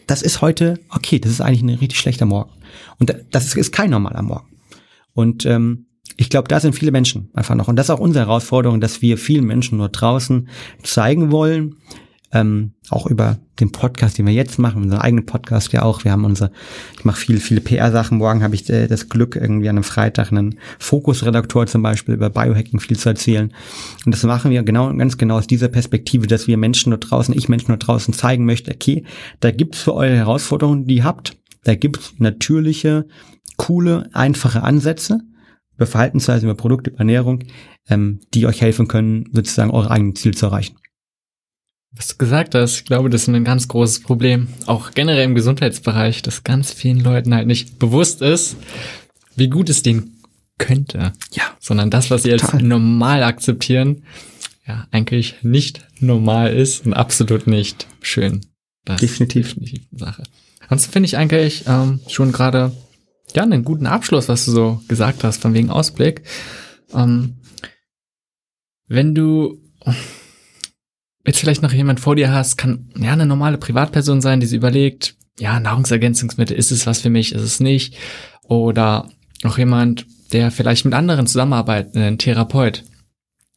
das 0.08 0.22
ist 0.22 0.42
heute, 0.42 0.80
okay, 0.90 1.20
das 1.20 1.32
ist 1.32 1.42
eigentlich 1.42 1.62
ein 1.62 1.70
richtig 1.70 2.00
schlechter 2.00 2.26
Morgen. 2.26 2.52
Und 3.00 3.16
das 3.32 3.56
ist 3.56 3.72
kein 3.72 3.90
normaler 3.90 4.22
Morgen. 4.22 4.48
Und 5.14 5.46
ähm, 5.46 5.88
ich 6.18 6.30
glaube, 6.30 6.48
da 6.48 6.60
sind 6.60 6.76
viele 6.76 6.92
Menschen 6.92 7.30
einfach 7.34 7.56
noch. 7.56 7.68
Und 7.68 7.76
das 7.76 7.88
ist 7.88 7.90
auch 7.90 8.00
unsere 8.00 8.26
Herausforderung, 8.26 8.82
dass 8.82 9.02
wir 9.02 9.18
vielen 9.18 9.46
Menschen 9.46 9.78
nur 9.78 9.90
draußen 9.90 10.48
zeigen 10.84 11.32
wollen, 11.32 11.78
ähm, 12.36 12.74
auch 12.90 13.08
über 13.08 13.38
den 13.62 13.72
Podcast, 13.72 14.18
den 14.18 14.26
wir 14.26 14.34
jetzt 14.34 14.60
machen, 14.60 14.84
unseren 14.84 15.00
eigenen 15.00 15.26
Podcast 15.26 15.72
ja 15.72 15.84
auch. 15.84 16.04
Wir 16.04 16.12
haben 16.12 16.26
unsere, 16.26 16.52
ich 16.98 17.06
mache 17.06 17.18
viele, 17.18 17.40
viele 17.40 17.62
PR-Sachen. 17.62 18.18
Morgen 18.18 18.44
habe 18.44 18.56
ich 18.56 18.70
äh, 18.70 18.88
das 18.88 19.08
Glück, 19.08 19.38
irgendwie 19.38 19.70
an 19.70 19.78
einem 19.78 19.86
Freitag 19.86 20.32
einen 20.32 20.60
Fokusredaktor 20.78 21.66
zum 21.66 21.82
Beispiel 21.82 22.14
über 22.14 22.30
Biohacking 22.30 22.82
viel 22.82 23.00
zu 23.00 23.08
erzählen. 23.08 23.54
Und 24.06 24.14
das 24.14 24.24
machen 24.24 24.52
wir 24.52 24.62
genau, 24.64 24.94
ganz 24.94 25.18
genau 25.18 25.38
aus 25.38 25.48
dieser 25.48 25.70
Perspektive, 25.70 26.28
dass 26.28 26.46
wir 26.46 26.58
Menschen 26.58 26.90
dort 26.90 27.10
draußen, 27.10 27.36
ich 27.36 27.48
Menschen 27.48 27.70
dort 27.70 27.88
draußen 27.88 28.14
zeigen 28.14 28.46
möchte, 28.46 28.72
okay, 28.72 29.06
da 29.40 29.52
gibt's 29.52 29.82
für 29.82 29.94
eure 29.94 30.18
Herausforderungen, 30.18 30.88
die 30.88 30.98
ihr 30.98 31.04
habt, 31.06 31.38
da 31.64 31.74
gibt's 31.74 32.16
natürliche, 32.18 33.08
coole, 33.56 34.10
einfache 34.12 34.62
Ansätze 34.62 35.22
über 35.78 35.88
Verhaltensweisen, 35.88 36.50
über 36.50 36.58
Produkte, 36.58 36.90
über 36.90 37.00
Ernährung, 37.00 37.44
ähm, 37.88 38.20
die 38.34 38.46
euch 38.46 38.60
helfen 38.60 38.90
können, 38.90 39.30
sozusagen 39.32 39.72
eure 39.72 39.90
eigenen 39.90 40.16
Ziele 40.16 40.36
zu 40.36 40.48
erreichen. 40.48 40.76
Was 41.96 42.08
du 42.10 42.18
gesagt 42.18 42.56
hast, 42.56 42.76
ich 42.76 42.86
glaube, 42.86 43.10
das 43.10 43.24
ist 43.24 43.30
ein 43.30 43.44
ganz 43.44 43.68
großes 43.68 44.02
Problem. 44.02 44.50
Auch 44.66 44.92
generell 44.92 45.24
im 45.24 45.36
Gesundheitsbereich, 45.36 46.22
dass 46.22 46.44
ganz 46.44 46.74
vielen 46.74 47.00
Leuten 47.00 47.34
halt 47.34 47.48
nicht 47.48 47.80
bewusst 47.80 48.22
ist, 48.22 48.58
wie 49.36 49.50
gut 49.50 49.70
es 49.70 49.82
denen 49.82 50.22
könnte. 50.58 51.14
Ja. 51.32 51.44
Sondern 51.60 51.90
das, 51.90 52.12
was 52.12 52.24
sie 52.24 52.34
als 52.34 52.54
normal 52.54 53.24
akzeptieren, 53.24 54.04
ja, 54.68 54.88
eigentlich 54.92 55.36
nicht 55.42 55.86
normal 56.00 56.54
ist 56.54 56.86
und 56.86 56.94
absolut 56.94 57.48
nicht 57.48 57.88
schön. 58.02 58.42
Das 58.84 59.00
Definitiv. 59.00 59.56
eine 59.58 60.00
Sache. 60.00 60.24
Ansonsten 60.62 60.92
finde 60.92 61.08
ich 61.08 61.18
eigentlich 61.18 61.66
ähm, 61.68 62.00
schon 62.08 62.32
gerade 62.32 62.72
ja 63.36 63.44
einen 63.44 63.64
guten 63.64 63.86
Abschluss, 63.86 64.30
was 64.30 64.46
du 64.46 64.52
so 64.52 64.82
gesagt 64.88 65.24
hast, 65.24 65.42
von 65.42 65.54
wegen 65.54 65.70
Ausblick. 65.70 66.24
Ähm, 66.94 67.38
wenn 68.88 69.16
du 69.16 69.62
jetzt 71.26 71.40
vielleicht 71.40 71.62
noch 71.62 71.74
jemand 71.74 72.00
vor 72.00 72.16
dir 72.16 72.32
hast, 72.32 72.58
kann 72.58 72.90
ja 72.98 73.14
eine 73.14 73.26
normale 73.26 73.58
Privatperson 73.58 74.22
sein, 74.22 74.40
die 74.40 74.48
sich 74.48 74.58
überlegt, 74.58 75.16
ja, 75.40 75.60
Nahrungsergänzungsmittel, 75.60 76.56
ist 76.56 76.72
es 76.72 76.88
was 76.88 77.02
für 77.02 77.10
mich, 77.10 77.34
ist 77.34 77.42
es 77.42 77.60
nicht? 77.60 77.96
Oder 78.44 79.10
noch 79.44 79.58
jemand, 79.58 80.06
der 80.32 80.52
vielleicht 80.52 80.86
mit 80.86 80.94
anderen 80.94 81.28
zusammenarbeitet, 81.28 81.96
ein 81.96 82.18
Therapeut. 82.18 82.84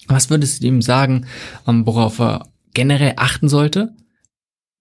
Was 0.06 0.30
würdest 0.30 0.62
du 0.62 0.66
ihm 0.66 0.82
sagen, 0.82 1.26
ähm, 1.66 1.86
worauf 1.86 2.18
er 2.18 2.46
generell 2.74 3.14
achten 3.16 3.48
sollte 3.48 3.94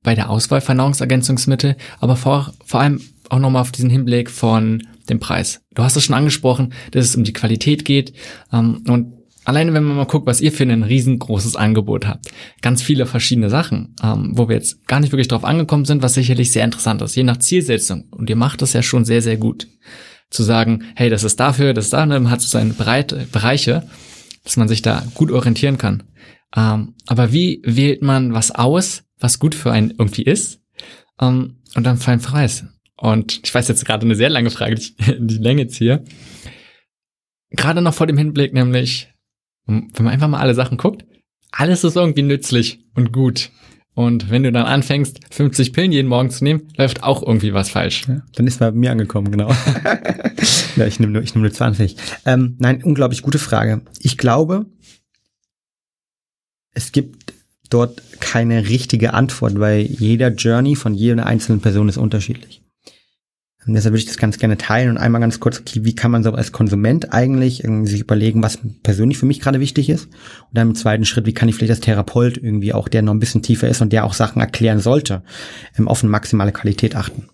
bei 0.03 0.15
der 0.15 0.29
Auswahl 0.29 0.61
von 0.61 0.77
Nahrungsergänzungsmittel, 0.77 1.75
aber 1.99 2.15
vor, 2.15 2.53
vor 2.65 2.79
allem 2.79 3.01
auch 3.29 3.39
nochmal 3.39 3.61
auf 3.61 3.71
diesen 3.71 3.89
Hinblick 3.89 4.29
von 4.29 4.87
dem 5.09 5.19
Preis. 5.19 5.61
Du 5.73 5.83
hast 5.83 5.95
es 5.95 6.03
schon 6.03 6.15
angesprochen, 6.15 6.73
dass 6.91 7.05
es 7.05 7.15
um 7.15 7.23
die 7.23 7.33
Qualität 7.33 7.85
geht 7.85 8.13
ähm, 8.53 8.83
und 8.87 9.16
alleine 9.47 9.73
wenn 9.73 9.85
man 9.85 9.95
mal 9.95 10.05
guckt, 10.05 10.27
was 10.27 10.41
ihr 10.41 10.51
für 10.51 10.63
ein 10.63 10.83
riesengroßes 10.83 11.55
Angebot 11.55 12.05
habt, 12.05 12.29
ganz 12.61 12.81
viele 12.81 13.05
verschiedene 13.05 13.49
Sachen, 13.49 13.95
ähm, 14.03 14.31
wo 14.33 14.49
wir 14.49 14.57
jetzt 14.57 14.85
gar 14.87 14.99
nicht 14.99 15.13
wirklich 15.13 15.29
drauf 15.29 15.45
angekommen 15.45 15.85
sind, 15.85 16.03
was 16.03 16.15
sicherlich 16.15 16.51
sehr 16.51 16.65
interessant 16.65 17.01
ist, 17.01 17.15
je 17.15 17.23
nach 17.23 17.37
Zielsetzung. 17.37 18.09
Und 18.11 18.29
ihr 18.29 18.35
macht 18.35 18.61
das 18.61 18.73
ja 18.73 18.83
schon 18.83 19.05
sehr, 19.05 19.21
sehr 19.21 19.37
gut. 19.37 19.67
Zu 20.29 20.43
sagen, 20.43 20.83
hey, 20.95 21.09
das 21.09 21.23
ist 21.23 21.39
dafür, 21.39 21.73
das 21.73 21.85
ist 21.85 21.93
da, 21.93 22.05
ne, 22.05 22.19
man 22.19 22.29
hat 22.29 22.41
so 22.41 22.49
seine 22.49 22.73
breite 22.73 23.25
Bereiche, 23.31 23.87
dass 24.43 24.57
man 24.57 24.67
sich 24.67 24.81
da 24.81 25.03
gut 25.13 25.31
orientieren 25.31 25.77
kann. 25.77 26.03
Ähm, 26.53 26.95
aber 27.05 27.31
wie 27.31 27.61
wählt 27.63 28.01
man 28.01 28.33
was 28.33 28.51
aus, 28.51 29.05
was 29.17 29.39
gut 29.39 29.55
für 29.55 29.71
einen 29.71 29.91
irgendwie 29.91 30.23
ist, 30.23 30.59
ähm, 31.21 31.61
und 31.73 31.85
dann 31.85 31.95
für 31.95 32.11
einen 32.11 32.21
Preis? 32.21 32.65
Und 32.97 33.39
ich 33.45 33.55
weiß 33.55 33.69
jetzt 33.69 33.85
gerade 33.85 34.05
eine 34.05 34.15
sehr 34.15 34.29
lange 34.29 34.49
Frage, 34.49 34.75
die, 34.75 34.93
die 35.19 35.37
Länge 35.37 35.61
jetzt 35.61 35.77
hier. 35.77 36.03
Gerade 37.51 37.81
noch 37.81 37.93
vor 37.93 38.07
dem 38.07 38.17
Hinblick, 38.17 38.53
nämlich, 38.53 39.07
wenn 39.67 39.91
man 39.99 40.07
einfach 40.07 40.27
mal 40.27 40.39
alle 40.39 40.55
Sachen 40.55 40.77
guckt, 40.77 41.05
alles 41.51 41.83
ist 41.83 41.95
irgendwie 41.95 42.23
nützlich 42.23 42.79
und 42.95 43.11
gut. 43.11 43.51
Und 43.93 44.29
wenn 44.29 44.43
du 44.43 44.51
dann 44.51 44.65
anfängst, 44.65 45.21
50 45.31 45.73
Pillen 45.73 45.91
jeden 45.91 46.07
Morgen 46.07 46.29
zu 46.29 46.43
nehmen, 46.43 46.67
läuft 46.77 47.03
auch 47.03 47.23
irgendwie 47.23 47.53
was 47.53 47.71
falsch. 47.71 48.07
Ja, 48.07 48.21
dann 48.35 48.45
ist 48.45 48.59
bei 48.59 48.71
mir 48.71 48.91
angekommen, 48.91 49.31
genau. 49.31 49.49
ja, 50.75 50.85
ich 50.85 50.99
nehme 50.99 51.13
nur, 51.13 51.23
ich 51.23 51.33
nehme 51.33 51.47
nur 51.47 51.53
20. 51.53 51.95
Ähm, 52.25 52.55
nein, 52.59 52.83
unglaublich 52.83 53.23
gute 53.23 53.39
Frage. 53.39 53.81
Ich 53.99 54.19
glaube, 54.19 54.67
es 56.75 56.91
gibt 56.91 57.33
dort 57.71 58.03
keine 58.19 58.69
richtige 58.69 59.15
Antwort, 59.15 59.59
weil 59.59 59.81
jeder 59.81 60.29
Journey 60.29 60.75
von 60.75 60.93
jeder 60.93 61.25
einzelnen 61.25 61.61
Person 61.61 61.89
ist 61.89 61.97
unterschiedlich. 61.97 62.61
Und 63.67 63.73
deshalb 63.73 63.91
würde 63.91 63.99
ich 63.99 64.05
das 64.05 64.17
ganz 64.17 64.37
gerne 64.37 64.57
teilen 64.57 64.89
und 64.89 64.97
einmal 64.97 65.19
ganz 65.19 65.41
kurz, 65.41 65.59
okay, 65.59 65.83
wie 65.83 65.93
kann 65.93 66.09
man 66.09 66.23
so 66.23 66.31
als 66.31 66.53
Konsument 66.53 67.13
eigentlich 67.13 67.63
irgendwie 67.63 67.91
sich 67.91 67.99
überlegen, 67.99 68.41
was 68.41 68.59
persönlich 68.81 69.17
für 69.17 69.25
mich 69.25 69.41
gerade 69.41 69.59
wichtig 69.59 69.89
ist. 69.89 70.05
Und 70.05 70.53
dann 70.53 70.69
im 70.69 70.75
zweiten 70.75 71.03
Schritt, 71.03 71.25
wie 71.25 71.33
kann 71.33 71.49
ich 71.49 71.55
vielleicht 71.55 71.71
als 71.71 71.81
Therapeut 71.81 72.37
irgendwie 72.37 72.73
auch, 72.73 72.87
der 72.87 73.01
noch 73.01 73.13
ein 73.13 73.19
bisschen 73.19 73.43
tiefer 73.43 73.67
ist 73.67 73.81
und 73.81 73.91
der 73.91 74.05
auch 74.05 74.13
Sachen 74.13 74.41
erklären 74.41 74.79
sollte, 74.79 75.21
ähm, 75.77 75.89
auf 75.89 76.01
eine 76.01 76.09
maximale 76.09 76.53
Qualität 76.53 76.95
achten. 76.95 77.27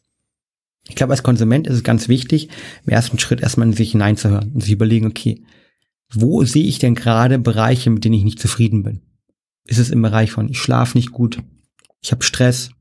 Ich 0.89 0.95
glaube, 0.95 1.13
als 1.13 1.23
Konsument 1.23 1.67
ist 1.67 1.75
es 1.75 1.83
ganz 1.83 2.09
wichtig, 2.09 2.49
im 2.85 2.91
ersten 2.91 3.19
Schritt 3.19 3.41
erstmal 3.41 3.67
in 3.67 3.73
sich 3.73 3.91
hineinzuhören 3.91 4.51
und 4.53 4.61
sich 4.61 4.73
überlegen, 4.73 5.05
okay, 5.05 5.43
wo 6.11 6.43
sehe 6.43 6.65
ich 6.65 6.79
denn 6.79 6.95
gerade 6.95 7.37
Bereiche, 7.39 7.89
mit 7.89 8.03
denen 8.03 8.15
ich 8.15 8.23
nicht 8.23 8.39
zufrieden 8.39 8.83
bin? 8.83 9.01
Ist 9.65 9.79
es 9.79 9.91
im 9.91 10.01
Bereich 10.01 10.31
von, 10.31 10.49
ich 10.49 10.59
schlafe 10.59 10.97
nicht 10.97 11.11
gut, 11.11 11.37
ich 12.01 12.11
habe 12.11 12.23
Stress, 12.23 12.71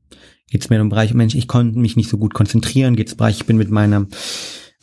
geht 0.53 0.61
es 0.61 0.69
mehr 0.69 0.79
um 0.79 0.85
den 0.85 0.89
Bereich, 0.91 1.15
Mensch, 1.15 1.33
ich 1.33 1.47
konnte 1.47 1.79
mich 1.79 1.95
nicht 1.95 2.11
so 2.11 2.19
gut 2.19 2.35
konzentrieren, 2.35 2.95
geht 2.95 3.07
es 3.07 3.15
Bereich, 3.15 3.37
ich 3.37 3.45
bin 3.47 3.57
mit 3.57 3.71
meiner 3.71 4.05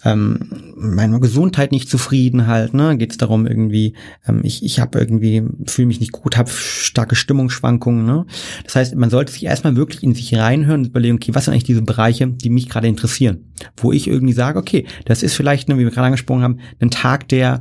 ähm, 0.05 0.75
meiner 0.75 1.21
Gesundheit 1.21 1.71
nicht 1.71 1.89
zufrieden 1.89 2.49
halt, 2.49 2.75
ne? 2.75 2.97
Geht 2.97 3.13
es 3.13 3.19
darum 3.19 3.47
irgendwie, 3.47 3.95
ähm, 4.27 4.41
ich, 4.43 4.65
ich 4.65 4.81
habe 4.81 4.99
irgendwie, 4.99 5.45
fühle 5.67 5.87
mich 5.87 6.01
nicht 6.01 6.11
gut, 6.11 6.37
habe 6.37 6.51
starke 6.51 7.15
Stimmungsschwankungen, 7.15 8.05
ne? 8.05 8.27
Das 8.65 8.75
heißt, 8.75 8.97
man 8.97 9.11
sollte 9.11 9.31
sich 9.31 9.45
erstmal 9.45 9.77
wirklich 9.77 10.03
in 10.03 10.15
sich 10.15 10.35
reinhören 10.35 10.81
und 10.81 10.87
überlegen, 10.89 11.17
okay, 11.17 11.35
was 11.35 11.45
sind 11.45 11.53
eigentlich 11.53 11.65
diese 11.65 11.83
Bereiche, 11.83 12.27
die 12.27 12.51
mich 12.51 12.69
gerade 12.69 12.89
interessieren? 12.89 13.53
Wo 13.77 13.93
ich 13.93 14.09
irgendwie 14.09 14.33
sage, 14.33 14.59
okay, 14.59 14.87
das 15.05 15.23
ist 15.23 15.35
vielleicht, 15.35 15.69
ne, 15.69 15.77
wie 15.77 15.85
wir 15.85 15.91
gerade 15.91 16.07
angesprochen 16.07 16.43
haben, 16.43 16.59
ein 16.81 16.91
Tag, 16.91 17.29
der 17.29 17.61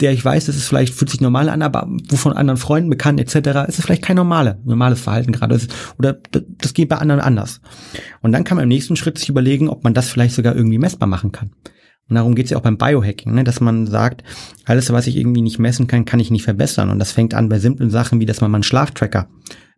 der 0.00 0.12
ich 0.12 0.24
weiß, 0.24 0.46
das 0.46 0.56
ist 0.56 0.68
vielleicht, 0.68 0.94
fühlt 0.94 1.10
sich 1.10 1.20
normal 1.20 1.48
an, 1.48 1.62
aber 1.62 1.88
wovon 2.08 2.34
anderen 2.34 2.58
Freunden 2.58 2.90
bekannt 2.90 3.18
etc., 3.18 3.66
ist 3.66 3.78
es 3.78 3.84
vielleicht 3.84 4.02
kein 4.02 4.16
normale, 4.16 4.60
normales 4.64 5.00
Verhalten 5.00 5.32
gerade. 5.32 5.58
Oder 5.98 6.18
das 6.58 6.74
geht 6.74 6.90
bei 6.90 6.98
anderen 6.98 7.20
anders. 7.20 7.60
Und 8.20 8.32
dann 8.32 8.44
kann 8.44 8.56
man 8.56 8.64
im 8.64 8.68
nächsten 8.68 8.96
Schritt 8.96 9.18
sich 9.18 9.28
überlegen, 9.28 9.68
ob 9.68 9.84
man 9.84 9.94
das 9.94 10.08
vielleicht 10.08 10.34
sogar 10.34 10.54
irgendwie 10.54 10.78
messbar 10.78 11.08
machen 11.08 11.32
kann. 11.32 11.52
Und 12.08 12.14
darum 12.14 12.34
geht 12.34 12.44
es 12.44 12.50
ja 12.50 12.58
auch 12.58 12.62
beim 12.62 12.78
Biohacking, 12.78 13.34
ne? 13.34 13.42
dass 13.42 13.60
man 13.60 13.86
sagt, 13.86 14.22
alles, 14.64 14.92
was 14.92 15.06
ich 15.06 15.16
irgendwie 15.16 15.42
nicht 15.42 15.58
messen 15.58 15.86
kann, 15.86 16.04
kann 16.04 16.20
ich 16.20 16.30
nicht 16.30 16.44
verbessern. 16.44 16.90
Und 16.90 16.98
das 16.98 17.12
fängt 17.12 17.34
an 17.34 17.48
bei 17.48 17.58
simplen 17.58 17.90
Sachen, 17.90 18.20
wie 18.20 18.26
dass 18.26 18.40
man 18.40 18.50
mal 18.50 18.58
einen 18.58 18.62
Schlaftracker 18.62 19.28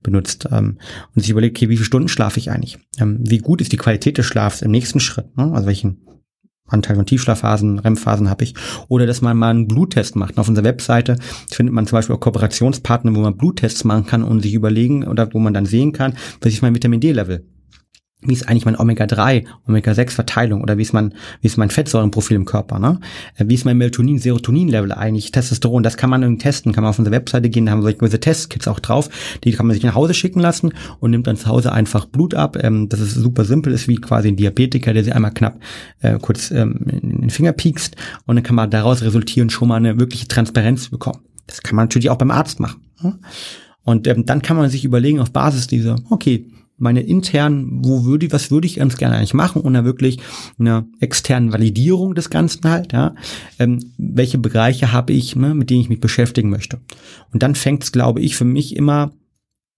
benutzt 0.03 0.49
ähm, 0.53 0.79
und 1.15 1.23
sich 1.23 1.31
überlegt, 1.31 1.57
okay, 1.57 1.69
wie 1.69 1.77
viele 1.77 1.87
Stunden 1.87 2.09
schlafe 2.09 2.39
ich 2.39 2.51
eigentlich? 2.51 2.79
Ähm, 3.01 3.19
wie 3.21 3.39
gut 3.39 3.61
ist 3.61 3.73
die 3.73 3.79
Qualität 3.79 4.19
des 4.19 4.27
Schlafs 4.27 4.63
im 4.63 4.71
nächsten 4.71 5.01
Schritt? 5.01 5.37
Ne? 5.37 5.51
Also 5.53 5.67
welchen 5.67 6.03
Anteil 6.69 6.97
von 6.97 7.07
Tiefschlafphasen, 7.07 7.79
REM-Phasen 7.79 8.31
habe 8.31 8.45
ich. 8.45 8.55
Oder 8.89 9.07
dass 9.07 9.21
man 9.21 9.37
mal 9.37 9.51
einen 9.51 9.69
Bluttest 9.69 10.17
macht. 10.17 10.37
Und 10.37 10.41
auf 10.41 10.49
unserer 10.49 10.65
Webseite 10.65 11.17
findet 11.51 11.75
man 11.75 11.87
zum 11.87 11.97
Beispiel 11.97 12.15
auch 12.17 12.21
Kooperationspartner, 12.21 13.15
wo 13.15 13.21
man 13.21 13.37
Bluttests 13.37 13.85
machen 13.85 14.07
kann 14.07 14.23
und 14.23 14.43
sich 14.43 14.55
überlegen 14.55 15.07
oder 15.07 15.33
wo 15.33 15.39
man 15.39 15.55
dann 15.55 15.67
sehen 15.67 15.93
kann, 15.93 16.15
was 16.41 16.53
ist 16.53 16.63
mein 16.63 16.75
Vitamin 16.75 17.01
D-Level 17.01 17.45
wie 18.21 18.33
ist 18.33 18.49
eigentlich 18.49 18.65
mein 18.65 18.77
Omega-3, 18.77 19.45
Omega-6-Verteilung 19.69 20.61
oder 20.61 20.77
wie 20.77 20.83
ist 20.83 20.93
mein, 20.93 21.15
wie 21.41 21.47
ist 21.47 21.57
mein 21.57 21.71
Fettsäurenprofil 21.71 22.35
im 22.35 22.47
Körper, 22.47 22.81
ne? 22.81 22.99
Äh, 23.37 23.45
wie 23.47 23.55
ist 23.55 23.65
mein 23.65 23.79
Melatonin, 23.79 24.19
Serotonin-Level 24.19 24.93
eigentlich, 24.93 25.31
Testosteron, 25.31 25.85
das 25.85 25.97
kann 25.97 26.11
man 26.11 26.23
irgendwie 26.23 26.43
testen, 26.43 26.73
kann 26.73 26.83
man 26.83 26.91
auf 26.91 26.99
unsere 26.99 27.15
Webseite 27.15 27.49
gehen, 27.49 27.67
da 27.67 27.73
haben 27.73 27.85
wir 27.85 27.95
solche 28.01 28.19
Testkits 28.19 28.67
auch 28.67 28.81
drauf, 28.81 29.09
die 29.45 29.53
kann 29.53 29.67
man 29.67 29.75
sich 29.75 29.85
nach 29.85 29.95
Hause 29.95 30.15
schicken 30.15 30.41
lassen 30.41 30.73
und 30.99 31.13
nimmt 31.13 31.29
dann 31.29 31.37
zu 31.37 31.47
Hause 31.47 31.73
einfach 31.73 32.07
Blut 32.07 32.35
ab, 32.35 32.59
ähm, 32.61 32.89
das 32.89 32.99
ist 32.99 33.15
super 33.15 33.45
simpel, 33.45 33.73
ist 33.73 33.87
wie 33.87 33.97
quasi 33.97 34.29
ein 34.29 34.37
Diabetiker, 34.37 34.93
der 34.93 35.05
sich 35.05 35.15
einmal 35.15 35.33
knapp 35.33 35.61
äh, 36.01 36.19
kurz 36.19 36.51
ähm, 36.51 36.81
in 36.89 37.21
den 37.21 37.31
Finger 37.31 37.53
piekst 37.53 37.95
und 38.27 38.35
dann 38.35 38.43
kann 38.43 38.57
man 38.57 38.69
daraus 38.69 39.03
resultieren, 39.03 39.49
schon 39.49 39.69
mal 39.69 39.77
eine 39.77 40.01
wirkliche 40.01 40.27
Transparenz 40.27 40.89
bekommen. 40.89 41.21
Das 41.47 41.63
kann 41.63 41.77
man 41.77 41.85
natürlich 41.85 42.11
auch 42.11 42.19
beim 42.19 42.33
Arzt 42.33 42.59
machen. 42.59 42.83
Ne? 43.01 43.19
Und 43.85 44.09
ähm, 44.09 44.27
dann 44.27 44.43
kann 44.43 44.57
man 44.57 44.69
sich 44.69 44.85
überlegen 44.85 45.21
auf 45.21 45.33
Basis 45.33 45.69
dieser, 45.69 45.97
okay, 46.11 46.47
meine 46.79 47.01
internen, 47.01 47.85
wo 47.85 48.05
würde 48.05 48.27
ich, 48.27 48.33
was 48.33 48.51
würde 48.51 48.67
ich 48.67 48.77
ganz 48.77 48.97
gerne 48.97 49.17
eigentlich 49.17 49.35
machen 49.35 49.63
und 49.63 49.75
dann 49.75 49.85
wirklich 49.85 50.19
eine 50.59 50.87
externen 51.01 51.53
Validierung 51.53 52.15
des 52.15 52.31
Ganzen 52.31 52.69
halt, 52.69 52.93
ja, 52.93 53.15
ähm, 53.59 53.93
welche 53.99 54.39
Bereiche 54.39 54.93
habe 54.93 55.13
ich, 55.13 55.37
ne, 55.37 55.55
mit 55.55 55.71
denen 55.71 55.81
ich 55.81 55.89
mich 55.89 56.01
beschäftigen 56.01 56.51
möchte. 56.51 56.81
Und 57.33 57.43
dann 57.43 57.55
fängt 57.55 57.85
es, 57.85 57.93
glaube 57.93 58.21
ich, 58.21 58.37
für 58.37 58.45
mich 58.45 58.77
immer 58.77 59.13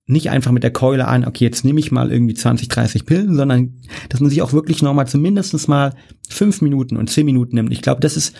nicht 0.06 0.30
einfach 0.30 0.50
mit 0.50 0.62
der 0.62 0.72
Keule 0.72 1.06
an, 1.06 1.24
okay, 1.24 1.44
jetzt 1.44 1.64
nehme 1.64 1.80
ich 1.80 1.92
mal 1.92 2.12
irgendwie 2.12 2.34
20, 2.34 2.68
30 2.68 3.06
Pillen, 3.06 3.36
sondern 3.36 3.74
dass 4.08 4.20
man 4.20 4.28
sich 4.28 4.42
auch 4.42 4.52
wirklich 4.52 4.82
nochmal 4.82 5.06
zumindest 5.06 5.68
mal 5.68 5.94
fünf 6.28 6.60
Minuten 6.62 6.96
und 6.96 7.08
zehn 7.08 7.26
Minuten 7.26 7.54
nimmt. 7.54 7.72
Ich 7.72 7.82
glaube, 7.82 8.00
das 8.00 8.16
ist 8.16 8.34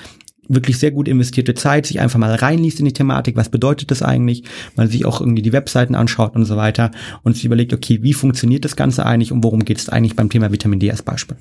wirklich 0.51 0.78
sehr 0.78 0.90
gut 0.90 1.09
investierte 1.09 1.55
Zeit, 1.55 1.86
sich 1.86 2.01
einfach 2.01 2.18
mal 2.18 2.34
reinliest 2.34 2.80
in 2.80 2.84
die 2.84 2.92
Thematik, 2.92 3.36
was 3.36 3.48
bedeutet 3.48 3.90
das 3.90 4.03
eigentlich, 4.03 4.44
man 4.76 4.88
sich 4.88 5.07
auch 5.07 5.20
irgendwie 5.20 5.42
die 5.42 5.53
Webseiten 5.53 5.94
anschaut 5.94 6.34
und 6.34 6.44
so 6.44 6.57
weiter 6.57 6.90
und 7.22 7.34
sich 7.34 7.44
überlegt, 7.44 7.72
okay, 7.72 8.03
wie 8.03 8.12
funktioniert 8.12 8.64
das 8.64 8.76
Ganze 8.76 9.07
eigentlich 9.07 9.32
und 9.32 9.44
worum 9.44 9.64
geht 9.64 9.78
es 9.78 9.88
eigentlich 9.88 10.16
beim 10.16 10.28
Thema 10.28 10.53
Vitamin 10.53 10.80
D 10.80 10.90
als 10.90 11.03
Beispiel. 11.03 11.36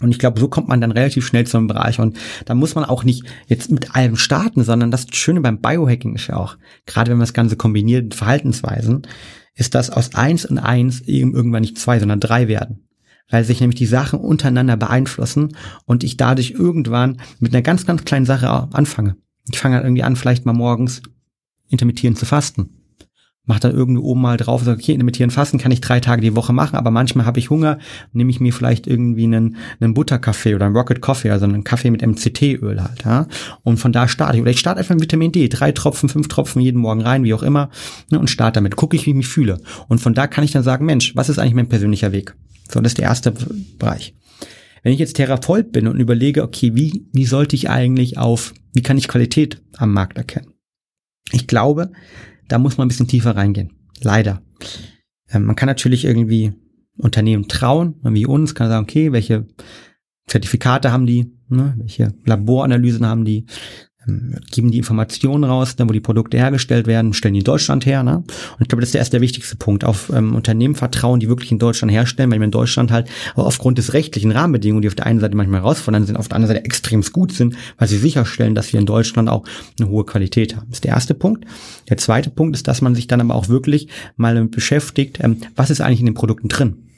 Und 0.00 0.10
ich 0.12 0.18
glaube, 0.18 0.40
so 0.40 0.48
kommt 0.48 0.68
man 0.68 0.80
dann 0.80 0.92
relativ 0.92 1.26
schnell 1.26 1.46
zu 1.46 1.58
einem 1.58 1.66
Bereich. 1.66 1.98
Und 1.98 2.16
da 2.46 2.54
muss 2.54 2.74
man 2.74 2.84
auch 2.84 3.04
nicht 3.04 3.24
jetzt 3.48 3.70
mit 3.70 3.94
allem 3.94 4.16
starten, 4.16 4.64
sondern 4.64 4.90
das 4.90 5.06
Schöne 5.12 5.40
beim 5.40 5.60
Biohacking 5.60 6.14
ist 6.14 6.28
ja 6.28 6.36
auch, 6.36 6.56
gerade 6.86 7.10
wenn 7.10 7.18
man 7.18 7.26
das 7.26 7.34
Ganze 7.34 7.56
kombiniert 7.56 8.04
mit 8.04 8.14
Verhaltensweisen, 8.14 9.06
ist, 9.54 9.74
dass 9.74 9.90
aus 9.90 10.14
eins 10.14 10.46
und 10.46 10.58
eins 10.58 11.02
eben 11.02 11.34
irgendwann 11.34 11.62
nicht 11.62 11.78
zwei, 11.78 11.98
sondern 11.98 12.20
drei 12.20 12.48
werden 12.48 12.86
weil 13.30 13.44
sich 13.44 13.60
nämlich 13.60 13.78
die 13.78 13.86
Sachen 13.86 14.20
untereinander 14.20 14.76
beeinflussen 14.76 15.56
und 15.86 16.04
ich 16.04 16.16
dadurch 16.16 16.50
irgendwann 16.50 17.18
mit 17.38 17.54
einer 17.54 17.62
ganz, 17.62 17.86
ganz 17.86 18.04
kleinen 18.04 18.26
Sache 18.26 18.68
anfange. 18.72 19.16
Ich 19.50 19.58
fange 19.58 19.76
halt 19.76 19.84
irgendwie 19.84 20.02
an, 20.02 20.16
vielleicht 20.16 20.46
mal 20.46 20.52
morgens 20.52 21.02
intermittierend 21.68 22.18
zu 22.18 22.26
fasten. 22.26 22.70
Mach 23.46 23.58
dann 23.58 23.72
irgendwo 23.72 24.02
oben 24.02 24.20
mal 24.20 24.36
drauf, 24.36 24.62
sage, 24.62 24.78
okay, 24.78 24.92
intermittierend 24.92 25.32
fasten 25.32 25.58
kann 25.58 25.72
ich 25.72 25.80
drei 25.80 25.98
Tage 25.98 26.20
die 26.20 26.36
Woche 26.36 26.52
machen, 26.52 26.76
aber 26.76 26.90
manchmal 26.90 27.26
habe 27.26 27.40
ich 27.40 27.50
Hunger, 27.50 27.78
nehme 28.12 28.30
ich 28.30 28.38
mir 28.38 28.52
vielleicht 28.52 28.86
irgendwie 28.86 29.24
einen, 29.24 29.56
einen 29.80 29.94
Butterkaffee 29.94 30.54
oder 30.54 30.66
einen 30.66 30.76
Rocket 30.76 31.00
Coffee, 31.00 31.30
also 31.30 31.46
einen 31.46 31.64
Kaffee 31.64 31.90
mit 31.90 32.06
MCT-Öl 32.06 32.80
halt, 32.80 33.04
ja. 33.04 33.26
Und 33.62 33.78
von 33.78 33.92
da 33.92 34.06
starte 34.06 34.36
ich. 34.36 34.42
Oder 34.42 34.50
ich 34.50 34.60
starte 34.60 34.78
einfach 34.78 34.94
mit 34.94 35.02
Vitamin 35.02 35.32
D, 35.32 35.48
drei 35.48 35.72
Tropfen, 35.72 36.08
fünf 36.08 36.28
Tropfen 36.28 36.60
jeden 36.60 36.80
Morgen 36.80 37.00
rein, 37.00 37.24
wie 37.24 37.34
auch 37.34 37.42
immer, 37.42 37.70
ne, 38.10 38.20
und 38.20 38.30
starte 38.30 38.58
damit. 38.58 38.76
Gucke 38.76 38.94
ich, 38.94 39.06
wie 39.06 39.10
ich 39.10 39.16
mich 39.16 39.28
fühle. 39.28 39.60
Und 39.88 40.00
von 40.00 40.14
da 40.14 40.26
kann 40.26 40.44
ich 40.44 40.52
dann 40.52 40.62
sagen, 40.62 40.84
Mensch, 40.84 41.16
was 41.16 41.28
ist 41.28 41.38
eigentlich 41.38 41.54
mein 41.54 41.68
persönlicher 41.68 42.12
Weg? 42.12 42.36
So, 42.70 42.80
das 42.80 42.92
ist 42.92 42.98
der 42.98 43.06
erste 43.06 43.32
Bereich. 43.78 44.14
Wenn 44.82 44.92
ich 44.92 44.98
jetzt 44.98 45.16
Therapeut 45.16 45.72
bin 45.72 45.86
und 45.88 46.00
überlege, 46.00 46.42
okay, 46.42 46.74
wie, 46.74 47.06
wie 47.12 47.26
sollte 47.26 47.56
ich 47.56 47.68
eigentlich 47.68 48.16
auf, 48.16 48.54
wie 48.72 48.82
kann 48.82 48.96
ich 48.96 49.08
Qualität 49.08 49.62
am 49.76 49.92
Markt 49.92 50.16
erkennen? 50.16 50.54
Ich 51.32 51.46
glaube, 51.46 51.92
da 52.48 52.58
muss 52.58 52.78
man 52.78 52.86
ein 52.86 52.88
bisschen 52.88 53.08
tiefer 53.08 53.36
reingehen. 53.36 53.72
Leider. 54.00 54.42
Ähm, 55.28 55.44
man 55.44 55.56
kann 55.56 55.66
natürlich 55.66 56.04
irgendwie 56.04 56.52
Unternehmen 56.96 57.48
trauen, 57.48 57.96
wie 58.02 58.26
uns, 58.26 58.54
kann 58.54 58.68
sagen, 58.68 58.84
okay, 58.84 59.12
welche 59.12 59.46
Zertifikate 60.26 60.92
haben 60.92 61.06
die, 61.06 61.32
ne, 61.48 61.74
welche 61.78 62.14
Laboranalysen 62.24 63.06
haben 63.06 63.24
die, 63.24 63.46
geben 64.50 64.70
die 64.70 64.78
Informationen 64.78 65.44
raus, 65.44 65.76
dann 65.76 65.88
wo 65.88 65.92
die 65.92 66.00
Produkte 66.00 66.38
hergestellt 66.38 66.86
werden, 66.86 67.12
stellen 67.12 67.34
die 67.34 67.40
in 67.40 67.44
Deutschland 67.44 67.84
her. 67.84 68.02
Ne? 68.02 68.16
Und 68.16 68.26
ich 68.60 68.68
glaube, 68.68 68.80
das 68.80 68.88
ist 68.88 68.94
der 68.94 69.00
erste 69.00 69.16
der 69.16 69.20
wichtigste 69.20 69.56
Punkt. 69.56 69.84
Auf 69.84 70.10
ähm, 70.14 70.34
Unternehmen 70.34 70.74
vertrauen, 70.74 71.20
die 71.20 71.28
wirklich 71.28 71.52
in 71.52 71.58
Deutschland 71.58 71.92
herstellen, 71.92 72.30
weil 72.30 72.40
wir 72.40 72.44
in 72.44 72.50
Deutschland 72.50 72.90
halt 72.90 73.08
aufgrund 73.34 73.78
des 73.78 73.92
rechtlichen 73.92 74.30
Rahmenbedingungen, 74.30 74.82
die 74.82 74.88
auf 74.88 74.94
der 74.94 75.06
einen 75.06 75.20
Seite 75.20 75.36
manchmal 75.36 75.60
herausfordernd 75.60 76.06
sind, 76.06 76.16
auf 76.16 76.28
der 76.28 76.36
anderen 76.36 76.54
Seite 76.54 76.64
extrem 76.64 77.02
gut 77.12 77.32
sind, 77.32 77.56
weil 77.78 77.88
sie 77.88 77.98
sicherstellen, 77.98 78.54
dass 78.54 78.72
wir 78.72 78.80
in 78.80 78.86
Deutschland 78.86 79.28
auch 79.28 79.44
eine 79.78 79.88
hohe 79.88 80.04
Qualität 80.04 80.56
haben. 80.56 80.66
Das 80.68 80.78
ist 80.78 80.84
der 80.84 80.92
erste 80.92 81.14
Punkt. 81.14 81.44
Der 81.88 81.96
zweite 81.96 82.30
Punkt 82.30 82.56
ist, 82.56 82.68
dass 82.68 82.82
man 82.82 82.94
sich 82.94 83.06
dann 83.06 83.20
aber 83.20 83.34
auch 83.34 83.48
wirklich 83.48 83.88
mal 84.16 84.34
damit 84.34 84.52
beschäftigt, 84.52 85.18
ähm, 85.22 85.38
was 85.56 85.70
ist 85.70 85.80
eigentlich 85.80 86.00
in 86.00 86.06
den 86.06 86.14
Produkten 86.14 86.48
drin. 86.48 86.89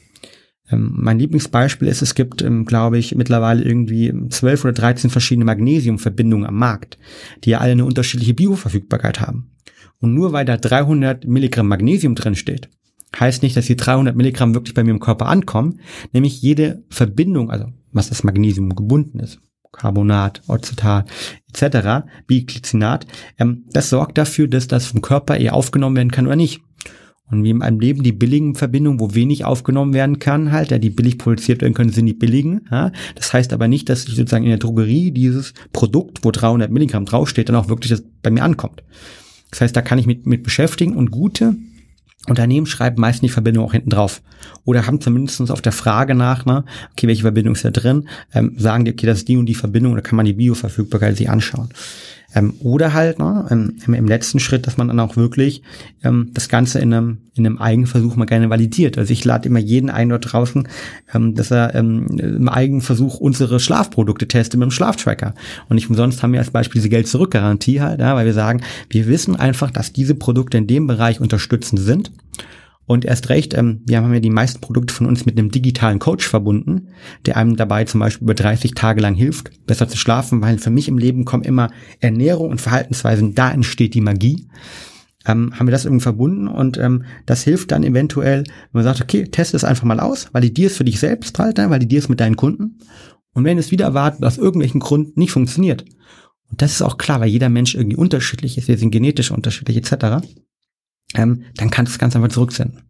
Ähm, 0.73 0.93
mein 0.97 1.19
Lieblingsbeispiel 1.19 1.89
ist, 1.89 2.03
es 2.03 2.15
gibt, 2.15 2.43
ähm, 2.43 2.65
glaube 2.65 2.99
ich, 2.99 3.15
mittlerweile 3.15 3.63
irgendwie 3.63 4.13
zwölf 4.31 4.65
oder 4.65 4.73
dreizehn 4.73 5.11
verschiedene 5.11 5.45
Magnesiumverbindungen 5.45 6.47
am 6.47 6.57
Markt, 6.57 6.99
die 7.45 7.51
ja 7.51 7.59
alle 7.59 7.73
eine 7.73 7.85
unterschiedliche 7.85 8.35
Bioverfügbarkeit 8.35 9.21
haben. 9.21 9.51
Und 10.01 10.15
nur 10.15 10.33
weil 10.33 10.45
da 10.45 10.57
300 10.57 11.27
Milligramm 11.27 11.69
Magnesium 11.69 12.15
drin 12.15 12.35
steht, 12.35 12.69
heißt 13.19 13.43
nicht, 13.43 13.57
dass 13.57 13.67
die 13.67 13.77
300 13.77 14.17
Milligramm 14.17 14.55
wirklich 14.55 14.75
bei 14.75 14.83
mir 14.83 14.91
im 14.91 15.01
Körper 15.01 15.27
ankommen, 15.27 15.81
nämlich 16.13 16.43
jede 16.43 16.83
Verbindung, 16.89 17.51
also 17.51 17.67
was 17.93 18.09
das 18.09 18.25
Magnesium 18.25 18.75
gebunden 18.75 19.21
ist, 19.21 19.39
Carbonat, 19.71 20.43
Ocetat 20.49 21.09
etc., 21.53 22.07
Biglycinat, 22.27 23.07
ähm, 23.39 23.65
das 23.73 23.91
sorgt 23.91 24.19
dafür, 24.19 24.49
dass 24.49 24.67
das 24.67 24.87
vom 24.87 25.03
Körper 25.03 25.37
eher 25.37 25.55
aufgenommen 25.55 25.97
werden 25.97 26.11
kann 26.11 26.27
oder 26.27 26.37
nicht. 26.37 26.61
Und 27.33 27.45
wie 27.45 27.51
in 27.51 27.63
einem 27.63 27.81
Leben 27.81 28.03
die 28.03 28.13
billigen 28.13 28.55
Verbindungen, 28.55 29.01
wo 29.01 29.15
wenig 29.15 29.45
aufgenommen 29.47 29.95
werden 29.95 30.19
kann, 30.19 30.53
halt, 30.53 30.71
ja, 30.71 30.79
die 30.79 30.91
billig 30.91 31.17
produziert 31.17 31.63
werden 31.63 31.73
können, 31.73 31.91
sind 31.91 32.07
die 32.07 32.13
billigen. 32.13 32.67
Ja? 32.71 32.93
Das 33.15 33.33
heißt 33.33 33.53
aber 33.55 33.69
nicht, 33.69 33.89
dass 33.89 34.07
ich 34.07 34.15
sozusagen 34.15 34.45
in 34.45 34.51
der 34.51 34.59
Drogerie 34.59 35.11
dieses 35.11 35.55
Produkt, 35.73 36.25
wo 36.25 36.31
300 36.31 36.71
Milligramm 36.71 37.07
draufsteht, 37.07 37.49
dann 37.49 37.57
auch 37.57 37.69
wirklich 37.69 37.91
das 37.91 38.05
bei 38.23 38.31
mir 38.31 38.45
ankommt. 38.45 38.83
Das 39.51 39.63
heißt, 39.63 39.75
da 39.75 39.81
kann 39.81 39.99
ich 39.99 40.07
mit, 40.07 40.27
mit 40.27 40.43
beschäftigen 40.43 40.95
und 40.95 41.11
gute 41.11 41.57
Unternehmen 42.29 42.67
schreiben 42.67 43.01
meist 43.01 43.23
die 43.23 43.29
Verbindung 43.29 43.65
auch 43.65 43.73
hinten 43.73 43.91
drauf. 43.91 44.23
Oder 44.65 44.87
haben 44.87 45.01
zumindest 45.01 45.51
auf 45.51 45.61
der 45.61 45.73
Frage 45.73 46.15
nach, 46.15 46.45
ne, 46.45 46.65
okay, 46.93 47.09
welche 47.09 47.23
Verbindung 47.23 47.55
ist 47.55 47.65
da 47.65 47.71
drin, 47.71 48.09
ähm, 48.33 48.55
sagen 48.59 48.85
die, 48.85 48.93
okay, 48.93 49.07
das 49.07 49.19
ist 49.19 49.29
die 49.29 49.37
und 49.37 49.47
die 49.47 49.55
Verbindung, 49.55 49.93
oder 49.93 50.03
kann 50.03 50.17
man 50.17 50.27
die 50.27 50.35
Bioverfügbarkeit 50.35 51.17
sich 51.17 51.29
anschauen. 51.29 51.71
Ähm, 52.35 52.55
oder 52.61 52.93
halt 52.93 53.19
ne, 53.19 53.47
im, 53.51 53.95
im, 53.95 54.07
letzten 54.07 54.41
Schritt, 54.41 54.67
dass 54.67 54.77
man 54.77 54.89
dann 54.89 55.01
auch 55.01 55.17
wirklich 55.17 55.63
ähm, 56.03 56.31
das 56.33 56.49
Ganze 56.49 56.79
in 56.79 56.93
einem, 56.93 57.19
in 57.35 57.47
einem 57.47 57.59
Eigenversuch 57.59 58.17
mal 58.17 58.25
gerne 58.25 58.51
validiert. 58.51 58.99
Also 58.99 59.13
ich 59.13 59.25
lade 59.25 59.49
immer 59.49 59.59
jeden 59.59 59.91
ein 59.91 60.09
dort 60.09 60.33
draußen, 60.33 60.69
ähm, 61.15 61.35
dass 61.35 61.51
er 61.51 61.75
ähm, 61.75 62.19
im 62.19 62.49
Eigenversuch 62.49 63.19
unsere 63.19 63.61
Schlafprodukte 63.61 64.29
testet 64.29 64.59
mit 64.59 64.69
dem 64.69 64.73
Schlaftracker. 64.73 65.35
Und 65.69 65.77
nicht 65.77 65.91
umsonst 65.91 66.23
haben 66.23 66.33
wir 66.33 66.41
als 66.41 66.51
Beispiel 66.51 66.81
diese 66.81 66.89
Geld-Zurück-Garantie 66.89 67.81
halt, 67.81 68.01
ja, 68.01 68.15
weil 68.15 68.27
wir 68.27 68.35
sagen, 68.35 68.63
wir 68.89 69.07
wissen 69.07 69.37
einfach, 69.37 69.71
dass 69.71 69.93
diese 69.93 70.15
Produkte 70.15 70.59
in 70.59 70.67
dem 70.67 70.87
Bereich 70.87 71.21
unterstützend 71.21 71.81
sind 71.81 72.13
und 72.93 73.07
erst 73.07 73.31
recht, 73.31 73.55
ähm, 73.55 73.81
wir 73.87 73.99
haben 73.99 74.13
ja 74.13 74.21
die 74.21 74.31
meisten 74.31 74.61
Produkte 74.61 74.93
von 74.93 75.07
uns 75.07 75.25
mit 75.25 75.39
einem 75.39 75.51
digitalen 75.51 75.99
Coach 75.99 76.29
verbunden, 76.29 76.89
der 77.25 77.39
einem 77.39 77.57
dabei 77.57 77.85
zum 77.85 78.01
Beispiel 78.01 78.25
über 78.25 78.35
30 78.35 78.75
Tage 78.75 79.01
lang 79.01 79.15
hilft, 79.15 79.67
besser 79.67 79.89
zu 79.89 79.97
schlafen, 79.97 80.43
weil 80.43 80.59
für 80.59 80.71
mich 80.71 80.89
im 80.89 80.99
Leben 80.99 81.25
kommen 81.25 81.43
immer 81.43 81.71
Ernährung 82.01 82.51
und 82.51 82.61
Verhaltensweisen, 82.61 83.35
da 83.35 83.51
entsteht 83.51 83.95
die 83.95 84.03
Magie. 84.03 84.47
Ähm, 85.27 85.55
haben 85.59 85.69
wir 85.69 85.73
das 85.73 85.85
irgendwie 85.85 86.03
verbunden 86.03 86.49
und 86.49 86.77
ähm, 86.79 87.05
das 87.27 87.45
hilft 87.45 87.71
dann 87.71 87.85
eventuell, 87.85 88.41
wenn 88.41 88.83
man 88.83 88.85
sagt, 88.85 89.01
okay, 89.01 89.25
teste 89.25 89.57
es 89.57 89.65
einfach 89.65 89.85
mal 89.85 90.01
aus, 90.01 90.29
validier 90.33 90.67
es 90.67 90.77
für 90.77 90.85
dich 90.85 90.99
selbst 90.99 91.39
halt, 91.39 91.59
ne, 91.59 91.71
validier 91.71 92.01
es 92.01 92.09
mit 92.09 92.21
deinen 92.21 92.37
Kunden 92.37 92.79
und 93.33 93.45
wenn 93.45 93.57
es 93.57 93.71
wieder 93.71 93.87
erwartet, 93.87 94.25
aus 94.25 94.37
irgendwelchen 94.37 94.81
Gründen 94.81 95.19
nicht 95.19 95.31
funktioniert, 95.31 95.85
und 96.51 96.61
das 96.61 96.73
ist 96.73 96.83
auch 96.83 96.99
klar, 96.99 97.21
weil 97.21 97.31
jeder 97.31 97.49
Mensch 97.49 97.75
irgendwie 97.75 97.97
unterschiedlich 97.97 98.59
ist, 98.59 98.69
wir 98.69 98.77
sind 98.77 98.91
genetisch 98.91 99.31
unterschiedlich 99.31 99.79
etc., 99.79 100.27
ähm, 101.15 101.45
dann 101.57 101.71
kannst 101.71 101.93
du 101.93 101.95
es 101.95 101.99
ganz 101.99 102.17
einfach 102.17 102.29
zurücksenden. 102.29 102.83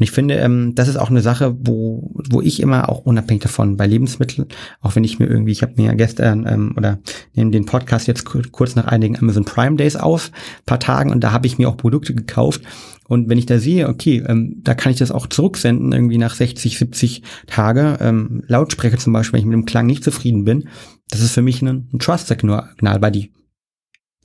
Und 0.00 0.04
ich 0.04 0.12
finde, 0.12 0.36
ähm, 0.36 0.74
das 0.74 0.88
ist 0.88 0.96
auch 0.96 1.10
eine 1.10 1.20
Sache, 1.20 1.54
wo, 1.60 2.10
wo 2.30 2.40
ich 2.40 2.60
immer 2.60 2.88
auch 2.88 3.00
unabhängig 3.00 3.42
davon 3.42 3.76
bei 3.76 3.86
Lebensmitteln, 3.86 4.48
auch 4.80 4.96
wenn 4.96 5.04
ich 5.04 5.18
mir 5.18 5.26
irgendwie, 5.26 5.52
ich 5.52 5.60
habe 5.60 5.74
mir 5.76 5.94
gestern 5.94 6.46
ähm, 6.46 6.72
oder 6.74 7.00
nehme 7.34 7.50
den 7.50 7.66
Podcast 7.66 8.06
jetzt 8.06 8.24
kurz 8.24 8.76
nach 8.76 8.86
einigen 8.86 9.18
Amazon 9.18 9.44
Prime 9.44 9.76
Days 9.76 9.96
auf, 9.96 10.32
paar 10.64 10.80
Tagen, 10.80 11.10
und 11.10 11.20
da 11.22 11.32
habe 11.32 11.46
ich 11.46 11.58
mir 11.58 11.68
auch 11.68 11.76
Produkte 11.76 12.14
gekauft. 12.14 12.62
Und 13.08 13.28
wenn 13.28 13.36
ich 13.36 13.44
da 13.44 13.58
sehe, 13.58 13.90
okay, 13.90 14.24
ähm, 14.26 14.60
da 14.62 14.74
kann 14.74 14.90
ich 14.90 14.98
das 14.98 15.10
auch 15.10 15.26
zurücksenden, 15.26 15.92
irgendwie 15.92 16.16
nach 16.16 16.34
60, 16.34 16.78
70 16.78 17.22
Tage, 17.46 17.98
ähm, 18.00 18.42
Lautsprecher 18.46 18.96
zum 18.96 19.12
Beispiel, 19.12 19.34
wenn 19.34 19.40
ich 19.40 19.46
mit 19.46 19.54
dem 19.54 19.66
Klang 19.66 19.84
nicht 19.84 20.02
zufrieden 20.02 20.44
bin, 20.44 20.68
das 21.10 21.20
ist 21.20 21.32
für 21.32 21.42
mich 21.42 21.60
ein, 21.60 21.90
ein 21.92 21.98
Trust-Signal, 21.98 22.70
weil 22.80 23.10
die, 23.10 23.32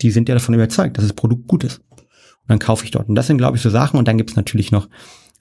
die 0.01 0.11
sind 0.11 0.29
ja 0.29 0.36
davon 0.36 0.55
überzeugt, 0.55 0.97
dass 0.97 1.03
das 1.03 1.13
Produkt 1.13 1.47
gut 1.47 1.65
ist. 1.65 1.81
Und 2.47 2.49
dann 2.49 2.59
kaufe 2.59 2.85
ich 2.85 2.91
dort. 2.91 3.09
Und 3.09 3.15
das 3.15 3.27
sind, 3.27 3.37
glaube 3.37 3.57
ich, 3.57 3.63
so 3.63 3.69
Sachen. 3.69 3.97
Und 3.97 4.07
dann 4.07 4.17
gibt 4.17 4.31
es 4.31 4.35
natürlich 4.35 4.71
noch 4.71 4.87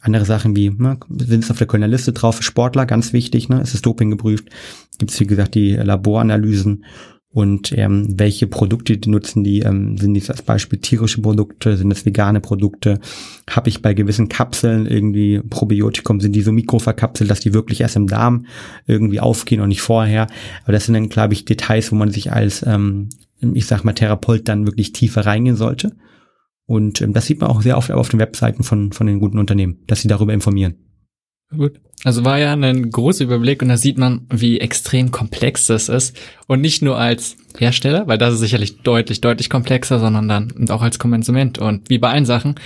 andere 0.00 0.24
Sachen 0.24 0.54
wie, 0.54 0.70
ne, 0.70 0.98
sind 1.08 1.44
es 1.44 1.50
auf 1.50 1.58
der 1.58 1.66
Kölner 1.66 1.88
Liste 1.88 2.12
drauf, 2.12 2.42
Sportler, 2.42 2.84
ganz 2.84 3.12
wichtig, 3.12 3.48
ne, 3.48 3.62
ist 3.62 3.74
es 3.74 3.82
Doping 3.82 4.10
geprüft. 4.10 4.48
Gibt 4.98 5.10
es, 5.10 5.20
wie 5.20 5.26
gesagt, 5.26 5.54
die 5.54 5.72
Laboranalysen 5.72 6.84
und 7.34 7.76
ähm, 7.76 8.06
welche 8.16 8.46
Produkte 8.46 8.96
die 8.96 9.10
nutzen 9.10 9.42
die, 9.42 9.58
ähm, 9.60 9.98
sind 9.98 10.14
dies 10.14 10.30
als 10.30 10.42
Beispiel 10.42 10.78
tierische 10.78 11.20
Produkte, 11.20 11.76
sind 11.76 11.90
es 11.90 12.06
vegane 12.06 12.40
Produkte, 12.40 13.00
habe 13.50 13.68
ich 13.68 13.82
bei 13.82 13.92
gewissen 13.92 14.28
Kapseln 14.28 14.86
irgendwie 14.86 15.40
Probiotikum, 15.40 16.20
sind 16.20 16.36
die 16.36 16.42
so 16.42 16.52
mikroverkapselt, 16.52 17.28
dass 17.28 17.40
die 17.40 17.52
wirklich 17.52 17.80
erst 17.80 17.96
im 17.96 18.06
Darm 18.06 18.46
irgendwie 18.86 19.18
aufgehen 19.18 19.60
und 19.60 19.70
nicht 19.70 19.82
vorher. 19.82 20.28
Aber 20.62 20.72
das 20.72 20.84
sind 20.84 20.94
dann, 20.94 21.08
glaube 21.08 21.32
ich, 21.32 21.44
Details, 21.44 21.90
wo 21.90 21.96
man 21.96 22.12
sich 22.12 22.30
als, 22.30 22.64
ähm, 22.64 23.08
ich 23.40 23.66
sag 23.66 23.82
mal, 23.82 23.94
Therapeut 23.94 24.46
dann 24.46 24.66
wirklich 24.66 24.92
tiefer 24.92 25.26
reingehen 25.26 25.56
sollte. 25.56 25.96
Und 26.66 27.00
ähm, 27.00 27.12
das 27.12 27.26
sieht 27.26 27.40
man 27.40 27.50
auch 27.50 27.62
sehr 27.62 27.76
oft 27.76 27.90
auf 27.90 28.08
den 28.08 28.20
Webseiten 28.20 28.62
von, 28.62 28.92
von 28.92 29.06
den 29.06 29.20
guten 29.20 29.38
Unternehmen, 29.38 29.78
dass 29.86 30.00
sie 30.00 30.08
darüber 30.08 30.32
informieren. 30.32 30.76
Gut. 31.56 31.80
Also 32.04 32.24
war 32.24 32.38
ja 32.38 32.52
ein 32.52 32.90
großer 32.90 33.24
Überblick 33.24 33.62
und 33.62 33.68
da 33.68 33.76
sieht 33.76 33.96
man, 33.96 34.26
wie 34.30 34.60
extrem 34.60 35.10
komplex 35.10 35.66
das 35.66 35.88
ist. 35.88 36.16
Und 36.46 36.60
nicht 36.60 36.82
nur 36.82 36.98
als 36.98 37.36
Hersteller, 37.58 38.06
weil 38.06 38.18
das 38.18 38.34
ist 38.34 38.40
sicherlich 38.40 38.82
deutlich, 38.82 39.20
deutlich 39.20 39.48
komplexer, 39.48 40.00
sondern 40.00 40.28
dann 40.28 40.50
und 40.50 40.70
auch 40.70 40.82
als 40.82 40.98
Konsument. 40.98 41.58
Und 41.58 41.88
wie 41.88 41.98
bei 41.98 42.10
allen 42.10 42.26
Sachen, 42.26 42.56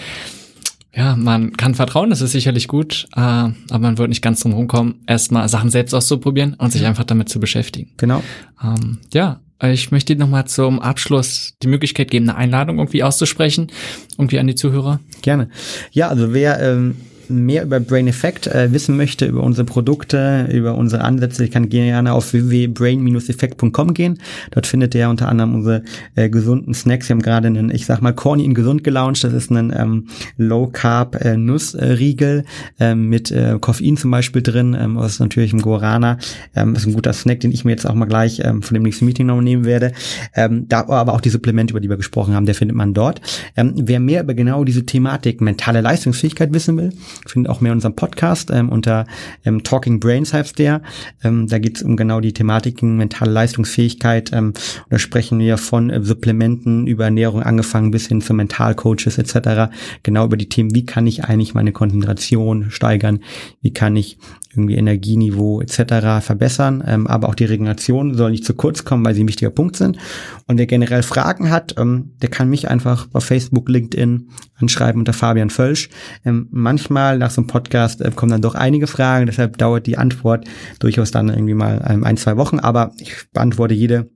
ja, 0.94 1.14
man 1.14 1.56
kann 1.56 1.74
vertrauen, 1.74 2.10
das 2.10 2.22
ist 2.22 2.32
sicherlich 2.32 2.66
gut, 2.66 3.06
äh, 3.14 3.20
aber 3.20 3.78
man 3.78 3.98
wird 3.98 4.08
nicht 4.08 4.22
ganz 4.22 4.40
drum 4.40 4.54
rumkommen, 4.54 5.02
erstmal 5.06 5.48
Sachen 5.48 5.70
selbst 5.70 5.94
auszuprobieren 5.94 6.54
und 6.54 6.72
sich 6.72 6.84
einfach 6.86 7.04
damit 7.04 7.28
zu 7.28 7.38
beschäftigen. 7.38 7.92
Genau. 7.96 8.22
Ähm, 8.62 8.98
ja, 9.12 9.40
ich 9.62 9.90
möchte 9.90 10.14
dir 10.14 10.20
nochmal 10.20 10.46
zum 10.46 10.80
Abschluss 10.80 11.54
die 11.62 11.66
Möglichkeit 11.66 12.10
geben, 12.10 12.28
eine 12.28 12.38
Einladung 12.38 12.78
irgendwie 12.78 13.02
auszusprechen, 13.02 13.72
irgendwie 14.16 14.38
an 14.38 14.46
die 14.46 14.54
Zuhörer. 14.54 15.00
Gerne. 15.22 15.50
Ja, 15.90 16.08
also 16.08 16.32
wer 16.32 16.60
ähm, 16.60 16.96
mehr 17.28 17.64
über 17.64 17.80
Brain 17.80 18.08
Effect 18.08 18.46
äh, 18.46 18.72
wissen 18.72 18.96
möchte, 18.96 19.26
über 19.26 19.42
unsere 19.42 19.64
Produkte, 19.64 20.48
über 20.52 20.74
unsere 20.74 21.02
Ansätze, 21.02 21.44
ich 21.44 21.50
kann 21.50 21.68
gerne 21.68 22.12
auf 22.12 22.32
www.brain-effekt.com 22.32 23.94
gehen. 23.94 24.18
Dort 24.50 24.66
findet 24.66 24.94
ihr 24.94 25.08
unter 25.08 25.28
anderem 25.28 25.54
unsere 25.54 25.82
äh, 26.14 26.28
gesunden 26.28 26.74
Snacks. 26.74 27.08
Wir 27.08 27.14
haben 27.14 27.22
gerade 27.22 27.48
einen, 27.48 27.70
ich 27.70 27.86
sag 27.86 28.02
mal, 28.02 28.12
Corny 28.12 28.44
in 28.44 28.54
gesund 28.54 28.84
gelauncht. 28.84 29.24
Das 29.24 29.32
ist 29.32 29.50
ein 29.50 29.72
ähm, 29.76 30.08
Low 30.36 30.68
Carb 30.68 31.24
äh, 31.24 31.36
Nussriegel 31.36 32.44
äh, 32.78 32.94
mit 32.94 33.30
äh, 33.30 33.58
Koffein 33.60 33.96
zum 33.96 34.10
Beispiel 34.10 34.42
drin. 34.42 34.76
Ähm, 34.78 34.96
das 34.96 35.12
ist 35.12 35.20
natürlich 35.20 35.52
ein 35.52 35.62
Guarana. 35.62 36.18
Ähm, 36.54 36.74
ist 36.74 36.86
ein 36.86 36.94
guter 36.94 37.12
Snack, 37.12 37.40
den 37.40 37.52
ich 37.52 37.64
mir 37.64 37.72
jetzt 37.72 37.86
auch 37.86 37.94
mal 37.94 38.06
gleich 38.06 38.40
ähm, 38.44 38.62
von 38.62 38.74
dem 38.74 38.82
nächsten 38.82 39.04
Meeting 39.04 39.26
noch 39.26 39.40
nehmen 39.40 39.64
werde. 39.64 39.92
Ähm, 40.34 40.66
da 40.68 40.88
aber 40.88 41.14
auch 41.14 41.20
die 41.20 41.30
Supplemente, 41.30 41.72
über 41.72 41.80
die 41.80 41.88
wir 41.88 41.96
gesprochen 41.96 42.34
haben, 42.34 42.46
der 42.46 42.54
findet 42.54 42.76
man 42.76 42.94
dort. 42.94 43.20
Ähm, 43.56 43.74
wer 43.76 44.00
mehr 44.00 44.22
über 44.22 44.34
genau 44.34 44.64
diese 44.64 44.86
Thematik 44.86 45.40
mentale 45.40 45.80
Leistungsfähigkeit 45.80 46.52
wissen 46.52 46.76
will, 46.76 46.92
findet 47.26 47.50
auch 47.50 47.60
mehr 47.60 47.72
unseren 47.72 47.96
Podcast 47.96 48.50
ähm, 48.50 48.68
unter 48.68 49.06
ähm, 49.44 49.62
Talking 49.62 50.00
Brains 50.00 50.32
heißt 50.32 50.58
der. 50.58 50.82
Ähm, 51.22 51.46
da 51.46 51.58
geht 51.58 51.76
es 51.76 51.82
um 51.82 51.96
genau 51.96 52.20
die 52.20 52.32
Thematiken 52.32 52.96
mentale 52.96 53.30
Leistungsfähigkeit. 53.30 54.32
Ähm, 54.32 54.52
da 54.90 54.98
sprechen 54.98 55.38
wir 55.38 55.58
von 55.58 55.90
äh, 55.90 56.02
Supplementen 56.02 56.86
über 56.86 57.04
Ernährung 57.04 57.42
angefangen 57.42 57.90
bis 57.90 58.06
hin 58.06 58.20
zu 58.20 58.34
Mentalcoaches 58.34 59.18
etc. 59.18 59.72
Genau 60.02 60.24
über 60.24 60.36
die 60.36 60.48
Themen, 60.48 60.74
wie 60.74 60.86
kann 60.86 61.06
ich 61.06 61.24
eigentlich 61.24 61.54
meine 61.54 61.72
Konzentration 61.72 62.70
steigern, 62.70 63.20
wie 63.60 63.72
kann 63.72 63.96
ich 63.96 64.18
irgendwie 64.58 64.76
Energieniveau 64.76 65.60
etc. 65.60 66.24
verbessern, 66.24 66.82
ähm, 66.86 67.06
aber 67.06 67.28
auch 67.28 67.34
die 67.34 67.44
Regeneration 67.44 68.14
soll 68.14 68.30
nicht 68.30 68.44
zu 68.44 68.54
kurz 68.54 68.84
kommen, 68.84 69.04
weil 69.04 69.14
sie 69.14 69.22
ein 69.22 69.28
wichtiger 69.28 69.50
Punkt 69.50 69.76
sind. 69.76 69.98
Und 70.46 70.58
wer 70.58 70.66
generell 70.66 71.02
Fragen 71.02 71.50
hat, 71.50 71.74
ähm, 71.78 72.12
der 72.22 72.30
kann 72.30 72.48
mich 72.48 72.68
einfach 72.68 73.06
bei 73.06 73.20
Facebook, 73.20 73.68
LinkedIn 73.68 74.30
anschreiben 74.56 75.00
unter 75.00 75.12
Fabian 75.12 75.50
Völsch. 75.50 75.90
Ähm, 76.24 76.48
manchmal 76.50 77.07
nach 77.16 77.30
so 77.30 77.40
einem 77.40 77.46
Podcast 77.46 78.02
äh, 78.02 78.10
kommen 78.14 78.32
dann 78.32 78.42
doch 78.42 78.54
einige 78.54 78.86
Fragen, 78.86 79.26
deshalb 79.26 79.56
dauert 79.56 79.86
die 79.86 79.96
Antwort 79.96 80.46
durchaus 80.80 81.10
dann 81.10 81.28
irgendwie 81.28 81.54
mal 81.54 81.82
ähm, 81.88 82.04
ein, 82.04 82.16
zwei 82.18 82.36
Wochen, 82.36 82.58
aber 82.58 82.92
ich 82.98 83.30
beantworte 83.32 83.72
jede 83.72 84.10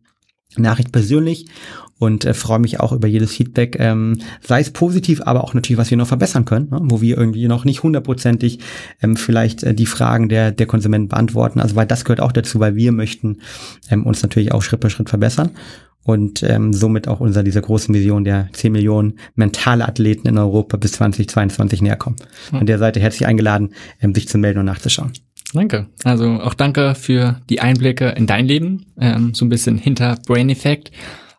Nachricht 0.57 0.93
persönlich 0.93 1.47
und 1.99 2.25
äh, 2.25 2.35
freue 2.35 2.59
mich 2.59 2.81
auch 2.81 2.93
über 2.93 3.07
jedes 3.07 3.33
Feedback, 3.33 3.77
ähm, 3.79 4.19
sei 4.41 4.61
es 4.61 4.71
positiv, 4.71 5.23
aber 5.25 5.45
auch 5.45 5.55
natürlich, 5.55 5.79
was 5.79 5.91
wir 5.91 5.97
noch 5.97 6.09
verbessern 6.09 6.45
können, 6.45 6.69
ne? 6.71 6.81
wo 6.83 7.01
wir 7.01 7.17
irgendwie 7.17 7.47
noch 7.47 7.65
nicht 7.65 7.83
hundertprozentig 7.85 8.59
ähm, 9.03 9.17
vielleicht 9.17 9.63
äh, 9.63 9.73
die 9.73 9.87
Fragen 9.87 10.29
der, 10.29 10.51
der 10.51 10.67
Konsumenten 10.67 11.09
beantworten. 11.09 11.61
Also 11.61 11.77
weil 11.77 11.87
das 11.87 12.05
gehört 12.05 12.21
auch 12.21 12.33
dazu, 12.33 12.59
weil 12.59 12.75
wir 12.75 12.91
möchten 12.91 13.39
ähm, 13.89 14.05
uns 14.05 14.23
natürlich 14.23 14.53
auch 14.53 14.63
Schritt 14.63 14.83
für 14.83 14.91
Schritt 14.91 15.11
verbessern 15.11 15.53
und 16.05 16.43
ähm, 16.43 16.73
somit 16.73 17.07
auch 17.07 17.21
unser 17.21 17.43
diese 17.43 17.61
große 17.61 17.93
Vision 17.95 18.25
der 18.25 18.49
10 18.53 18.73
Millionen 18.73 19.19
mentale 19.37 19.87
Athleten 19.87 20.27
in 20.27 20.39
Europa 20.39 20.77
bis 20.77 20.93
2022 20.93 21.83
näher 21.83 21.97
kommen. 21.97 22.17
Hm. 22.51 22.61
An 22.61 22.67
der 22.67 22.79
Seite 22.79 23.01
herzlich 23.01 23.27
eingeladen, 23.27 23.75
ähm, 24.01 24.15
sich 24.15 24.29
zu 24.29 24.39
melden 24.39 24.59
und 24.59 24.67
nachzuschauen. 24.67 25.13
Danke. 25.53 25.89
Also 26.05 26.41
auch 26.41 26.55
danke 26.55 26.95
für 26.95 27.41
die 27.51 27.61
Einblicke 27.61 28.09
in 28.11 28.27
dein 28.27 28.47
Leben, 28.47 28.87
ähm, 28.99 29.35
so 29.35 29.45
ein 29.45 29.51
bisschen 29.51 29.77
hinter 29.77 30.17
Brain 30.27 30.49
Effect, 30.49 30.91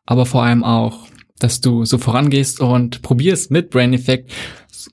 aber 0.06 0.26
vor 0.26 0.44
allem 0.44 0.64
auch, 0.64 1.08
dass 1.40 1.62
du 1.62 1.84
so 1.86 1.98
vorangehst 1.98 2.60
und 2.60 3.02
probierst 3.02 3.52
mit 3.52 3.70
Brain 3.70 3.94
Effect 3.94 4.32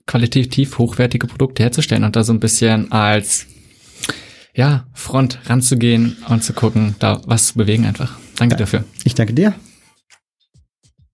qualitativ 0.06 0.78
hochwertige 0.78 1.26
Produkte 1.26 1.62
herzustellen 1.62 2.04
und 2.04 2.16
da 2.16 2.24
so 2.24 2.32
ein 2.32 2.40
bisschen 2.40 2.90
als 2.92 3.46
ja, 4.54 4.86
Front 4.94 5.38
ranzugehen 5.48 6.16
und 6.28 6.42
zu 6.42 6.52
gucken, 6.52 6.96
da 6.98 7.20
was 7.26 7.48
zu 7.48 7.54
bewegen 7.58 7.84
einfach. 7.84 8.18
Danke 8.36 8.54
ja, 8.54 8.58
dafür. 8.58 8.84
Ich 9.04 9.14
danke 9.14 9.34
dir. 9.34 9.54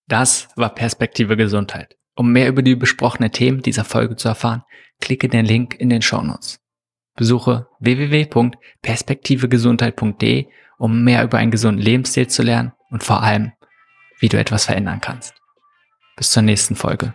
Das 0.09 0.49
war 0.57 0.75
Perspektive 0.75 1.37
Gesundheit. 1.37 1.97
Um 2.15 2.33
mehr 2.33 2.49
über 2.49 2.63
die 2.63 2.77
besprochenen 2.77 3.33
Themen 3.33 3.61
dieser 3.61 3.85
Folge 3.85 4.17
zu 4.17 4.29
erfahren, 4.29 4.63
klicke 5.01 5.29
den 5.29 5.45
Link 5.45 5.75
in 5.79 5.91
den 5.91 6.01
Show 6.01 6.23
Notes. 6.23 6.61
Besuche 7.17 7.67
www.perspektivegesundheit.de, 7.81 10.47
um 10.79 11.03
mehr 11.03 11.25
über 11.25 11.39
einen 11.39 11.51
gesunden 11.51 11.83
Lebensstil 11.83 12.29
zu 12.29 12.43
lernen 12.43 12.73
und 12.91 13.03
vor 13.03 13.23
allem, 13.23 13.53
wie 14.21 14.29
du 14.29 14.39
etwas 14.39 14.67
verändern 14.67 15.01
kannst. 15.01 15.35
Bis 16.17 16.31
zur 16.31 16.43
nächsten 16.43 16.77
Folge. 16.77 17.15